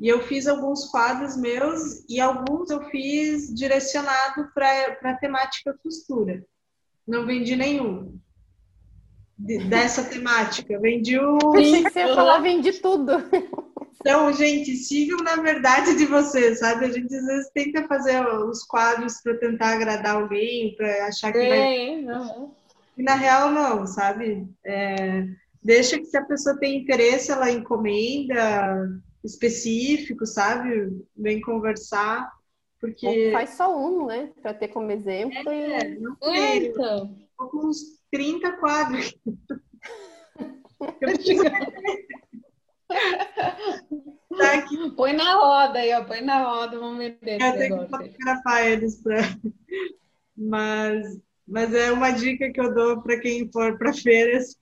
E 0.00 0.08
eu 0.08 0.22
fiz 0.22 0.46
alguns 0.46 0.86
quadros 0.86 1.36
meus 1.36 2.04
e 2.08 2.20
alguns 2.20 2.70
eu 2.70 2.82
fiz 2.90 3.54
direcionado 3.54 4.50
para 4.54 4.98
a 5.02 5.14
temática 5.14 5.78
costura. 5.82 6.44
Não 7.06 7.26
vendi 7.26 7.54
nenhum 7.54 8.18
dessa 9.68 10.04
temática. 10.04 10.78
Vendi 10.78 11.18
o. 11.18 11.38
Que 11.52 11.82
você 11.82 12.00
ia 12.00 12.14
falar, 12.14 12.38
vendi 12.40 12.72
tudo. 12.74 13.12
Então, 14.00 14.32
gente, 14.32 14.74
sigam 14.76 15.18
na 15.18 15.36
verdade 15.36 15.96
de 15.96 16.06
vocês, 16.06 16.58
sabe? 16.58 16.86
A 16.86 16.90
gente 16.90 17.14
às 17.14 17.24
vezes 17.24 17.50
tenta 17.54 17.86
fazer 17.86 18.20
os 18.26 18.64
quadros 18.64 19.20
para 19.22 19.36
tentar 19.36 19.74
agradar 19.74 20.16
alguém, 20.16 20.74
para 20.76 21.06
achar 21.06 21.32
que 21.32 21.38
é, 21.38 21.48
vai. 21.48 22.02
Não. 22.02 22.52
E 22.98 23.02
na 23.02 23.14
real, 23.14 23.50
não, 23.52 23.86
sabe? 23.86 24.48
É... 24.64 25.24
Deixa 25.62 25.96
que 25.98 26.06
se 26.06 26.16
a 26.16 26.24
pessoa 26.24 26.58
tem 26.58 26.78
interesse, 26.80 27.30
ela 27.30 27.48
encomenda 27.48 28.88
específico, 29.24 30.26
sabe? 30.26 31.04
Vem 31.16 31.40
conversar, 31.40 32.30
porque... 32.82 33.06
Ou 33.06 33.32
faz 33.32 33.50
só 33.50 33.78
um, 33.78 34.06
né? 34.06 34.32
Para 34.42 34.54
ter 34.54 34.66
como 34.68 34.90
exemplo. 34.90 35.48
É, 35.48 35.88
e... 35.88 36.00
não 36.00 36.16
sei. 36.20 36.66
Então. 36.66 37.16
Com 37.36 37.68
uns 37.68 37.78
30 38.10 38.52
quadros. 38.58 39.16
tá 44.36 44.54
aqui. 44.54 44.90
Põe 44.96 45.12
na 45.12 45.34
roda 45.34 45.78
aí, 45.78 45.94
ó. 45.94 46.04
Põe 46.04 46.22
na 46.22 46.42
roda, 46.42 46.78
vamos 46.78 46.98
ver 46.98 47.16
Eu 47.22 47.38
tenho 47.38 47.84
que 47.84 47.88
fotografar 47.88 48.66
eles 48.66 49.00
pra... 49.00 49.20
Mas, 50.36 51.20
mas 51.46 51.72
é 51.72 51.92
uma 51.92 52.10
dica 52.10 52.50
que 52.50 52.60
eu 52.60 52.74
dou 52.74 53.00
para 53.00 53.20
quem 53.20 53.48
for 53.52 53.78
para 53.78 53.92
feiras. 53.92 54.56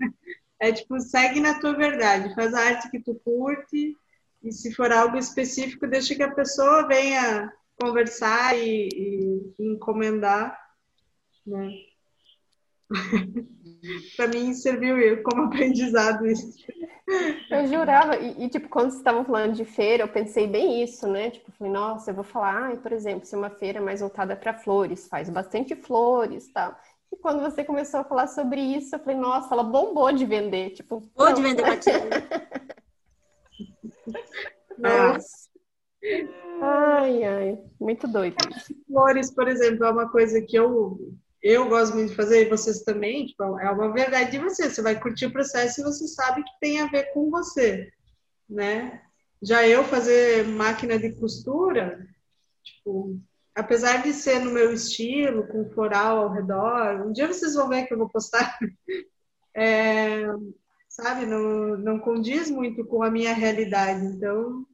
É 0.60 0.70
tipo, 0.72 1.00
segue 1.00 1.40
na 1.40 1.58
tua 1.58 1.74
verdade, 1.74 2.34
faz 2.34 2.52
a 2.52 2.60
arte 2.60 2.90
que 2.90 3.00
tu 3.00 3.14
curte 3.24 3.96
e 4.42 4.52
se 4.52 4.74
for 4.74 4.90
algo 4.92 5.16
específico, 5.16 5.86
deixa 5.86 6.14
que 6.14 6.22
a 6.22 6.34
pessoa 6.34 6.86
venha 6.86 7.52
conversar 7.80 8.56
e, 8.58 8.88
e, 8.88 9.54
e 9.58 9.72
encomendar, 9.72 10.58
né? 11.46 11.70
para 14.16 14.26
mim 14.28 14.52
serviu 14.52 15.22
como 15.22 15.42
aprendizado 15.44 16.26
isso. 16.26 16.58
Eu 17.50 17.66
jurava, 17.66 18.16
e, 18.16 18.44
e 18.44 18.48
tipo, 18.48 18.68
quando 18.68 18.90
vocês 18.90 19.00
estavam 19.00 19.24
falando 19.24 19.54
de 19.54 19.64
feira, 19.64 20.04
eu 20.04 20.08
pensei 20.08 20.46
bem 20.46 20.82
isso, 20.82 21.06
né? 21.08 21.30
Tipo, 21.30 21.50
falei, 21.52 21.72
nossa, 21.72 22.10
eu 22.10 22.14
vou 22.14 22.24
falar, 22.24 22.72
ah, 22.72 22.76
por 22.76 22.92
exemplo, 22.92 23.26
se 23.26 23.34
uma 23.34 23.50
feira 23.50 23.80
mais 23.80 24.00
voltada 24.00 24.36
para 24.36 24.54
flores, 24.54 25.08
faz 25.08 25.28
bastante 25.28 25.74
flores 25.74 26.48
tal. 26.52 26.76
E 27.12 27.16
quando 27.16 27.40
você 27.40 27.64
começou 27.64 28.00
a 28.00 28.04
falar 28.04 28.28
sobre 28.28 28.60
isso, 28.60 28.94
eu 28.94 29.00
falei, 29.00 29.16
nossa, 29.18 29.52
ela 29.52 29.64
bombou 29.64 30.12
de 30.12 30.24
vender. 30.24 30.70
Tipo, 30.70 31.00
bombou 31.00 31.32
de 31.32 31.42
vender 31.42 31.62
batina. 31.62 31.98
Nossa. 34.78 35.50
Ai, 36.62 37.24
ai, 37.24 37.58
muito 37.80 38.06
doido. 38.08 38.36
Flores, 38.86 39.32
por 39.32 39.48
exemplo, 39.48 39.84
é 39.84 39.90
uma 39.90 40.10
coisa 40.10 40.40
que 40.42 40.56
eu, 40.56 41.14
eu 41.42 41.68
gosto 41.68 41.94
muito 41.94 42.10
de 42.10 42.16
fazer, 42.16 42.46
e 42.46 42.50
vocês 42.50 42.82
também, 42.82 43.26
tipo, 43.26 43.42
é 43.58 43.70
uma 43.70 43.92
verdade 43.92 44.32
de 44.32 44.38
você. 44.38 44.68
Você 44.68 44.82
vai 44.82 44.98
curtir 44.98 45.26
o 45.26 45.32
processo 45.32 45.80
e 45.80 45.84
você 45.84 46.06
sabe 46.08 46.42
que 46.42 46.60
tem 46.60 46.80
a 46.80 46.86
ver 46.86 47.12
com 47.12 47.30
você, 47.30 47.90
né? 48.48 49.02
Já 49.42 49.66
eu 49.66 49.84
fazer 49.84 50.46
máquina 50.46 50.98
de 50.98 51.12
costura, 51.12 52.06
tipo, 52.62 53.18
apesar 53.54 54.02
de 54.02 54.12
ser 54.12 54.40
no 54.40 54.50
meu 54.50 54.72
estilo, 54.72 55.46
com 55.46 55.70
floral 55.70 56.18
ao 56.18 56.32
redor, 56.32 57.06
um 57.06 57.12
dia 57.12 57.26
vocês 57.26 57.54
vão 57.54 57.68
ver 57.68 57.86
que 57.86 57.94
eu 57.94 57.98
vou 57.98 58.08
postar. 58.08 58.58
É, 59.52 60.22
sabe? 61.02 61.26
Não, 61.26 61.76
não 61.76 61.98
condiz 61.98 62.50
muito 62.50 62.84
com 62.84 63.02
a 63.02 63.10
minha 63.10 63.32
realidade. 63.32 64.04
Então. 64.04 64.66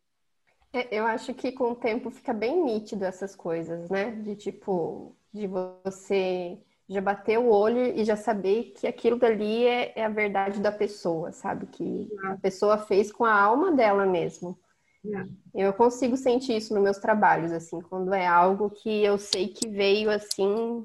É, 0.73 0.89
eu 0.91 1.07
acho 1.07 1.33
que 1.35 1.53
com 1.53 1.73
o 1.73 1.77
tempo 1.77 2.11
fica 2.11 2.33
bem 2.33 2.63
nítido 2.65 3.05
essas 3.05 3.35
coisas, 3.35 3.89
né? 3.89 4.11
De 4.11 4.37
tipo, 4.37 5.17
de 5.33 5.47
você 5.47 6.59
já 6.89 7.01
bater 7.01 7.39
o 7.39 7.49
olho 7.49 7.85
e 7.99 8.05
já 8.05 8.17
saber 8.17 8.75
que 8.77 8.87
aquilo 8.87 9.19
dali 9.19 9.67
é, 9.67 9.93
é 9.97 10.05
a 10.05 10.09
verdade 10.09 10.61
da 10.61 10.71
pessoa, 10.71 11.33
sabe? 11.33 11.67
Que 11.67 12.09
a 12.25 12.37
pessoa 12.37 12.79
fez 12.79 13.11
com 13.11 13.25
a 13.25 13.33
alma 13.33 13.73
dela 13.73 14.07
mesmo. 14.07 14.59
Eu 15.55 15.73
consigo 15.73 16.17
sentir 16.17 16.57
isso 16.57 16.75
nos 16.75 16.83
meus 16.83 16.99
trabalhos, 16.99 17.53
assim, 17.53 17.81
quando 17.81 18.13
é 18.13 18.27
algo 18.27 18.71
que 18.71 19.05
eu 19.05 19.19
sei 19.19 19.49
que 19.49 19.69
veio 19.69 20.11
assim 20.11 20.85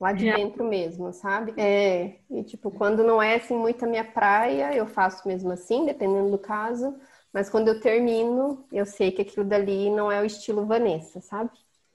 lá 0.00 0.12
de 0.12 0.24
dentro 0.32 0.64
mesmo, 0.64 1.12
sabe? 1.12 1.52
É, 1.58 2.18
e 2.30 2.42
tipo, 2.42 2.70
quando 2.70 3.04
não 3.04 3.22
é 3.22 3.36
assim 3.36 3.54
muito 3.54 3.84
a 3.84 3.88
minha 3.88 4.04
praia, 4.04 4.74
eu 4.74 4.86
faço 4.86 5.28
mesmo 5.28 5.52
assim, 5.52 5.84
dependendo 5.84 6.30
do 6.30 6.38
caso, 6.38 6.98
mas 7.32 7.50
quando 7.50 7.68
eu 7.68 7.80
termino, 7.80 8.66
eu 8.72 8.86
sei 8.86 9.12
que 9.12 9.20
aquilo 9.20 9.44
dali 9.44 9.90
não 9.90 10.10
é 10.10 10.22
o 10.22 10.24
estilo 10.24 10.64
Vanessa, 10.64 11.20
sabe? 11.20 11.50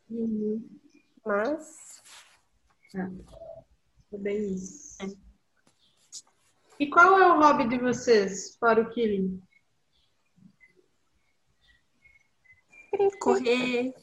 Uhum. 0.09 0.63
Mas 1.25 2.03
é, 2.93 3.09
é 4.13 4.17
bem 4.17 4.53
isso. 4.53 4.95
E 6.79 6.87
qual 6.87 7.17
é 7.17 7.31
o 7.31 7.39
hobby 7.39 7.67
de 7.67 7.77
vocês, 7.79 8.55
para 8.57 8.81
o 8.81 8.89
Killing? 8.91 9.41
Correr, 13.19 13.93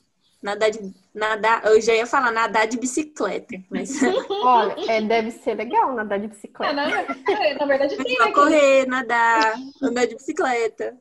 nadar 0.43 0.71
de. 0.71 0.93
Nadar, 1.15 1.67
eu 1.67 1.79
já 1.81 1.95
ia 1.95 2.07
falar 2.07 2.31
nadar 2.31 2.67
de 2.67 2.79
bicicleta, 2.79 3.55
mas. 3.71 4.01
Olha, 4.31 4.75
é, 4.91 5.03
deve 5.03 5.31
ser 5.31 5.55
legal 5.55 5.93
nadar 5.95 6.19
de 6.19 6.29
bicicleta. 6.29 6.81
É, 7.29 7.51
é 7.51 7.55
na 7.55 7.67
verdade, 7.67 7.97
tem, 7.97 8.19
né, 8.19 8.33
correr, 8.33 8.87
nadar, 8.87 9.55
andar 9.83 10.07
de 10.07 10.15
bicicleta. 10.15 10.97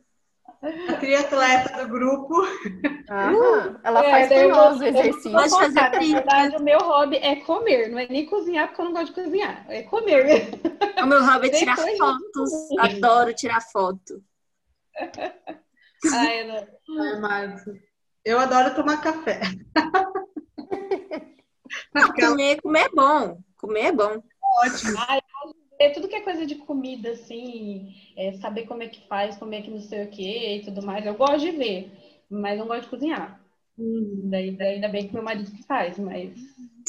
A 0.61 0.93
triatleta 0.93 1.85
do 1.85 1.89
grupo. 1.89 2.35
Ela 3.83 4.05
é, 4.05 4.11
faz 4.11 4.27
por 4.27 4.47
nós 4.49 4.79
o 4.79 4.83
exercício. 4.83 5.31
Pode 5.31 5.49
fazer 5.49 5.73
Na 5.73 5.89
verdade, 5.89 6.55
o 6.57 6.61
meu 6.61 6.77
hobby 6.77 7.17
é 7.17 7.37
comer, 7.37 7.89
não 7.89 7.97
é 7.97 8.07
nem 8.07 8.25
cozinhar, 8.25 8.67
porque 8.67 8.81
eu 8.81 8.85
não 8.85 8.93
gosto 8.93 9.15
de 9.15 9.23
cozinhar. 9.23 9.65
É 9.69 9.81
comer. 9.83 10.49
O 11.01 11.05
meu 11.07 11.25
hobby 11.25 11.47
é 11.47 11.51
tirar 11.51 11.77
fotos. 11.77 12.51
Adoro 12.77 13.33
tirar 13.33 13.61
foto. 13.61 14.21
Ai, 16.13 16.43
não. 16.43 17.03
É, 17.05 17.19
mas 17.19 17.63
eu 18.25 18.39
adoro 18.39 18.75
tomar 18.75 19.01
café. 19.01 19.41
Não, 21.93 22.13
comer, 22.13 22.61
comer 22.61 22.85
é 22.85 22.89
bom. 22.89 23.37
Comer 23.57 23.85
é 23.85 23.91
bom. 23.91 24.21
Ótimo. 24.63 24.97
Ai, 25.07 25.21
é 25.79 25.89
tudo 25.89 26.07
que 26.07 26.15
é 26.15 26.21
coisa 26.21 26.45
de 26.45 26.55
comida, 26.55 27.11
assim, 27.11 27.93
é 28.15 28.33
saber 28.33 28.65
como 28.65 28.83
é 28.83 28.87
que 28.87 29.07
faz, 29.07 29.37
como 29.37 29.53
é 29.53 29.61
que 29.61 29.71
não 29.71 29.81
sei 29.81 30.03
o 30.03 30.09
que 30.09 30.57
e 30.57 30.63
tudo 30.63 30.83
mais. 30.83 31.05
Eu 31.05 31.15
gosto 31.15 31.39
de 31.39 31.51
ver, 31.51 31.91
mas 32.29 32.59
não 32.59 32.67
gosto 32.67 32.83
de 32.83 32.89
cozinhar. 32.89 33.41
Hum. 33.79 34.21
Daí, 34.25 34.51
daí 34.51 34.75
ainda 34.75 34.89
bem 34.89 35.07
que 35.07 35.13
meu 35.13 35.23
marido 35.23 35.51
que 35.51 35.63
faz, 35.63 35.97
mas 35.97 36.31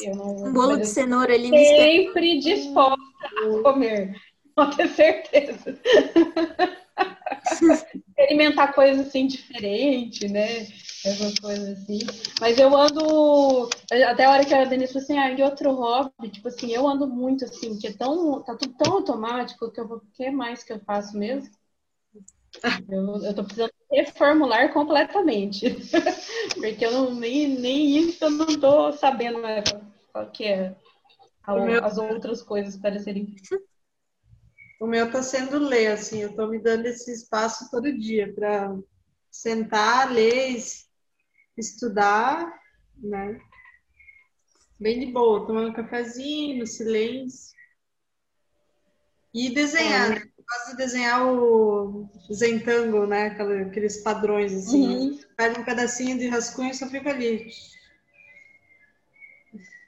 eu 0.01 0.15
não. 0.15 0.43
Um 0.43 0.53
bolo 0.53 0.77
de 0.77 0.85
cenoura 0.85 1.33
ali 1.33 1.49
Sempre 1.49 2.39
disposta 2.39 3.01
a 3.25 3.63
comer, 3.63 4.15
pode 4.55 4.77
ter 4.77 4.89
certeza. 4.89 5.79
Experimentar 8.23 8.73
coisas 8.73 9.07
assim 9.07 9.27
diferentes, 9.27 10.31
né? 10.31 10.67
essas 11.05 11.37
coisas 11.39 11.69
assim. 11.77 11.99
Mas 12.39 12.57
eu 12.57 12.75
ando. 12.75 13.69
Até 14.07 14.25
a 14.25 14.31
hora 14.31 14.45
que 14.45 14.53
a 14.53 14.65
Denise 14.65 14.93
falou 14.93 15.03
assim, 15.03 15.17
ah, 15.17 15.31
e 15.31 15.43
outro 15.43 15.73
hobby, 15.73 16.29
tipo 16.29 16.47
assim, 16.47 16.71
eu 16.71 16.87
ando 16.87 17.07
muito 17.07 17.43
assim, 17.43 17.77
que 17.77 17.87
é 17.87 17.93
tão. 17.93 18.41
tá 18.41 18.55
tudo 18.55 18.73
tão 18.75 18.93
automático 18.93 19.71
que 19.71 19.79
eu 19.79 19.87
vou. 19.87 19.97
O 19.97 20.01
que 20.13 20.29
mais 20.31 20.63
que 20.63 20.71
eu 20.71 20.79
faço 20.79 21.17
mesmo? 21.17 21.49
Eu, 22.87 23.23
eu 23.23 23.33
tô 23.33 23.43
precisando 23.43 23.71
reformular 23.91 24.71
completamente. 24.71 25.75
Porque 26.55 26.85
eu 26.85 26.91
não, 26.91 27.13
nem, 27.15 27.47
nem 27.47 27.97
isso 27.97 28.23
eu 28.23 28.29
não 28.29 28.59
tô 28.59 28.91
sabendo 28.93 29.41
né, 29.41 29.63
qual 30.11 30.27
que 30.27 30.45
é 30.45 30.75
a, 31.43 31.85
as 31.85 31.97
outras 31.97 32.41
coisas 32.41 32.77
para 32.77 32.99
serem. 32.99 33.35
O 34.83 34.85
meu 34.85 35.09
tá 35.09 35.23
sendo 35.23 35.59
ler, 35.59 35.93
assim, 35.93 36.23
eu 36.23 36.35
tô 36.35 36.45
me 36.45 36.59
dando 36.59 36.87
esse 36.87 37.09
espaço 37.09 37.71
todo 37.71 37.97
dia 37.97 38.33
para 38.33 38.77
sentar, 39.31 40.11
ler, 40.11 40.61
estudar, 41.57 42.53
né? 42.97 43.39
Bem 44.77 44.99
de 44.99 45.05
boa, 45.05 45.47
tomando 45.47 45.69
um 45.69 45.73
cafezinho, 45.73 46.59
no 46.59 46.67
silêncio. 46.67 47.55
E 49.33 49.53
desenhar, 49.53 50.11
é. 50.11 50.15
né? 50.15 50.31
Eu 50.37 50.43
gosto 50.43 50.71
de 50.71 50.75
desenhar 50.75 51.33
o 51.33 52.09
Zentangle, 52.33 53.07
né? 53.07 53.27
Aqueles 53.65 54.03
padrões, 54.03 54.53
assim. 54.53 55.11
Uhum. 55.11 55.19
Pega 55.37 55.61
um 55.61 55.63
pedacinho 55.63 56.19
de 56.19 56.27
rascunho 56.27 56.71
e 56.71 56.75
só 56.75 56.87
fica 56.87 57.09
ali. 57.09 57.49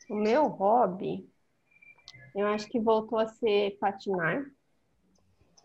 O 0.09 0.15
meu 0.15 0.47
hobby, 0.47 1.29
eu 2.33 2.47
acho 2.47 2.69
que 2.69 2.79
voltou 2.79 3.19
a 3.19 3.27
ser 3.27 3.77
patinar, 3.77 4.54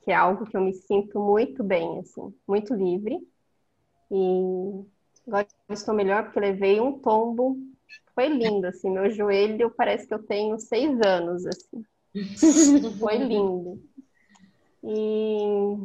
que 0.02 0.10
é 0.10 0.14
algo 0.14 0.46
que 0.46 0.56
eu 0.56 0.60
me 0.60 0.72
sinto 0.72 1.18
muito 1.18 1.62
bem, 1.62 1.98
assim, 2.00 2.34
muito 2.46 2.74
livre. 2.74 3.18
E 4.10 4.84
Agora 5.26 5.46
estou 5.68 5.94
melhor 5.94 6.24
porque 6.24 6.40
levei 6.40 6.80
um 6.80 6.98
tombo. 6.98 7.56
Foi 8.14 8.28
lindo, 8.28 8.66
assim. 8.66 8.90
Meu 8.90 9.08
joelho 9.10 9.70
parece 9.70 10.06
que 10.06 10.14
eu 10.14 10.22
tenho 10.22 10.58
seis 10.58 11.00
anos, 11.00 11.46
assim. 11.46 11.84
Foi 12.98 13.16
lindo. 13.16 13.80
E 14.82 15.76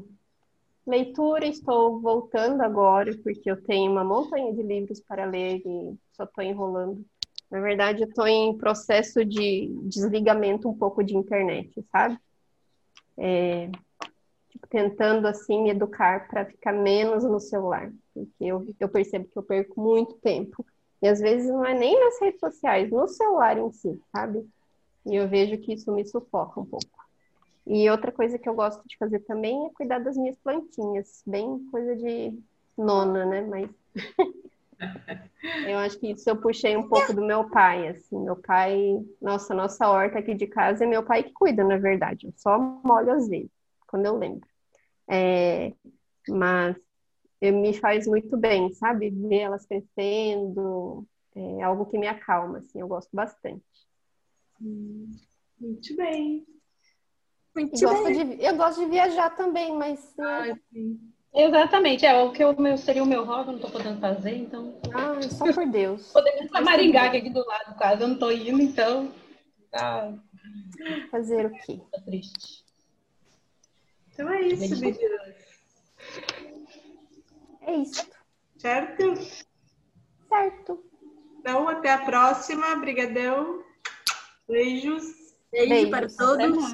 leitura, 0.87 1.45
estou 1.45 1.99
voltando 1.99 2.61
agora, 2.61 3.15
porque 3.23 3.49
eu 3.49 3.61
tenho 3.61 3.91
uma 3.91 4.03
montanha 4.03 4.51
de 4.53 4.63
livros 4.63 4.99
para 4.99 5.25
ler 5.25 5.61
e 5.63 5.95
só 6.13 6.23
estou 6.23 6.43
enrolando. 6.43 7.05
Na 7.51 7.59
verdade, 7.59 8.01
eu 8.01 8.07
estou 8.07 8.27
em 8.27 8.57
processo 8.57 9.23
de 9.23 9.67
desligamento 9.83 10.67
um 10.67 10.75
pouco 10.75 11.03
de 11.03 11.15
internet, 11.15 11.85
sabe? 11.91 12.17
É, 13.17 13.69
tentando, 14.69 15.27
assim, 15.27 15.63
me 15.63 15.69
educar 15.69 16.27
para 16.27 16.45
ficar 16.45 16.73
menos 16.73 17.23
no 17.23 17.39
celular 17.39 17.91
porque 18.15 18.45
eu, 18.45 18.73
eu 18.79 18.87
percebo 18.87 19.27
que 19.27 19.37
eu 19.37 19.43
perco 19.43 19.79
muito 19.79 20.15
tempo. 20.15 20.65
E 21.01 21.07
às 21.07 21.19
vezes 21.19 21.49
não 21.49 21.65
é 21.65 21.73
nem 21.73 21.99
nas 21.99 22.19
redes 22.21 22.39
sociais, 22.39 22.89
no 22.89 23.07
celular 23.07 23.57
em 23.57 23.71
si, 23.73 24.01
sabe? 24.11 24.47
E 25.05 25.15
eu 25.15 25.27
vejo 25.27 25.57
que 25.57 25.73
isso 25.73 25.91
me 25.91 26.05
sufoca 26.05 26.61
um 26.61 26.65
pouco. 26.65 26.87
E 27.67 27.89
outra 27.89 28.11
coisa 28.11 28.39
que 28.39 28.47
eu 28.47 28.55
gosto 28.55 28.81
de 28.87 28.97
fazer 28.97 29.19
também 29.21 29.65
é 29.65 29.69
cuidar 29.71 29.99
das 29.99 30.15
minhas 30.15 30.37
plantinhas. 30.37 31.21
Bem 31.27 31.67
coisa 31.69 31.95
de 31.95 32.39
nona, 32.77 33.25
né? 33.25 33.41
Mas 33.41 33.69
eu 35.67 35.77
acho 35.79 35.99
que 35.99 36.11
isso 36.11 36.29
eu 36.29 36.37
puxei 36.37 36.77
um 36.77 36.87
pouco 36.87 37.13
do 37.13 37.21
meu 37.21 37.49
pai, 37.49 37.89
assim. 37.89 38.17
Meu 38.17 38.37
pai, 38.37 39.03
nossa, 39.21 39.53
nossa 39.53 39.89
horta 39.89 40.19
aqui 40.19 40.33
de 40.33 40.47
casa 40.47 40.85
é 40.85 40.87
meu 40.87 41.03
pai 41.03 41.23
que 41.23 41.33
cuida, 41.33 41.63
na 41.63 41.77
verdade. 41.77 42.27
Eu 42.27 42.33
só 42.37 42.57
molho 42.57 43.11
às 43.11 43.27
vezes, 43.27 43.51
quando 43.95 44.05
eu 44.07 44.17
lembro. 44.17 44.47
É, 45.07 45.73
mas 46.27 46.75
me 47.41 47.73
faz 47.73 48.05
muito 48.05 48.35
bem, 48.35 48.73
sabe? 48.73 49.09
Ver 49.09 49.39
elas 49.39 49.65
crescendo, 49.65 51.07
é 51.33 51.63
algo 51.63 51.85
que 51.85 51.97
me 51.97 52.07
acalma, 52.07 52.57
assim, 52.57 52.81
eu 52.81 52.87
gosto 52.89 53.09
bastante. 53.13 53.63
Hum, 54.61 55.09
muito 55.57 55.95
bem. 55.95 56.45
Muito 57.55 57.87
bem. 58.03 58.35
De, 58.35 58.43
eu 58.43 58.57
gosto 58.57 58.83
de 58.83 58.89
viajar 58.89 59.29
também, 59.29 59.73
mas. 59.77 60.13
Né? 60.17 60.25
Ah, 60.25 60.59
Exatamente, 61.37 62.05
é 62.05 62.21
o 62.21 62.31
que 62.31 62.43
eu, 62.43 62.57
meu, 62.57 62.77
seria 62.77 63.03
o 63.03 63.05
meu 63.05 63.25
hobby, 63.25 63.49
eu 63.49 63.53
não 63.53 63.59
tô 63.59 63.69
podendo 63.69 63.99
fazer, 63.99 64.35
então. 64.35 64.77
Ah, 64.93 65.21
só 65.21 65.53
por 65.53 65.65
Deus. 65.67 66.11
Podemos 66.13 66.49
pra 66.49 66.61
Maringá, 66.61 67.13
é 67.13 67.17
aqui 67.17 67.29
do 67.29 67.45
lado, 67.45 67.77
quase, 67.77 68.01
eu 68.01 68.07
não 68.09 68.17
tô 68.17 68.31
indo, 68.31 68.61
então. 68.61 69.11
Tá. 69.69 70.13
Fazer 71.11 71.45
o 71.45 71.51
quê? 71.51 71.81
Tá 71.91 72.01
triste. 72.01 72.64
Então 74.15 74.29
é 74.29 74.41
isso, 74.43 74.79
vídeo. 74.79 75.09
É 77.63 77.75
isso. 77.75 78.09
Certo? 78.57 79.13
Certo. 80.29 80.83
Então, 81.37 81.67
até 81.67 81.91
a 81.91 81.97
próxima. 82.05 82.77
Brigadão. 82.77 83.61
Beijos. 84.47 85.03
Beijo 85.51 85.69
Beijos. 85.69 85.89
para 85.89 86.07
todos. 86.07 86.73